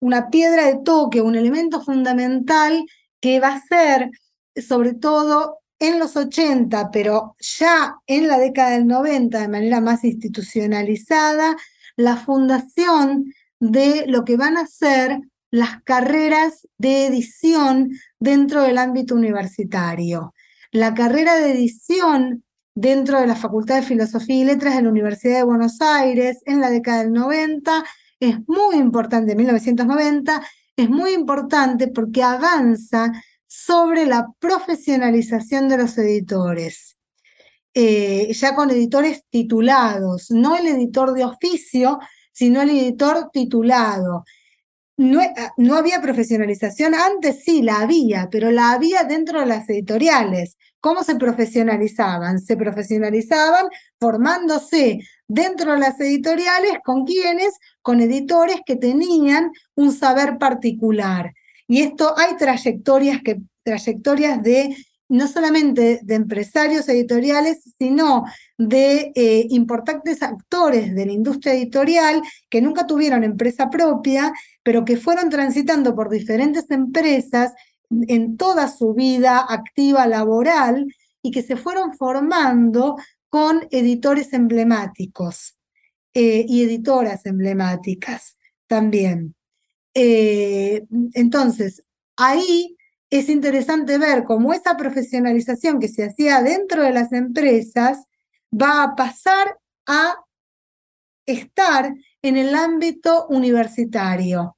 una 0.00 0.30
piedra 0.30 0.66
de 0.66 0.78
toque, 0.84 1.20
un 1.20 1.36
elemento 1.36 1.82
fundamental 1.82 2.84
que 3.20 3.40
va 3.40 3.54
a 3.54 3.60
ser, 3.60 4.10
sobre 4.56 4.94
todo 4.94 5.58
en 5.78 5.98
los 5.98 6.16
80, 6.16 6.90
pero 6.90 7.36
ya 7.38 7.96
en 8.06 8.28
la 8.28 8.38
década 8.38 8.70
del 8.70 8.86
90, 8.86 9.40
de 9.40 9.48
manera 9.48 9.80
más 9.80 10.04
institucionalizada, 10.04 11.56
la 11.96 12.16
fundación 12.16 13.32
de 13.60 14.04
lo 14.06 14.24
que 14.24 14.36
van 14.36 14.56
a 14.56 14.66
ser 14.66 15.20
las 15.50 15.82
carreras 15.82 16.68
de 16.76 17.06
edición 17.06 17.90
dentro 18.18 18.62
del 18.62 18.78
ámbito 18.78 19.14
universitario. 19.14 20.34
La 20.72 20.94
carrera 20.94 21.36
de 21.36 21.52
edición 21.52 22.44
dentro 22.74 23.20
de 23.20 23.26
la 23.26 23.34
Facultad 23.34 23.76
de 23.76 23.82
Filosofía 23.82 24.36
y 24.36 24.44
Letras 24.44 24.76
de 24.76 24.82
la 24.82 24.90
Universidad 24.90 25.38
de 25.38 25.44
Buenos 25.44 25.80
Aires 25.80 26.40
en 26.44 26.60
la 26.60 26.70
década 26.70 27.02
del 27.02 27.12
90 27.12 27.84
es 28.20 28.36
muy 28.46 28.76
importante, 28.76 29.34
1990, 29.34 30.42
es 30.76 30.90
muy 30.90 31.12
importante 31.12 31.88
porque 31.88 32.22
avanza 32.22 33.12
sobre 33.46 34.06
la 34.06 34.28
profesionalización 34.38 35.68
de 35.68 35.78
los 35.78 35.96
editores. 35.98 36.98
Eh, 37.74 38.32
ya 38.32 38.54
con 38.54 38.70
editores 38.70 39.22
titulados, 39.30 40.30
no 40.30 40.56
el 40.56 40.66
editor 40.66 41.12
de 41.12 41.24
oficio, 41.24 41.98
sino 42.32 42.62
el 42.62 42.70
editor 42.70 43.30
titulado. 43.32 44.24
No, 44.96 45.20
ah, 45.20 45.52
no, 45.56 45.76
había 45.76 46.00
profesionalización, 46.00 46.94
antes 46.94 47.44
sí 47.44 47.62
la 47.62 47.80
había, 47.80 48.28
pero 48.30 48.50
la 48.50 48.72
había 48.72 49.04
dentro 49.04 49.40
de 49.40 49.46
las 49.46 49.68
editoriales. 49.68 50.56
¿Cómo 50.80 51.02
se 51.02 51.16
profesionalizaban? 51.16 52.38
Se 52.38 52.56
profesionalizaban 52.56 53.66
formándose 53.98 55.00
dentro 55.26 55.72
de 55.72 55.80
las 55.80 55.98
editoriales 56.00 56.72
con 56.84 57.04
quienes, 57.04 57.58
con 57.82 58.00
editores 58.00 58.60
que 58.64 58.76
tenían 58.76 59.50
un 59.74 59.92
saber 59.92 60.38
particular. 60.38 61.32
Y 61.66 61.82
esto 61.82 62.14
hay 62.16 62.36
trayectorias, 62.36 63.20
que, 63.22 63.40
trayectorias 63.64 64.42
de 64.42 64.76
no 65.08 65.26
solamente 65.26 66.00
de 66.02 66.14
empresarios 66.14 66.88
editoriales, 66.88 67.74
sino 67.78 68.24
de 68.58 69.12
eh, 69.14 69.46
importantes 69.50 70.22
actores 70.22 70.94
de 70.94 71.06
la 71.06 71.12
industria 71.12 71.54
editorial 71.54 72.20
que 72.50 72.60
nunca 72.60 72.86
tuvieron 72.86 73.24
empresa 73.24 73.70
propia, 73.70 74.32
pero 74.62 74.84
que 74.84 74.98
fueron 74.98 75.30
transitando 75.30 75.94
por 75.94 76.10
diferentes 76.10 76.70
empresas 76.70 77.52
en 77.90 78.36
toda 78.36 78.68
su 78.68 78.94
vida 78.94 79.46
activa 79.48 80.06
laboral 80.06 80.86
y 81.22 81.30
que 81.30 81.42
se 81.42 81.56
fueron 81.56 81.94
formando 81.94 82.96
con 83.28 83.66
editores 83.70 84.32
emblemáticos 84.32 85.58
eh, 86.14 86.44
y 86.48 86.62
editoras 86.62 87.26
emblemáticas 87.26 88.36
también. 88.66 89.34
Eh, 89.94 90.84
entonces, 91.14 91.82
ahí 92.16 92.76
es 93.10 93.28
interesante 93.28 93.98
ver 93.98 94.24
cómo 94.24 94.52
esa 94.52 94.76
profesionalización 94.76 95.80
que 95.80 95.88
se 95.88 96.04
hacía 96.04 96.42
dentro 96.42 96.82
de 96.82 96.92
las 96.92 97.12
empresas 97.12 98.04
va 98.52 98.82
a 98.82 98.94
pasar 98.94 99.58
a 99.86 100.14
estar 101.26 101.94
en 102.22 102.36
el 102.36 102.54
ámbito 102.54 103.26
universitario. 103.28 104.57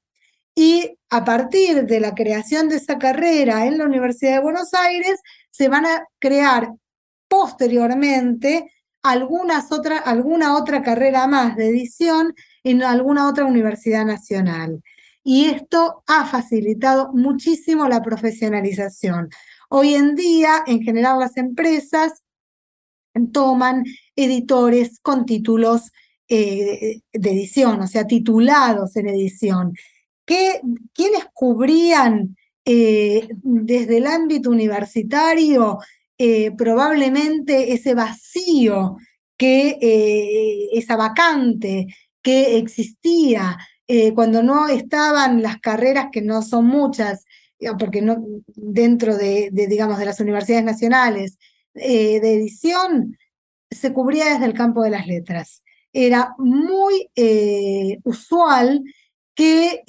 Y 0.55 0.99
a 1.11 1.25
partir 1.25 1.87
de 1.87 2.01
la 2.01 2.15
creación 2.15 2.69
de 2.69 2.77
esa 2.77 2.99
carrera 2.99 3.67
en 3.67 3.79
la 3.79 3.85
Universidad 3.85 4.35
de 4.35 4.43
Buenos 4.43 4.75
Aires, 4.75 5.21
se 5.51 5.69
van 5.69 5.87
a 5.87 6.07
crear 6.19 6.73
posteriormente 7.29 8.71
algunas 9.03 9.69
alguna 10.05 10.57
otra 10.57 10.83
carrera 10.83 11.27
más 11.27 11.57
de 11.57 11.69
edición 11.69 12.35
en 12.65 12.83
alguna 12.83 13.29
otra 13.29 13.47
universidad 13.47 14.05
nacional. 14.05 14.83
Y 15.23 15.47
esto 15.47 16.03
ha 16.07 16.27
facilitado 16.27 17.13
muchísimo 17.13 17.89
la 17.89 18.03
profesionalización. 18.03 19.29
Hoy 19.69 19.95
en 19.95 20.15
día, 20.17 20.65
en 20.67 20.83
general, 20.83 21.21
las 21.21 21.37
empresas 21.37 22.23
toman 23.33 23.85
editores 24.17 24.99
con 25.03 25.27
títulos 25.27 25.93
eh, 26.29 27.01
de 27.13 27.31
edición, 27.31 27.81
o 27.81 27.87
sea, 27.87 28.07
titulados 28.07 28.97
en 28.97 29.09
edición. 29.09 29.75
¿Qué, 30.31 30.61
¿Quiénes 30.95 31.25
cubrían 31.35 32.37
eh, 32.65 33.27
desde 33.43 33.97
el 33.97 34.07
ámbito 34.07 34.49
universitario 34.49 35.79
eh, 36.19 36.53
probablemente 36.53 37.73
ese 37.73 37.95
vacío 37.95 38.97
que 39.37 39.77
eh, 39.81 40.69
esa 40.73 40.95
vacante 40.95 41.89
que 42.23 42.59
existía 42.59 43.59
cuando 44.15 44.41
no 44.45 44.69
estaban 44.69 45.43
las 45.43 45.59
carreras, 45.59 46.11
que 46.13 46.23
no 46.23 46.43
son 46.43 46.67
muchas, 46.67 47.25
porque 47.77 48.01
dentro 48.55 49.17
de, 49.17 49.51
digamos, 49.53 49.99
de 49.99 50.05
las 50.05 50.21
universidades 50.21 50.65
nacionales 50.65 51.39
de 51.75 52.19
edición, 52.19 53.17
se 53.69 53.93
cubría 53.93 54.27
desde 54.27 54.45
el 54.45 54.55
campo 54.55 54.85
de 54.85 54.91
las 54.91 55.09
letras. 55.09 55.65
Era 55.93 56.37
muy 56.39 57.11
usual 58.05 58.85
que 59.41 59.83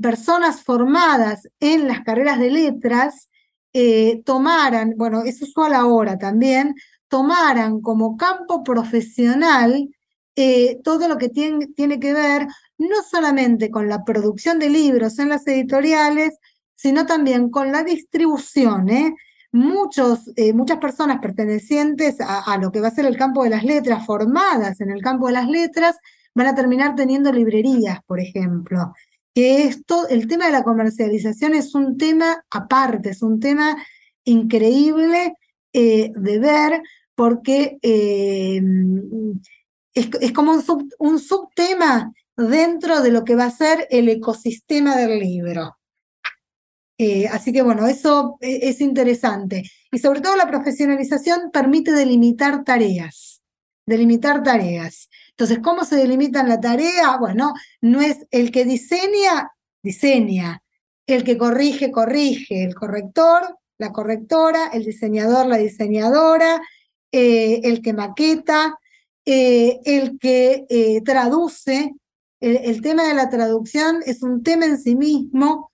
personas 0.00 0.62
formadas 0.62 1.48
en 1.58 1.88
las 1.88 2.02
carreras 2.02 2.38
de 2.38 2.50
letras 2.50 3.28
eh, 3.72 4.22
tomaran, 4.24 4.94
bueno, 4.96 5.22
es 5.22 5.42
usual 5.42 5.74
ahora 5.74 6.16
también, 6.16 6.74
tomaran 7.08 7.80
como 7.80 8.16
campo 8.16 8.62
profesional 8.62 9.88
eh, 10.36 10.78
todo 10.84 11.08
lo 11.08 11.18
que 11.18 11.28
tiene, 11.28 11.66
tiene 11.68 11.98
que 11.98 12.12
ver 12.12 12.46
no 12.78 13.02
solamente 13.10 13.70
con 13.70 13.88
la 13.88 14.04
producción 14.04 14.60
de 14.60 14.70
libros 14.70 15.18
en 15.18 15.30
las 15.30 15.44
editoriales, 15.48 16.38
sino 16.76 17.06
también 17.06 17.50
con 17.50 17.72
la 17.72 17.82
distribución. 17.82 18.88
¿eh? 18.90 19.14
Muchos, 19.50 20.30
muchas 20.54 20.78
personas 20.78 21.18
pertenecientes 21.20 22.20
a, 22.20 22.52
a, 22.52 22.58
lo 22.58 22.70
que 22.70 22.80
va 22.80 22.88
a 22.88 22.92
ser 22.92 23.06
el 23.06 23.16
campo 23.16 23.42
de 23.42 23.50
las 23.50 23.64
letras, 23.64 24.06
formadas 24.06 24.80
en 24.80 24.90
el 24.90 25.02
campo 25.02 25.26
de 25.26 25.32
las 25.32 25.48
letras, 25.48 25.96
van 26.38 26.46
a 26.46 26.54
terminar 26.54 26.94
teniendo 26.94 27.30
librerías, 27.30 27.98
por 28.06 28.18
ejemplo 28.18 28.94
que 29.38 29.62
esto, 29.62 30.08
el 30.08 30.26
tema 30.26 30.46
de 30.46 30.52
la 30.52 30.64
comercialización 30.64 31.54
es 31.54 31.72
un 31.76 31.96
tema 31.96 32.44
aparte, 32.50 33.10
es 33.10 33.22
un 33.22 33.38
tema 33.38 33.76
increíble 34.24 35.34
eh, 35.72 36.10
de 36.12 36.38
ver 36.40 36.82
porque 37.14 37.78
eh, 37.82 38.60
es, 39.94 40.32
como 40.32 40.60
un, 40.98 41.20
subtema 41.20 42.12
dentro 42.36 43.00
de 43.00 43.12
lo 43.12 43.24
que 43.24 43.36
va 43.36 43.44
a 43.44 43.52
ser 43.52 43.86
el 43.90 44.08
ecosistema 44.08 44.96
del 44.96 45.20
libro. 45.20 45.76
Eh, 46.98 47.28
así 47.28 47.52
que 47.52 47.62
bueno, 47.62 47.86
eso 47.86 48.38
es 48.40 48.80
interesante. 48.80 49.62
Y 49.92 50.00
sobre 50.00 50.20
todo 50.20 50.34
la 50.34 50.48
profesionalización 50.48 51.52
permite 51.52 51.92
delimitar 51.92 52.64
tareas, 52.64 53.40
delimitar 53.86 54.42
tareas. 54.42 55.08
Entonces, 55.38 55.60
¿cómo 55.62 55.84
se 55.84 55.94
delimitan 55.94 56.48
la 56.48 56.58
tarea? 56.58 57.16
Bueno, 57.16 57.54
no 57.80 58.00
es 58.00 58.26
el 58.32 58.50
que 58.50 58.64
diseña, 58.64 59.52
diseña, 59.84 60.64
el 61.06 61.22
que 61.22 61.38
corrige, 61.38 61.92
corrige, 61.92 62.64
el 62.64 62.74
corrector, 62.74 63.56
la 63.78 63.92
correctora, 63.92 64.70
el 64.72 64.84
diseñador, 64.84 65.46
la 65.46 65.58
diseñadora, 65.58 66.60
eh, 67.12 67.60
el 67.62 67.82
que 67.82 67.92
maqueta, 67.92 68.80
eh, 69.24 69.78
el 69.84 70.18
que 70.18 70.66
eh, 70.68 71.02
traduce. 71.02 71.94
el 72.40 72.82
tema 72.82 73.06
de 73.06 73.14
la 73.14 73.30
traducción 73.30 74.00
es 74.06 74.24
un 74.24 74.42
tema 74.42 74.66
en 74.66 74.76
sí 74.76 74.96
mismo. 74.96 75.70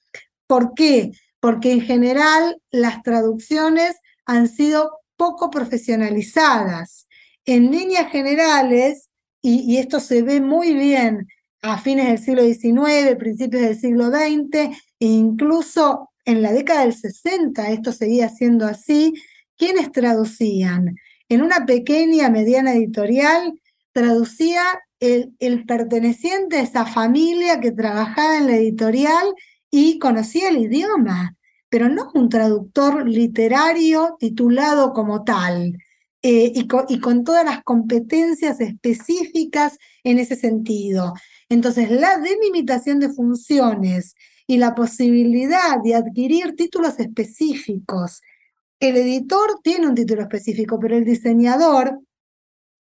¿Por 0.46 0.74
qué? 0.74 1.12
Porque 1.40 1.72
en 1.72 1.80
general 1.80 2.60
las 2.70 3.02
traducciones 3.02 3.96
han 4.26 4.46
sido 4.46 5.00
poco 5.16 5.50
profesionalizadas. 5.50 7.06
En 7.46 7.70
líneas 7.70 8.10
generales, 8.10 9.08
y, 9.46 9.76
esto 9.76 10.00
se 10.00 10.22
ve 10.22 10.40
muy 10.40 10.72
bien 10.72 11.28
a 11.60 11.76
fines 11.76 12.06
del 12.06 12.18
siglo 12.18 12.42
XIX, 12.42 13.16
principios 13.16 13.62
del 13.62 13.78
siglo 13.78 14.08
XX, 14.08 14.74
e 15.00 15.06
incluso 15.06 16.10
en 16.24 16.40
la 16.40 16.50
década 16.52 16.80
del 16.80 16.94
60 16.94 17.70
esto 17.70 17.92
seguía 17.92 18.30
siendo 18.30 18.66
así, 18.66 19.12
¿quiénes 19.58 19.92
traducían? 19.92 20.96
En 21.28 21.42
una 21.42 21.66
pequeña, 21.66 22.30
mediana 22.30 22.72
editorial, 22.72 23.60
traducía 23.92 24.62
el, 24.98 25.34
el, 25.40 25.66
perteneciente 25.66 26.56
a 26.56 26.62
esa 26.62 26.86
familia 26.86 27.60
que 27.60 27.70
trabajaba 27.70 28.38
en 28.38 28.46
la 28.46 28.56
editorial 28.56 29.26
y 29.70 29.98
conocía 29.98 30.48
el 30.48 30.56
idioma, 30.56 31.36
pero 31.68 31.90
no 31.90 32.10
un 32.14 32.30
traductor 32.30 33.06
literario 33.06 34.16
titulado 34.18 34.94
como 34.94 35.22
tal. 35.22 35.76
Eh, 36.26 36.52
y, 36.54 36.66
con, 37.00 37.22
todas 37.22 37.44
las 37.44 37.62
competencias 37.64 38.58
específicas 38.58 39.76
en 40.04 40.18
ese 40.18 40.36
sentido. 40.36 41.12
Entonces, 41.50 41.90
la 41.90 42.16
delimitación 42.16 42.98
de 42.98 43.10
funciones 43.10 44.14
y 44.46 44.56
la 44.56 44.74
posibilidad 44.74 45.82
de 45.84 45.94
adquirir 45.94 46.56
títulos 46.56 46.98
específicos. 46.98 48.22
El 48.80 48.96
editor 48.96 49.60
tiene 49.62 49.86
un 49.86 49.94
título 49.94 50.22
específico, 50.22 50.78
pero 50.80 50.96
el 50.96 51.04
diseñador 51.04 52.00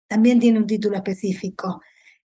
también 0.08 0.40
tiene 0.40 0.58
un 0.58 0.66
título 0.66 0.96
específico. 0.96 1.82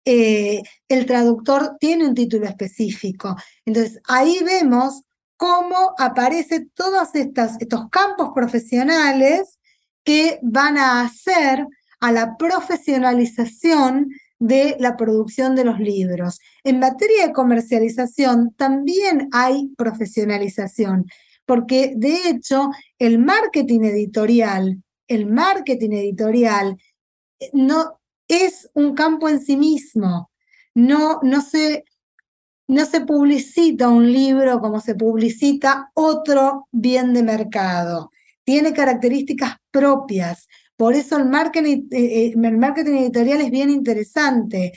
Eh, 0.03 0.61
el 0.89 1.05
traductor 1.05 1.77
tiene 1.79 2.05
un 2.05 2.15
título 2.15 2.47
específico. 2.47 3.33
Entonces, 3.63 4.01
ahí 4.09 4.39
vemos 4.43 5.03
cómo 5.37 5.93
aparecen 5.97 6.69
todos 6.75 7.15
estos 7.15 7.89
campos 7.91 8.31
profesionales 8.35 9.57
que 10.07 10.39
van 10.41 10.77
a 10.77 11.01
hacer 11.01 11.67
a 11.99 12.13
la 12.13 12.37
profesionalización 12.37 14.09
de 14.39 14.77
la 14.79 14.95
producción 14.95 15.53
de 15.53 15.65
los 15.65 15.79
libros. 15.79 16.39
En 16.63 16.79
materia 16.79 17.27
de 17.27 17.33
comercialización 17.33 18.53
también 18.55 19.27
hay 19.33 19.67
profesionalización, 19.75 21.07
porque 21.45 21.91
de 21.97 22.29
hecho 22.29 22.69
el 22.97 23.19
marketing 23.19 23.81
editorial, 23.81 24.81
el 25.09 25.25
marketing 25.25 25.91
editorial 25.91 26.77
eh, 27.41 27.49
no 27.51 27.99
es 28.29 28.69
un 28.75 28.95
campo 28.95 29.27
en 29.27 29.41
sí 29.41 29.57
mismo. 29.57 30.31
No, 30.73 31.19
no, 31.21 31.41
se, 31.41 31.83
no 32.69 32.85
se 32.85 33.01
publicita 33.01 33.89
un 33.89 34.09
libro 34.09 34.61
como 34.61 34.79
se 34.79 34.95
publicita 34.95 35.91
otro 35.95 36.69
bien 36.71 37.13
de 37.13 37.23
mercado 37.23 38.09
tiene 38.47 38.71
características 38.71 39.57
propias. 39.77 40.47
Por 40.75 40.93
eso 40.93 41.17
el 41.17 41.25
marketing, 41.25 41.87
eh, 41.91 42.27
eh, 42.27 42.33
el 42.35 42.57
marketing 42.57 42.97
editorial 42.97 43.41
es 43.41 43.51
bien 43.51 43.69
interesante. 43.69 44.73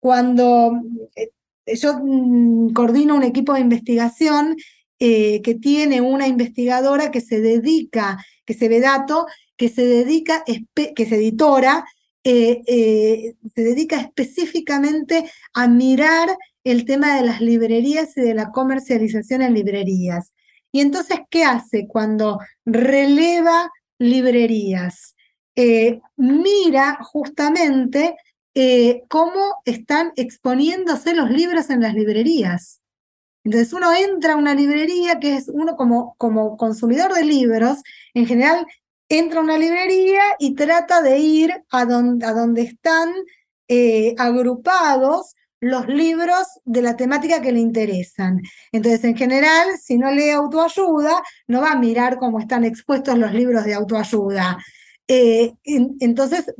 Cuando 0.00 0.80
eh, 1.16 1.30
yo 1.74 1.98
mm, 2.02 2.72
coordino 2.72 3.16
un 3.16 3.22
equipo 3.22 3.54
de 3.54 3.60
investigación 3.60 4.56
que 4.96 5.58
tiene 5.60 6.00
una 6.00 6.26
investigadora 6.26 7.10
que 7.10 7.20
se 7.20 7.38
dedica, 7.38 8.24
que 8.46 8.54
se 8.54 8.70
ve 8.70 8.80
dato, 8.80 9.26
que 9.54 9.68
se 9.68 9.84
dedica, 9.84 10.44
que 10.46 10.64
es 10.96 11.12
editora, 11.12 11.84
se 12.24 13.34
dedica 13.54 14.00
específicamente 14.00 15.30
a 15.52 15.68
mirar 15.68 16.34
el 16.64 16.86
tema 16.86 17.16
de 17.16 17.26
las 17.26 17.42
librerías 17.42 18.16
y 18.16 18.22
de 18.22 18.32
la 18.32 18.50
comercialización 18.50 19.42
en 19.42 19.52
librerías. 19.52 20.32
Y 20.72 20.80
entonces, 20.80 21.18
¿qué 21.28 21.44
hace 21.44 21.86
cuando 21.86 22.38
releva 22.64 23.70
librerías? 23.98 25.14
Eh, 25.56 26.00
mira 26.16 26.98
justamente 27.02 28.16
eh, 28.54 29.02
cómo 29.08 29.56
están 29.64 30.12
exponiéndose 30.16 31.14
los 31.14 31.30
libros 31.30 31.70
en 31.70 31.80
las 31.80 31.94
librerías. 31.94 32.80
Entonces 33.44 33.72
uno 33.72 33.92
entra 33.92 34.34
a 34.34 34.36
una 34.36 34.54
librería 34.54 35.20
que 35.20 35.36
es 35.36 35.48
uno 35.48 35.76
como, 35.76 36.14
como 36.16 36.56
consumidor 36.56 37.12
de 37.12 37.24
libros, 37.24 37.82
en 38.14 38.26
general 38.26 38.66
entra 39.08 39.40
a 39.40 39.42
una 39.42 39.58
librería 39.58 40.22
y 40.38 40.54
trata 40.54 41.02
de 41.02 41.18
ir 41.18 41.52
a 41.70 41.84
donde, 41.84 42.26
a 42.26 42.62
están 42.62 43.12
eh, 43.68 44.14
agrupados 44.18 45.34
los 45.64 45.88
libros 45.88 46.46
de 46.64 46.82
la 46.82 46.94
temática 46.94 47.40
que 47.40 47.52
le 47.52 47.60
interesan. 47.60 48.42
Entonces, 48.70 49.02
en 49.04 49.16
general, 49.16 49.78
si 49.82 49.96
no 49.96 50.10
lee 50.10 50.30
autoayuda, 50.30 51.22
no 51.48 51.62
va 51.62 51.72
a 51.72 51.78
mirar 51.78 52.18
cómo 52.18 52.38
están 52.38 52.64
expuestos 52.64 53.18
los 53.18 53.32
libros 53.32 53.64
de 53.64 53.74
autoayuda. 53.74 54.58
Eh, 55.08 55.54
entonces, 55.64 56.54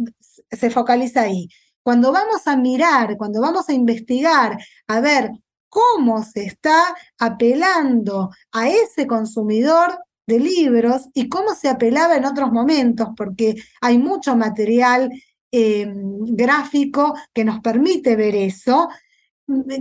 se 0.50 0.70
focaliza 0.70 1.22
ahí. 1.22 1.48
Cuando 1.82 2.12
vamos 2.12 2.46
a 2.46 2.56
mirar, 2.56 3.16
cuando 3.18 3.42
vamos 3.42 3.68
a 3.68 3.74
investigar, 3.74 4.56
a 4.88 5.00
ver 5.00 5.30
cómo 5.68 6.22
se 6.24 6.44
está 6.44 6.94
apelando 7.18 8.30
a 8.52 8.68
ese 8.70 9.06
consumidor 9.06 9.98
de 10.26 10.40
libros 10.40 11.08
y 11.12 11.28
cómo 11.28 11.54
se 11.54 11.68
apelaba 11.68 12.16
en 12.16 12.24
otros 12.24 12.50
momentos, 12.52 13.08
porque 13.14 13.56
hay 13.82 13.98
mucho 13.98 14.34
material 14.34 15.10
Em, 15.56 16.34
gráfico 16.34 17.14
que 17.32 17.44
nos 17.44 17.60
permite 17.60 18.16
ver 18.16 18.34
eso. 18.34 18.88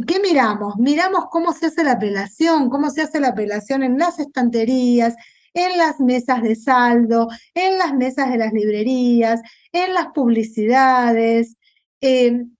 ¿Qué 0.05 0.19
miramos? 0.19 0.75
Miramos 0.77 1.25
cómo 1.31 1.51
se 1.51 1.65
hace 1.65 1.83
la 1.83 1.93
apelación, 1.93 2.69
cómo 2.69 2.91
se 2.91 3.01
hace 3.01 3.19
la 3.19 3.29
apelación 3.29 3.81
en 3.81 3.97
las 3.97 4.19
estanterías, 4.19 5.15
en 5.55 5.75
las 5.79 5.99
mesas 5.99 6.43
de 6.43 6.55
saldo, 6.55 7.27
en 7.55 7.79
las 7.79 7.95
mesas 7.95 8.29
de 8.29 8.37
las 8.37 8.53
librerías, 8.53 9.41
en 9.71 9.95
las 9.95 10.09
publicidades. 10.13 11.57
Em, 12.01 12.55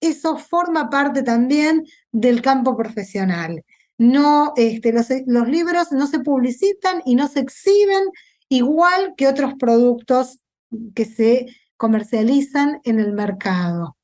eso 0.00 0.38
forma 0.38 0.88
parte 0.88 1.22
también 1.22 1.84
del 2.10 2.40
campo 2.40 2.74
profesional. 2.74 3.62
No, 3.98 4.54
este, 4.56 4.94
los 5.26 5.46
libros 5.46 5.92
no 5.92 6.06
se 6.06 6.20
publicitan 6.20 7.02
y 7.04 7.16
no 7.16 7.28
se 7.28 7.40
exhiben 7.40 8.04
igual 8.48 9.12
que 9.14 9.28
otros 9.28 9.52
productos 9.58 10.38
que 10.94 11.04
se 11.04 11.46
comercializan 11.78 12.80
en 12.84 13.00
el 13.00 13.12
mercado. 13.12 13.96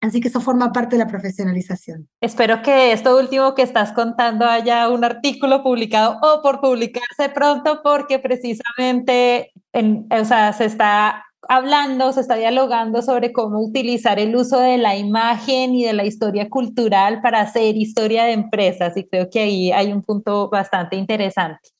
Así 0.00 0.20
que 0.20 0.28
eso 0.28 0.40
forma 0.40 0.70
parte 0.70 0.96
de 0.96 1.04
la 1.04 1.08
profesionalización. 1.08 2.08
Espero 2.20 2.60
que 2.62 2.92
esto 2.92 3.18
último 3.18 3.54
que 3.54 3.62
estás 3.62 3.92
contando 3.92 4.44
haya 4.44 4.90
un 4.90 5.02
artículo 5.02 5.62
publicado 5.62 6.18
o 6.22 6.42
por 6.42 6.60
publicarse 6.60 7.30
pronto, 7.34 7.80
porque 7.82 8.18
precisamente 8.18 9.52
en, 9.72 10.06
o 10.10 10.24
sea, 10.26 10.52
se 10.52 10.66
está 10.66 11.24
hablando, 11.48 12.12
se 12.12 12.20
está 12.20 12.36
dialogando 12.36 13.02
sobre 13.02 13.32
cómo 13.32 13.60
utilizar 13.60 14.18
el 14.18 14.36
uso 14.36 14.60
de 14.60 14.78
la 14.78 14.96
imagen 14.96 15.74
y 15.74 15.84
de 15.84 15.94
la 15.94 16.04
historia 16.04 16.48
cultural 16.50 17.20
para 17.22 17.40
hacer 17.40 17.76
historia 17.76 18.24
de 18.24 18.32
empresas 18.32 18.96
y 18.96 19.06
creo 19.06 19.30
que 19.30 19.40
ahí 19.40 19.72
hay 19.72 19.92
un 19.92 20.02
punto 20.02 20.48
bastante 20.50 20.96
interesante. 20.96 21.73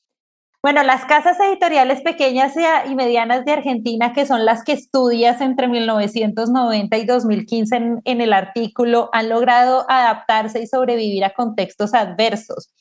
Bueno, 0.65 0.81
las 0.81 1.05
casas 1.05 1.39
editoriales 1.39 2.01
pequeñas 2.01 2.55
y 2.89 2.95
medianas 2.95 3.45
de 3.45 3.51
Argentina, 3.51 4.13
que 4.13 4.25
son 4.25 4.45
las 4.45 4.63
que 4.63 4.71
estudias 4.71 5.39
entre 5.39 5.67
1990 5.67 6.97
y 6.97 7.05
2015 7.05 7.75
en, 7.75 8.01
en, 8.03 8.19
el 8.19 8.33
artículo, 8.33 9.11
han 9.13 9.29
logrado 9.29 9.85
adaptarse 9.87 10.59
y 10.63 10.65
sobrevivir 10.65 11.23
a 11.23 11.35
contextos 11.35 11.93
adversos. 11.93 12.73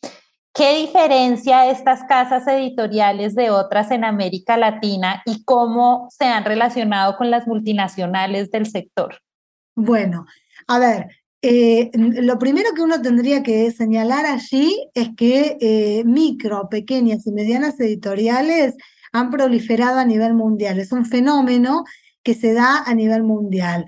¿Qué 0.54 0.78
diferencia 0.78 1.68
estas 1.68 2.04
casas 2.04 2.48
editoriales 2.48 3.34
de 3.34 3.50
otras 3.50 3.90
en 3.90 4.04
América 4.04 4.56
Latina 4.56 5.22
y 5.26 5.44
cómo 5.44 6.08
se 6.08 6.24
han 6.24 6.46
relacionado 6.46 7.18
con 7.18 7.30
las 7.30 7.46
multinacionales 7.46 8.50
del 8.50 8.64
sector? 8.64 9.18
Bueno, 9.76 10.24
a 10.68 10.78
ver, 10.78 11.08
eh, 11.46 11.90
lo 11.94 12.38
primero 12.38 12.70
que 12.74 12.80
uno 12.80 13.02
tendría 13.02 13.42
que 13.42 13.70
señalar 13.70 14.24
allí 14.24 14.88
es 14.94 15.10
que 15.14 15.58
eh, 15.60 16.02
micro, 16.06 16.70
pequeñas 16.70 17.26
y 17.26 17.32
medianas 17.32 17.78
editoriales 17.78 18.74
han 19.12 19.30
proliferado 19.30 19.98
a 19.98 20.06
nivel 20.06 20.32
mundial. 20.32 20.78
Es 20.80 20.90
un 20.90 21.04
fenómeno 21.04 21.84
que 22.22 22.34
se 22.34 22.54
da 22.54 22.82
a 22.86 22.94
nivel 22.94 23.24
mundial. 23.24 23.84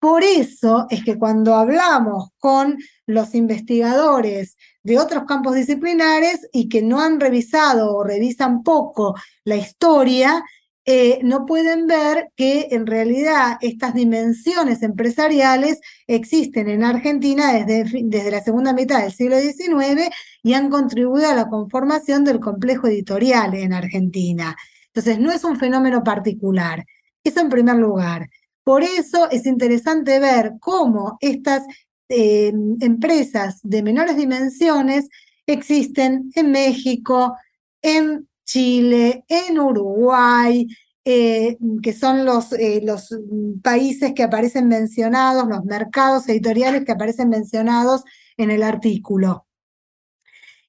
Por 0.00 0.24
eso 0.24 0.86
es 0.90 1.04
que 1.04 1.16
cuando 1.16 1.54
hablamos 1.54 2.30
con 2.38 2.76
los 3.06 3.36
investigadores 3.36 4.56
de 4.82 4.98
otros 4.98 5.24
campos 5.26 5.54
disciplinares 5.54 6.48
y 6.52 6.68
que 6.68 6.82
no 6.82 7.00
han 7.00 7.20
revisado 7.20 7.94
o 7.94 8.02
revisan 8.02 8.64
poco 8.64 9.14
la 9.44 9.54
historia, 9.54 10.42
eh, 10.88 11.18
no 11.24 11.46
pueden 11.46 11.88
ver 11.88 12.30
que 12.36 12.68
en 12.70 12.86
realidad 12.86 13.58
estas 13.60 13.92
dimensiones 13.92 14.82
empresariales 14.82 15.80
existen 16.06 16.68
en 16.68 16.84
Argentina 16.84 17.52
desde, 17.52 18.02
desde 18.04 18.30
la 18.30 18.40
segunda 18.40 18.72
mitad 18.72 19.02
del 19.02 19.12
siglo 19.12 19.40
XIX 19.40 20.08
y 20.44 20.54
han 20.54 20.70
contribuido 20.70 21.28
a 21.28 21.34
la 21.34 21.48
conformación 21.48 22.24
del 22.24 22.38
complejo 22.38 22.86
editorial 22.86 23.54
en 23.54 23.72
Argentina. 23.72 24.56
Entonces, 24.86 25.18
no 25.18 25.32
es 25.32 25.42
un 25.42 25.58
fenómeno 25.58 26.04
particular. 26.04 26.84
Eso 27.24 27.40
en 27.40 27.48
primer 27.48 27.76
lugar. 27.76 28.28
Por 28.62 28.84
eso 28.84 29.28
es 29.30 29.44
interesante 29.44 30.20
ver 30.20 30.52
cómo 30.60 31.18
estas 31.20 31.64
eh, 32.08 32.52
empresas 32.80 33.58
de 33.64 33.82
menores 33.82 34.16
dimensiones 34.16 35.08
existen 35.46 36.30
en 36.36 36.52
México, 36.52 37.36
en 37.82 38.28
Chile, 38.46 39.24
en 39.28 39.58
Uruguay, 39.58 40.66
eh, 41.04 41.58
que 41.82 41.92
son 41.92 42.24
los, 42.24 42.52
eh, 42.52 42.80
los 42.82 43.14
países 43.62 44.14
que 44.14 44.22
aparecen 44.22 44.68
mencionados, 44.68 45.46
los 45.46 45.64
mercados 45.64 46.28
editoriales 46.28 46.84
que 46.84 46.92
aparecen 46.92 47.28
mencionados 47.28 48.04
en 48.36 48.50
el 48.50 48.62
artículo. 48.62 49.46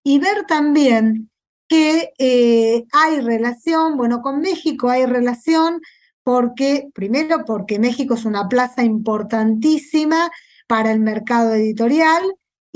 Y 0.04 0.20
ver 0.20 0.46
también 0.48 1.30
que 1.68 2.12
eh, 2.18 2.86
hay 2.92 3.22
relación, 3.22 3.98
bueno, 3.98 4.22
con 4.22 4.40
México 4.40 4.90
hay 4.90 5.06
relación 5.06 5.82
porque, 6.24 6.90
primero, 6.94 7.46
porque 7.46 7.80
México 7.80 8.14
es 8.14 8.26
una 8.26 8.48
plaza 8.48 8.84
importantísima 8.84 10.30
para 10.68 10.92
el 10.92 11.00
mercado 11.00 11.54
editorial, 11.54 12.22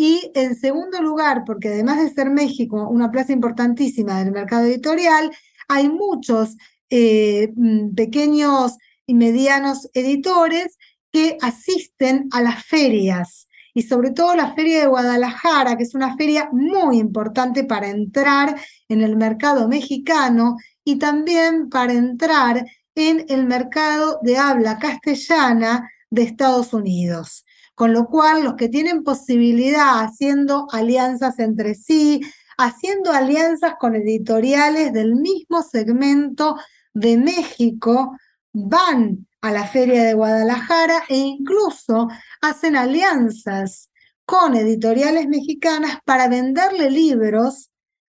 y 0.02 0.32
en 0.34 0.56
segundo 0.56 1.00
lugar, 1.00 1.44
porque 1.46 1.68
además 1.68 2.02
de 2.02 2.10
ser 2.10 2.32
México 2.32 2.90
una 2.90 3.12
plaza 3.12 3.34
importantísima 3.34 4.18
del 4.18 4.32
mercado 4.32 4.66
editorial, 4.66 5.30
hay 5.68 5.90
muchos 5.90 6.58
eh, 6.90 7.54
mm, 7.56 7.94
pequeños 7.94 8.80
y 9.06 9.14
medianos 9.14 9.92
editores 9.94 10.80
que 11.12 11.38
asisten 11.40 12.30
a 12.32 12.42
las 12.42 12.66
ferias 12.66 13.48
y 13.76 13.84
sobre 13.84 14.10
todo 14.10 14.34
la 14.34 14.56
feria 14.56 14.80
de 14.80 14.88
Guadalajara, 14.88 15.78
que 15.78 15.84
es 15.84 15.94
una 15.94 16.18
feria 16.18 16.50
muy 16.52 16.98
importante 16.98 17.64
para 17.64 17.88
entrar 17.88 18.60
en 18.90 19.04
el 19.04 19.16
mercado 19.16 19.68
mexicano 19.68 20.58
y 20.84 20.96
también 20.96 21.70
para 21.70 21.94
entrar 21.94 22.66
en 22.96 23.24
el 23.30 23.46
mercado 23.46 24.18
de 24.24 24.40
habla 24.40 24.80
castellana 24.80 25.92
de 26.10 26.24
Estados 26.24 26.74
Unidos. 26.74 27.46
Con 27.82 27.94
lo 27.94 28.06
cual, 28.06 28.44
los 28.44 28.54
que 28.54 28.70
tienen 28.70 29.02
posibilidad 29.04 30.04
haciendo 30.04 30.68
alianzas 30.72 31.40
entre 31.40 31.74
sí, 31.74 32.22
haciendo 32.56 33.12
alianzas 33.12 33.74
con 33.80 33.96
editoriales 33.96 34.94
del 34.94 35.16
mismo 35.16 35.64
segmento 35.64 36.58
de 36.94 37.18
México, 37.18 38.16
van 38.54 39.28
a 39.42 39.52
la 39.52 39.66
Feria 39.66 40.04
de 40.04 40.14
Guadalajara 40.14 41.06
e 41.10 41.18
incluso 41.18 42.08
hacen 42.40 42.76
alianzas 42.76 43.90
con 44.28 44.56
editoriales 44.56 45.28
mexicanas 45.28 45.98
para 46.06 46.28
venderle 46.28 46.92
libros 46.92 47.72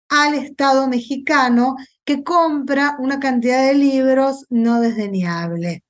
al 0.09 0.33
Estado 0.33 0.89
mexicano 0.89 1.77
que 2.07 2.25
compra 2.25 2.97
una 3.01 3.21
cantidad 3.21 3.67
de 3.67 3.75
libros 3.75 4.47
no 4.49 4.81
desdeñable. 4.81 5.85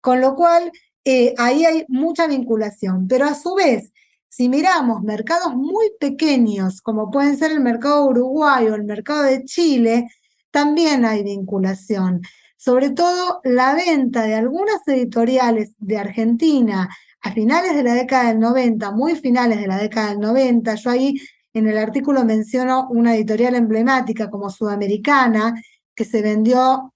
Con 0.00 0.20
lo 0.20 0.34
cual, 0.34 0.72
eh, 1.04 1.34
ahí 1.38 1.64
hay 1.64 1.84
mucha 1.88 2.26
vinculación, 2.26 3.08
pero 3.08 3.26
a 3.26 3.34
su 3.34 3.54
vez, 3.54 3.92
si 4.28 4.48
miramos 4.48 5.02
mercados 5.02 5.54
muy 5.54 5.90
pequeños, 5.98 6.80
como 6.82 7.10
pueden 7.10 7.36
ser 7.36 7.52
el 7.52 7.60
mercado 7.60 8.06
uruguayo, 8.06 8.74
el 8.74 8.84
mercado 8.84 9.22
de 9.22 9.44
Chile, 9.44 10.08
también 10.50 11.04
hay 11.04 11.22
vinculación. 11.22 12.22
Sobre 12.56 12.90
todo 12.90 13.40
la 13.44 13.74
venta 13.74 14.22
de 14.22 14.34
algunas 14.34 14.86
editoriales 14.86 15.74
de 15.78 15.98
Argentina 15.98 16.88
a 17.22 17.32
finales 17.32 17.74
de 17.74 17.82
la 17.82 17.94
década 17.94 18.28
del 18.28 18.40
90, 18.40 18.90
muy 18.92 19.14
finales 19.16 19.60
de 19.60 19.66
la 19.66 19.78
década 19.78 20.10
del 20.10 20.20
90, 20.20 20.74
yo 20.74 20.90
ahí 20.90 21.14
en 21.52 21.68
el 21.68 21.78
artículo 21.78 22.24
menciono 22.24 22.88
una 22.90 23.14
editorial 23.14 23.54
emblemática 23.54 24.30
como 24.30 24.50
Sudamericana, 24.50 25.54
que 25.94 26.04
se 26.04 26.22
vendió 26.22 26.94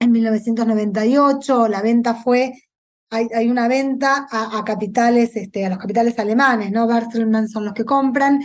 en 0.00 0.12
1998, 0.12 1.68
la 1.68 1.82
venta 1.82 2.14
fue 2.14 2.52
hay, 3.10 3.48
una 3.48 3.68
venta 3.68 4.26
a, 4.30 4.62
capitales, 4.64 5.34
este, 5.36 5.64
a 5.64 5.70
los 5.70 5.78
capitales 5.78 6.18
alemanes, 6.18 6.70
¿no? 6.70 6.86
Bertelsmann 6.86 7.48
son 7.48 7.64
los 7.64 7.74
que 7.74 7.84
compran. 7.84 8.40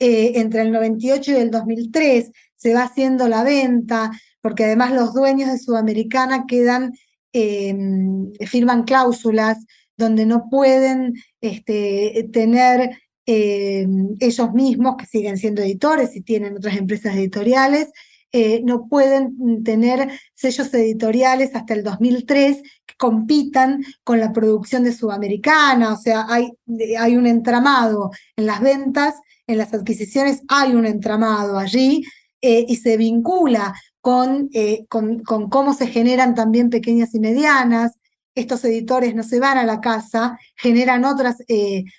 Eh, 0.00 0.32
entre 0.36 0.62
el 0.62 0.70
98 0.72 1.32
y 1.32 1.34
el 1.34 1.50
2003 1.50 2.30
se 2.56 2.74
va 2.74 2.84
haciendo 2.84 3.26
la 3.28 3.42
venta, 3.42 4.12
porque 4.40 4.64
además 4.64 4.92
los 4.92 5.12
dueños 5.12 5.50
de 5.50 5.58
Sudamericana 5.58 6.44
quedan, 6.46 6.92
em, 7.32 8.32
firman 8.46 8.84
cláusulas 8.84 9.58
donde 9.96 10.24
no 10.26 10.48
pueden 10.50 11.14
este, 11.40 12.28
tener 12.32 12.90
em, 13.26 14.14
ellos 14.20 14.52
mismos, 14.54 14.96
que 14.96 15.06
siguen 15.06 15.36
siendo 15.36 15.62
editores 15.62 16.16
y 16.16 16.22
tienen 16.22 16.56
otras 16.56 16.76
empresas 16.76 17.14
editoriales, 17.16 17.88
eh, 18.32 18.62
no 18.64 18.88
pueden 18.88 19.64
tener 19.64 20.10
sellos 20.34 20.72
editoriales 20.74 21.54
hasta 21.54 21.74
el 21.74 21.82
2003 21.82 22.62
que 22.62 22.77
compitan 22.98 23.82
con 24.04 24.20
la 24.20 24.32
producción 24.32 24.84
de 24.84 24.92
Sudamericana, 24.92 25.94
o 25.94 25.96
sea, 25.96 26.26
hay, 26.28 26.50
hay 26.98 27.16
un 27.16 27.26
entramado 27.26 28.10
en 28.36 28.46
las 28.46 28.60
ventas, 28.60 29.14
en 29.46 29.56
las 29.56 29.72
adquisiciones 29.72 30.42
hay 30.48 30.74
un 30.74 30.84
entramado 30.84 31.58
allí 31.58 32.04
eh, 32.42 32.66
y 32.68 32.76
se 32.76 32.98
vincula 32.98 33.74
con, 34.02 34.50
eh, 34.52 34.84
con, 34.88 35.20
con 35.20 35.48
cómo 35.48 35.72
se 35.72 35.86
generan 35.86 36.34
también 36.34 36.68
pequeñas 36.68 37.14
y 37.14 37.20
medianas, 37.20 37.92
estos 38.34 38.64
editores 38.64 39.14
no 39.14 39.22
se 39.22 39.40
van 39.40 39.58
a 39.58 39.64
la 39.64 39.80
casa, 39.80 40.38
generan 40.54 41.04
otras, 41.04 41.38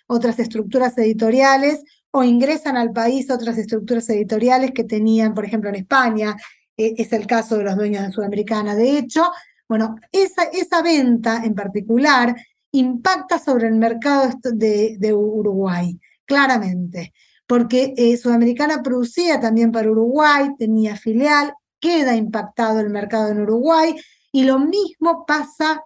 otras 0.07 0.39
estructuras 0.39 0.97
editoriales 0.97 1.83
o 2.11 2.23
ingresan 2.23 2.77
al 2.77 2.91
país 2.91 3.29
otras 3.29 3.57
estructuras 3.57 4.09
editoriales 4.09 4.71
que 4.71 4.83
tenían, 4.83 5.33
por 5.33 5.45
ejemplo, 5.45 5.69
en 5.69 5.75
España, 5.75 6.35
es 6.77 7.11
el 7.11 7.27
caso 7.27 7.57
de 7.57 7.65
los 7.65 7.75
dueños 7.75 8.03
de 8.03 8.11
Sudamericana. 8.11 8.73
De 8.73 8.97
hecho, 8.97 9.29
bueno, 9.69 9.97
esa, 10.11 10.43
esa 10.45 10.81
venta 10.81 11.43
en 11.45 11.53
particular 11.53 12.35
impacta 12.71 13.37
sobre 13.37 13.67
el 13.67 13.75
mercado 13.75 14.31
de, 14.51 15.13
Uruguay, 15.13 15.99
claramente, 16.25 17.13
porque 17.47 17.93
eh, 17.95 18.17
Sudamericana 18.17 18.81
producía 18.81 19.39
también 19.39 19.71
para 19.71 19.91
Uruguay, 19.91 20.49
tenía 20.57 20.95
filial, 20.95 21.53
queda 21.79 22.15
impactado 22.15 22.79
el 22.79 22.89
mercado 22.89 23.29
en 23.29 23.41
Uruguay 23.41 23.95
y 24.31 24.43
lo 24.43 24.59
mismo 24.59 25.23
pasa, 25.25 25.83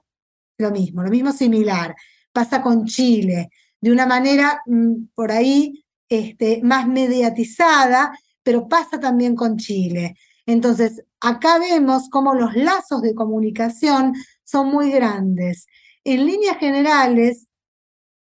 lo 0.58 0.72
mismo, 0.72 1.04
lo 1.04 1.10
mismo 1.10 1.34
similar, 1.34 1.94
pasa 2.32 2.62
con 2.62 2.86
Chile, 2.86 3.50
de 3.82 3.92
una 3.92 4.06
manera 4.06 4.62
mm, 4.66 5.08
por 5.14 5.32
ahí 5.32 5.84
este, 6.08 6.62
más 6.64 6.88
mediatizada, 6.88 8.18
pero 8.42 8.68
pasa 8.68 8.98
también 9.00 9.36
con 9.36 9.58
Chile. 9.58 10.16
Entonces, 10.46 11.04
acá 11.22 11.58
vemos 11.60 12.10
cómo 12.10 12.34
los 12.34 12.56
lazos 12.56 13.02
de 13.02 13.16
comunicación 13.16 14.14
son 14.44 14.68
muy 14.68 14.92
grandes. 14.92 15.68
En 16.04 16.26
líneas 16.26 16.58
generales, 16.58 17.48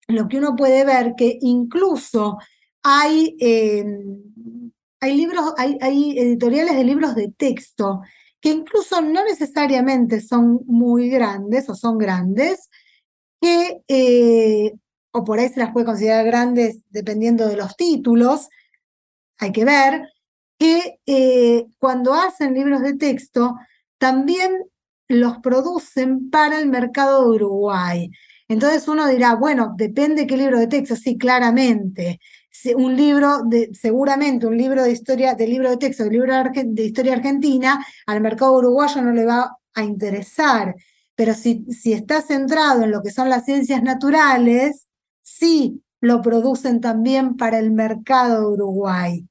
lo 0.09 0.29
que 0.29 0.39
uno 0.39 0.55
puede 0.57 0.85
ver 0.85 1.15
que 1.17 1.39
incluso 1.41 2.39
hay, 2.83 3.37
em, 3.41 4.73
hay 5.01 5.17
libros, 5.17 5.55
hay, 5.59 6.19
editoriales 6.19 6.77
de 6.77 6.85
libros 6.85 7.15
de 7.15 7.33
texto 7.37 8.03
que 8.41 8.51
incluso 8.51 9.01
no 9.01 9.25
necesariamente 9.25 10.21
son 10.21 10.61
muy 10.67 11.09
grandes 11.09 11.69
o 11.71 11.75
son 11.75 11.97
grandes, 11.97 12.69
que, 13.41 13.83
eh, 13.89 14.73
o 15.13 15.25
por 15.25 15.39
ahí 15.39 15.49
se 15.49 15.61
las 15.61 15.73
puede 15.73 15.87
considerar 15.87 16.27
grandes 16.27 16.83
dependiendo 16.91 17.49
de 17.49 17.57
los 17.57 17.75
títulos, 17.77 18.49
hay 19.39 19.53
que 19.53 19.65
ver, 19.65 20.14
que 20.59 20.99
eh, 21.07 21.67
cuando 21.79 22.15
hacen 22.15 22.55
libros 22.55 22.83
de 22.83 22.97
texto 22.97 23.57
también 23.99 24.53
los 25.09 25.39
producen 25.39 26.31
para 26.31 26.59
el 26.59 26.67
mercado 26.67 27.23
de 27.23 27.37
Uruguay. 27.37 28.11
Entonces 28.49 28.87
uno 28.89 29.07
dirá, 29.09 29.35
bueno, 29.35 29.75
depende 29.77 30.27
qué 30.27 30.37
libro 30.37 30.59
de 30.59 30.67
texto, 30.67 30.97
sí, 30.97 31.17
claramente 31.19 32.21
un 32.77 32.97
libro 32.97 33.43
de, 33.45 33.71
seguramente 33.75 34.47
un 34.47 34.57
libro 34.57 34.85
de 34.85 34.93
historia, 34.93 35.35
de 35.35 35.47
libro 35.47 35.71
de 35.71 35.77
texto, 35.77 36.05
de 36.05 36.11
libro 36.11 36.33
de 36.55 36.85
historia 36.85 37.15
argentina, 37.15 37.85
al 38.07 38.21
mercado 38.21 38.57
uruguayo 38.57 39.03
no 39.03 39.13
le 39.13 39.27
va 39.27 39.59
a 39.75 39.83
interesar. 39.83 40.75
Pero 41.15 41.35
si, 41.35 41.65
si 41.73 41.93
está 41.93 42.23
centrado 42.23 42.83
en 42.85 42.91
lo 42.91 43.03
que 43.03 43.11
son 43.11 43.29
las 43.29 43.45
ciencias 43.45 43.83
naturales, 43.83 44.87
sí 45.23 45.83
lo 46.01 46.23
producen 46.23 46.81
también 46.81 47.37
para 47.37 47.59
el 47.59 47.71
mercado 47.71 48.41
de 48.41 48.55
Uruguay. 48.55 49.29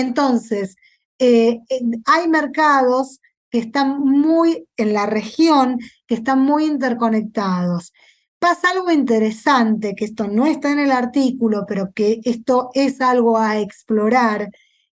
Entonces, 0.00 0.76
eh, 1.18 1.60
hay 2.04 2.28
mercados 2.28 3.20
que 3.50 3.58
están 3.58 4.00
muy 4.00 4.66
en 4.76 4.92
la 4.92 5.06
región, 5.06 5.78
que 6.06 6.14
están 6.14 6.40
muy 6.40 6.64
interconectados 6.66 7.92
pasa 8.38 8.70
algo 8.70 8.90
interesante, 8.90 9.94
que 9.94 10.04
esto 10.04 10.28
no 10.28 10.46
está 10.46 10.70
en 10.70 10.78
el 10.78 10.92
artículo, 10.92 11.64
pero 11.66 11.92
que 11.92 12.20
esto 12.24 12.70
es 12.74 13.00
algo 13.00 13.38
a 13.38 13.58
explorar 13.58 14.50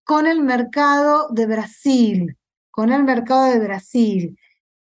con 0.03 0.27
el 0.27 0.41
mercado 0.41 1.29
de 1.31 1.45
Brasil, 1.45 2.37
con 2.69 2.91
el 2.91 3.03
mercado 3.03 3.45
de 3.45 3.59
Brasil. 3.59 4.37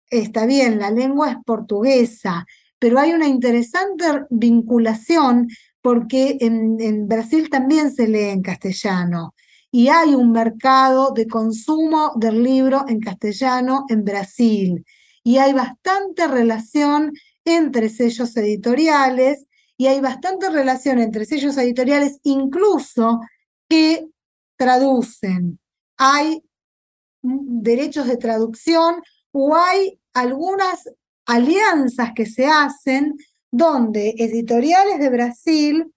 Está 0.09 0.45
bien, 0.45 0.79
la 0.79 0.91
lengua 0.91 1.31
es 1.31 1.37
portuguesa, 1.45 2.45
pero 2.79 2.99
hay 2.99 3.13
una 3.13 3.27
interesante 3.27 4.05
vinculación 4.29 5.47
porque 5.81 6.37
en, 6.41 6.77
en 6.79 7.07
Brasil 7.07 7.49
también 7.49 7.91
se 7.91 8.07
lee 8.07 8.29
en 8.29 8.41
castellano 8.41 9.33
y 9.71 9.87
hay 9.87 10.13
un 10.15 10.31
mercado 10.31 11.11
de 11.11 11.27
consumo 11.27 12.11
del 12.15 12.43
libro 12.43 12.85
en 12.87 12.99
castellano 12.99 13.85
en 13.87 14.03
Brasil 14.03 14.85
y 15.23 15.37
hay 15.37 15.53
bastante 15.53 16.27
relación 16.27 17.13
entre 17.45 17.89
sellos 17.89 18.35
editoriales 18.35 19.45
y 19.77 19.87
hay 19.87 20.01
bastante 20.01 20.49
relación 20.49 20.99
entre 20.99 21.25
sellos 21.25 21.57
editoriales 21.57 22.19
incluso 22.23 23.21
que 23.69 24.07
traducen. 24.57 25.59
Hay 25.97 26.43
derechos 27.21 28.07
de 28.07 28.17
traducción 28.17 29.01
o 29.31 29.55
hay 29.55 29.99
algunas 30.13 30.89
alianzas 31.25 32.11
que 32.13 32.25
se 32.25 32.45
hacen 32.45 33.15
donde 33.51 34.15
editoriales 34.17 34.99
de 34.99 35.09
Brasil 35.09 35.93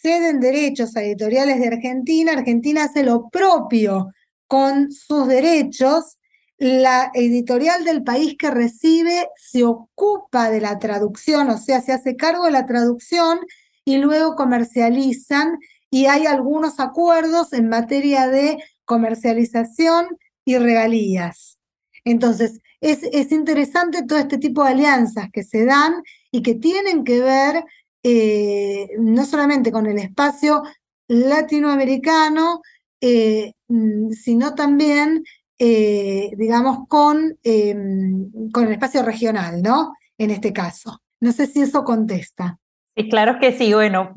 ceden 0.00 0.40
derechos 0.40 0.96
a 0.96 1.02
editoriales 1.02 1.60
de 1.60 1.68
Argentina, 1.68 2.32
Argentina 2.32 2.84
hace 2.84 3.02
lo 3.02 3.28
propio 3.28 4.12
con 4.46 4.90
sus 4.90 5.28
derechos 5.28 6.18
la 6.60 7.10
editorial 7.14 7.84
del 7.84 8.04
país 8.04 8.36
que 8.38 8.50
recibe 8.50 9.28
se 9.36 9.64
ocupa 9.64 10.50
de 10.50 10.60
la 10.60 10.78
traducción, 10.78 11.48
o 11.48 11.56
sea, 11.56 11.80
se 11.80 11.92
hace 11.92 12.16
cargo 12.16 12.44
de 12.44 12.50
la 12.50 12.66
traducción 12.66 13.40
y 13.82 13.96
luego 13.96 14.36
comercializan 14.36 15.58
y 15.90 16.04
hay 16.04 16.26
algunos 16.26 16.78
acuerdos 16.78 17.54
en 17.54 17.70
materia 17.70 18.28
de 18.28 18.62
comercialización 18.84 20.18
y 20.44 20.58
regalías. 20.58 21.58
Entonces, 22.04 22.60
es, 22.82 23.04
es 23.04 23.32
interesante 23.32 24.02
todo 24.02 24.18
este 24.18 24.36
tipo 24.36 24.62
de 24.62 24.72
alianzas 24.72 25.28
que 25.32 25.42
se 25.42 25.64
dan 25.64 26.02
y 26.30 26.42
que 26.42 26.54
tienen 26.54 27.04
que 27.04 27.20
ver 27.20 27.64
eh, 28.02 28.88
no 28.98 29.24
solamente 29.24 29.70
con 29.70 29.86
el 29.86 29.98
espacio 29.98 30.62
latinoamericano, 31.08 32.62
eh, 33.00 33.52
mm, 33.68 34.10
sino 34.10 34.54
también 34.54 35.24
eh, 35.62 36.30
digamos, 36.38 36.88
con, 36.88 37.38
em, 37.42 38.30
con 38.50 38.66
el 38.66 38.72
espacio 38.72 39.02
regional, 39.02 39.60
¿no? 39.60 39.94
En 40.16 40.30
este 40.30 40.54
caso. 40.54 41.02
No 41.20 41.32
sé 41.32 41.46
si 41.46 41.60
eso 41.60 41.84
contesta. 41.84 42.58
Sí, 42.96 43.10
claro 43.10 43.38
que 43.38 43.52
sí. 43.52 43.70
Bueno, 43.74 44.10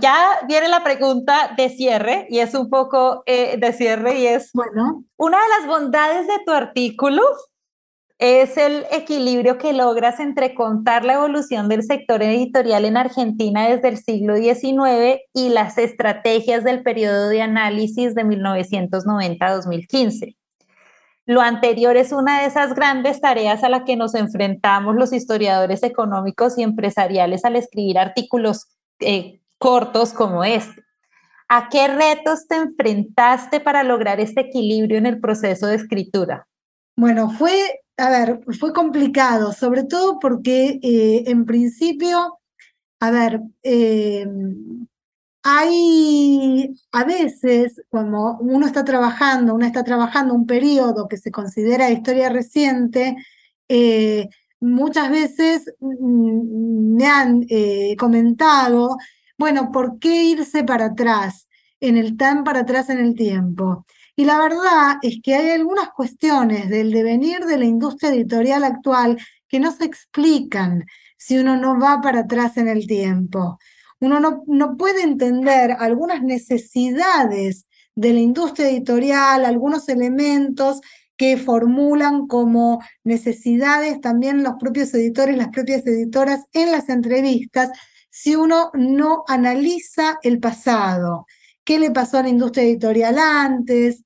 ya 0.00 0.40
viene 0.48 0.68
la 0.68 0.82
pregunta 0.82 1.52
de 1.54 1.68
cierre 1.68 2.26
y 2.30 2.38
es 2.38 2.54
un 2.54 2.70
poco 2.70 3.24
de 3.26 3.74
cierre 3.76 4.18
y 4.18 4.26
es, 4.26 4.52
bueno, 4.54 5.04
una 5.18 5.36
de 5.36 5.48
las 5.60 5.68
bondades 5.68 6.26
de 6.26 6.44
tu 6.46 6.52
artículo 6.52 7.22
es 8.18 8.56
el 8.56 8.86
equilibrio 8.92 9.58
que 9.58 9.74
logras 9.74 10.20
entre 10.20 10.54
contar 10.54 11.04
la 11.04 11.14
evolución 11.14 11.68
del 11.68 11.82
sector 11.82 12.22
editorial 12.22 12.86
en 12.86 12.96
Argentina 12.96 13.68
desde 13.68 13.88
el 13.88 13.98
siglo 13.98 14.36
XIX 14.36 15.20
y 15.34 15.50
las 15.50 15.76
estrategias 15.76 16.64
del 16.64 16.82
periodo 16.82 17.28
de 17.28 17.42
análisis 17.42 18.14
de 18.14 18.24
1990 18.24 19.46
a 19.46 19.54
2015. 19.56 20.36
Lo 21.26 21.40
anterior 21.42 21.96
es 21.96 22.12
una 22.12 22.40
de 22.40 22.46
esas 22.46 22.74
grandes 22.74 23.20
tareas 23.20 23.64
a 23.64 23.68
las 23.68 23.82
que 23.82 23.96
nos 23.96 24.14
enfrentamos 24.14 24.94
los 24.94 25.12
historiadores 25.12 25.82
económicos 25.82 26.56
y 26.56 26.62
empresariales 26.62 27.44
al 27.44 27.56
escribir 27.56 27.98
artículos 27.98 28.66
eh, 29.00 29.40
cortos 29.58 30.12
como 30.12 30.44
este. 30.44 30.84
¿A 31.48 31.68
qué 31.68 31.88
retos 31.88 32.46
te 32.48 32.56
enfrentaste 32.56 33.60
para 33.60 33.82
lograr 33.82 34.20
este 34.20 34.42
equilibrio 34.42 34.98
en 34.98 35.06
el 35.06 35.20
proceso 35.20 35.66
de 35.66 35.76
escritura? 35.76 36.46
Bueno, 36.96 37.30
fue, 37.30 37.82
a 37.98 38.08
ver, 38.10 38.40
fue 38.58 38.72
complicado, 38.72 39.52
sobre 39.52 39.84
todo 39.84 40.18
porque 40.18 40.80
eh, 40.82 41.24
en 41.26 41.44
principio, 41.44 42.38
a 43.00 43.10
ver, 43.10 43.40
eh, 43.62 44.26
hay 45.42 46.74
a 46.92 47.04
veces, 47.04 47.82
cuando 47.88 48.36
uno 48.40 48.66
está 48.66 48.84
trabajando, 48.84 49.54
uno 49.54 49.66
está 49.66 49.84
trabajando 49.84 50.34
un 50.34 50.46
periodo 50.46 51.06
que 51.08 51.18
se 51.18 51.30
considera 51.30 51.90
historia 51.90 52.30
reciente, 52.30 53.16
eh, 53.68 54.28
muchas 54.60 55.10
veces 55.10 55.74
mm, 55.80 56.96
me 56.96 57.06
han 57.06 57.46
comentado, 57.98 58.96
bueno, 59.38 59.70
¿por 59.72 59.98
qué 59.98 60.24
irse 60.24 60.64
para 60.64 60.86
atrás, 60.86 61.46
en 61.80 61.96
el 61.98 62.16
tan 62.16 62.42
para 62.44 62.60
atrás 62.60 62.88
en 62.90 62.98
el 62.98 63.14
tiempo? 63.14 63.84
Y 64.16 64.24
la 64.24 64.38
verdad 64.38 64.96
es 65.02 65.20
que 65.22 65.34
hay 65.34 65.50
algunas 65.50 65.90
cuestiones 65.90 66.68
del 66.70 66.90
devenir 66.90 67.40
de 67.44 67.58
la 67.58 67.66
industria 67.66 68.10
editorial 68.10 68.64
actual 68.64 69.18
que 69.48 69.60
no 69.60 69.70
se 69.72 69.84
explican 69.84 70.84
si 71.18 71.38
uno 71.38 71.56
no 71.56 71.78
va 71.78 72.00
para 72.00 72.20
atrás 72.20 72.56
en 72.56 72.68
el 72.68 72.86
tiempo 72.86 73.58
uno 74.00 74.20
no, 74.20 74.44
no 74.46 74.76
puede 74.76 75.02
entender 75.02 75.76
algunas 75.78 76.22
necesidades 76.22 77.66
de 77.94 78.12
la 78.12 78.20
industria 78.20 78.68
editorial, 78.68 79.44
algunos 79.44 79.88
elementos 79.88 80.80
que 81.16 81.38
formulan 81.38 82.26
como 82.26 82.82
necesidades 83.04 84.00
también 84.02 84.42
los 84.42 84.54
propios 84.60 84.92
editores, 84.92 85.36
las 85.36 85.48
propias 85.48 85.86
editoras 85.86 86.44
en 86.52 86.72
las 86.72 86.90
entrevistas, 86.90 87.70
si 88.10 88.36
uno 88.36 88.70
no 88.74 89.24
analiza 89.28 90.18
el 90.22 90.40
pasado. 90.40 91.26
¿Qué 91.64 91.78
le 91.78 91.90
pasó 91.90 92.18
a 92.18 92.22
la 92.22 92.28
industria 92.28 92.64
editorial 92.64 93.18
antes? 93.18 94.04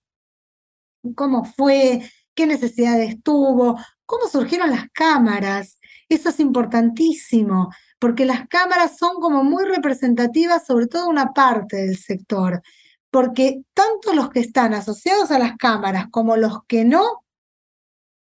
¿Cómo 1.14 1.44
fue? 1.44 2.02
¿Qué 2.34 2.46
necesidades 2.46 3.22
tuvo? 3.22 3.78
¿Cómo 4.06 4.28
surgieron 4.28 4.70
las 4.70 4.86
cámaras? 4.92 5.78
Eso 6.08 6.30
es 6.30 6.40
importantísimo 6.40 7.70
porque 8.00 8.24
las 8.24 8.48
cámaras 8.48 8.96
son 8.98 9.16
como 9.20 9.44
muy 9.44 9.64
representativas, 9.64 10.66
sobre 10.66 10.86
todo 10.86 11.08
una 11.08 11.32
parte 11.32 11.76
del 11.76 11.96
sector, 11.96 12.62
porque 13.10 13.62
tanto 13.74 14.14
los 14.14 14.30
que 14.30 14.40
están 14.40 14.72
asociados 14.72 15.30
a 15.30 15.38
las 15.38 15.56
cámaras 15.56 16.06
como 16.10 16.36
los 16.36 16.64
que 16.66 16.84
no, 16.84 17.24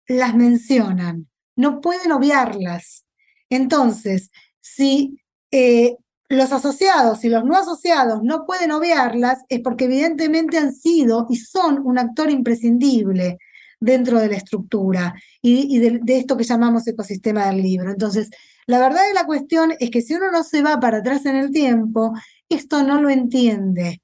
las 0.06 0.36
mencionan, 0.36 1.28
no 1.56 1.80
pueden 1.80 2.12
obviarlas. 2.12 3.06
Entonces, 3.50 4.30
si 4.60 5.20
eh, 5.50 5.96
los 6.28 6.52
asociados 6.52 7.24
y 7.24 7.28
los 7.28 7.44
no 7.44 7.56
asociados 7.56 8.22
no 8.22 8.46
pueden 8.46 8.72
obviarlas, 8.72 9.44
es 9.48 9.60
porque 9.60 9.84
evidentemente 9.84 10.58
han 10.58 10.72
sido 10.72 11.26
y 11.30 11.36
son 11.36 11.80
un 11.84 11.98
actor 11.98 12.30
imprescindible 12.30 13.38
dentro 13.78 14.18
de 14.18 14.28
la 14.28 14.36
estructura 14.36 15.14
y, 15.42 15.78
de, 15.78 16.00
esto 16.18 16.36
que 16.36 16.44
llamamos 16.44 16.86
ecosistema 16.86 17.46
del 17.46 17.62
libro. 17.62 17.90
Entonces, 17.90 18.30
la 18.66 18.78
verdad 18.78 19.06
de 19.06 19.14
la 19.14 19.26
cuestión 19.26 19.74
es 19.78 19.90
que 19.90 20.02
si 20.02 20.14
uno 20.14 20.30
no 20.30 20.42
se 20.42 20.62
va 20.62 20.80
para 20.80 20.98
atrás 20.98 21.26
en 21.26 21.36
el 21.36 21.50
tiempo, 21.50 22.12
esto 22.48 22.82
no 22.82 23.00
lo 23.00 23.10
entiende. 23.10 24.02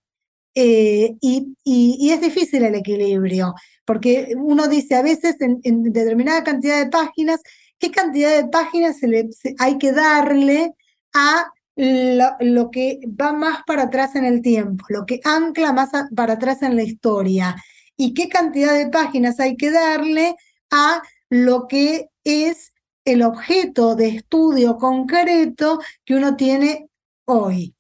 Eh, 0.55 1.17
y, 1.21 2.11
es 2.11 2.21
difícil 2.21 2.63
el 2.63 2.75
equilibrio, 2.75 3.55
porque 3.85 4.35
uno 4.37 4.69
dice 4.69 4.95
a 4.95 5.03
veces 5.03 5.37
en, 5.41 5.83
determinada 5.83 6.45
cantidad 6.45 6.79
de 6.79 6.91
páginas 6.91 7.41
qué 7.79 7.91
cantidad 7.91 8.37
de 8.37 8.49
páginas 8.49 8.99
se 8.99 9.09
le, 9.09 9.31
hay 9.59 9.79
que 9.79 9.93
darle 9.93 10.75
a 11.15 11.51
lo, 11.77 12.71
que 12.71 13.01
va 13.21 13.33
más 13.33 13.63
para 13.67 13.85
atrás 13.85 14.15
en 14.15 14.25
el 14.25 14.43
tiempo, 14.43 14.85
lo 14.89 15.07
que 15.07 15.21
ancla 15.25 15.73
más 15.73 15.91
para 16.15 16.35
atrás 16.35 16.63
en 16.63 16.77
la 16.77 16.83
historia 16.83 17.57
y 17.97 18.15
qué 18.15 18.29
cantidad 18.29 18.75
de 18.77 18.91
páginas 18.91 19.41
hay 19.41 19.57
que 19.57 19.71
darle 19.71 20.37
a 20.71 21.03
lo 21.31 21.67
que 21.67 22.09
es 22.25 22.73
el 23.05 23.23
objeto 23.23 23.97
de 23.97 24.09
estudio 24.09 24.77
concreto 24.77 25.81
que 26.05 26.15
uno 26.15 26.37
tiene 26.37 26.89
hoy. 27.25 27.75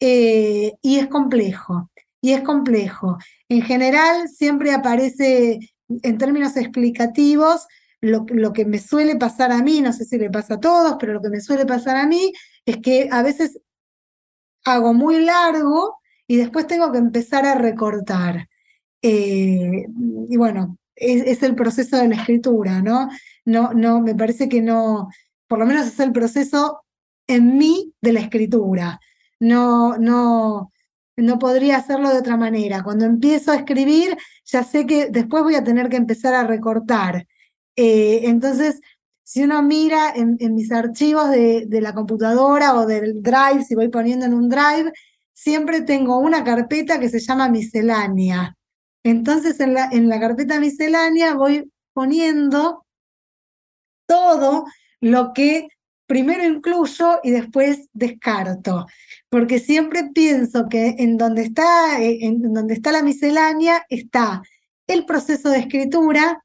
Eh, 0.00 0.72
y 0.82 0.98
es 0.98 1.06
complejo, 1.06 1.90
y 2.20 2.32
es 2.32 2.42
complejo. 2.42 3.18
En 3.48 3.62
general 3.62 4.28
siempre 4.28 4.72
aparece 4.72 5.60
en 5.88 6.18
términos 6.18 6.56
explicativos 6.56 7.66
lo, 8.00 8.24
lo, 8.28 8.52
que 8.52 8.64
me 8.64 8.80
suele 8.80 9.14
pasar 9.14 9.52
a 9.52 9.62
mí, 9.62 9.80
no 9.80 9.92
sé 9.92 10.04
si 10.04 10.18
le 10.18 10.28
pasa 10.28 10.54
a 10.54 10.60
todos, 10.60 10.96
pero 10.98 11.12
lo 11.12 11.22
que 11.22 11.28
me 11.28 11.40
suele 11.40 11.66
pasar 11.66 11.96
a 11.96 12.06
mí 12.06 12.32
es 12.66 12.78
que 12.78 13.08
a 13.10 13.22
veces 13.22 13.60
hago 14.64 14.94
muy 14.94 15.24
largo 15.24 15.96
y 16.26 16.36
después 16.36 16.66
tengo 16.66 16.92
que 16.92 16.98
empezar 16.98 17.44
a 17.46 17.54
recortar. 17.54 18.48
Eh, 19.02 19.86
y 20.28 20.36
bueno, 20.36 20.78
es, 20.94 21.42
el 21.42 21.54
proceso 21.54 21.96
de 21.96 22.08
la 22.08 22.16
escritura, 22.16 22.80
¿no? 22.80 23.08
No, 23.44 23.72
no, 23.72 24.00
me 24.00 24.14
parece 24.14 24.48
que 24.48 24.60
no, 24.62 25.08
por 25.48 25.58
lo 25.58 25.66
menos 25.66 25.86
es 25.86 25.98
el 26.00 26.12
proceso 26.12 26.82
en 27.26 27.58
mí 27.58 27.92
de 28.00 28.12
la 28.12 28.20
escritura. 28.20 29.00
No, 29.40 29.98
no, 29.98 30.72
no 31.16 31.38
podría 31.38 31.78
hacerlo 31.78 32.10
de 32.10 32.18
otra 32.18 32.36
manera. 32.36 32.82
Cuando 32.82 33.04
empiezo 33.04 33.52
a 33.52 33.56
escribir, 33.56 34.16
ya 34.44 34.62
sé 34.62 34.86
que 34.86 35.08
después 35.10 35.42
voy 35.42 35.56
a 35.56 35.64
tener 35.64 35.88
que 35.88 35.96
empezar 35.96 36.34
a 36.34 36.44
recortar. 36.44 37.26
Eh, 37.76 38.22
entonces, 38.24 38.80
si 39.32 39.42
uno 39.42 39.62
mira 39.62 40.12
en, 40.14 40.36
mis 40.54 40.70
archivos 40.70 41.30
de, 41.30 41.66
la 41.80 41.94
computadora 41.94 42.74
o 42.74 42.84
del 42.84 43.22
drive, 43.22 43.64
si 43.66 43.74
voy 43.74 43.88
poniendo 43.88 44.26
en 44.26 44.34
un 44.34 44.50
drive, 44.50 44.92
siempre 45.32 45.80
tengo 45.80 46.18
una 46.18 46.44
carpeta 46.44 47.00
que 47.00 47.08
se 47.08 47.18
llama 47.18 47.48
miscelánea. 47.48 48.58
Entonces 49.02 49.58
en 49.60 49.72
la, 49.72 49.88
en 49.90 50.10
la 50.10 50.20
carpeta 50.20 50.60
miscelánea 50.60 51.34
voy 51.34 51.72
poniendo 51.94 52.84
todo 54.06 54.66
lo 55.00 55.32
que 55.32 55.68
primero 56.06 56.44
incluyo 56.44 57.20
y 57.22 57.30
después 57.30 57.88
descarto, 57.94 58.84
porque 59.30 59.60
siempre 59.60 60.10
pienso 60.12 60.68
que 60.68 60.96
en 60.98 61.16
donde 61.16 61.44
está, 61.44 62.02
eh, 62.02 62.18
en 62.20 62.52
donde 62.52 62.74
está 62.74 62.92
la 62.92 63.02
miscelánea 63.02 63.86
está 63.88 64.42
el 64.86 65.06
proceso 65.06 65.48
de 65.48 65.60
escritura, 65.60 66.44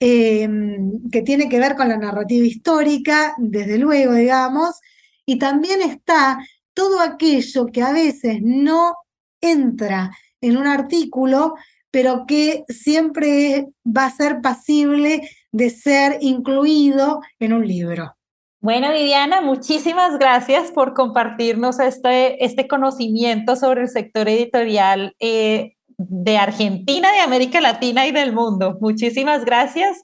em, 0.00 1.08
que 1.10 1.22
tiene 1.22 1.48
que 1.48 1.60
ver 1.60 1.76
con 1.76 1.88
la 1.88 1.96
narrativa 1.96 2.46
histórica, 2.46 3.34
desde 3.38 3.78
luego, 3.78 4.14
digamos, 4.14 4.80
y 5.24 5.38
también 5.38 5.82
está 5.82 6.38
todo 6.74 7.00
aquello 7.00 7.66
que 7.66 7.82
a 7.82 7.92
veces 7.92 8.38
no 8.42 8.94
entra 9.40 10.10
en 10.40 10.56
un 10.56 10.66
artículo, 10.66 11.54
pero 11.90 12.24
que 12.26 12.64
siempre 12.68 13.68
va 13.84 14.06
a 14.06 14.10
ser 14.10 14.40
pasible 14.40 15.28
de 15.52 15.70
ser 15.70 16.18
incluido 16.20 17.20
en 17.38 17.54
un 17.54 17.66
libro. 17.66 18.14
Bueno, 18.60 18.92
Viviana, 18.92 19.40
muchísimas 19.40 20.18
gracias 20.18 20.72
por 20.72 20.92
compartirnos 20.92 21.78
este, 21.78 22.44
este 22.44 22.66
conocimiento 22.66 23.54
sobre 23.54 23.82
el 23.82 23.88
sector 23.88 24.28
editorial 24.28 25.14
eh, 25.20 25.75
de 25.98 26.36
Argentina, 26.38 27.10
de 27.12 27.20
América 27.20 27.60
Latina 27.60 28.06
y 28.06 28.12
del 28.12 28.32
mundo. 28.32 28.78
Muchísimas 28.80 29.44
gracias. 29.44 30.02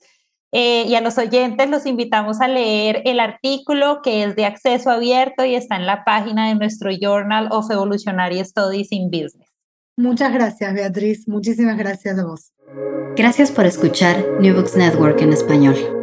Eh, 0.55 0.85
y 0.87 0.95
a 0.95 1.01
los 1.01 1.17
oyentes 1.17 1.71
los 1.71 1.87
invitamos 1.87 2.43
a 2.43 2.49
leer 2.49 3.01
el 3.07 3.21
artículo 3.21 4.01
que 4.03 4.25
es 4.25 4.37
de 4.37 4.45
acceso 4.45 4.91
abierto 4.91 5.47
y 5.47 5.55
está 5.55 5.77
en 5.77 5.87
la 5.87 6.05
página 6.05 6.49
de 6.49 6.55
nuestro 6.57 6.91
Journal 6.93 7.49
of 7.51 7.71
Evolutionary 7.71 8.45
Studies 8.45 8.93
in 8.93 9.11
Business. 9.11 9.51
Muchas 9.97 10.33
gracias, 10.33 10.75
Beatriz. 10.75 11.27
Muchísimas 11.27 11.79
gracias 11.79 12.19
a 12.19 12.25
vos. 12.25 12.53
Gracias 13.17 13.51
por 13.51 13.67
escuchar 13.67 14.25
New 14.41 14.55
Books 14.55 14.77
Network 14.77 15.21
en 15.23 15.33
español. 15.33 16.02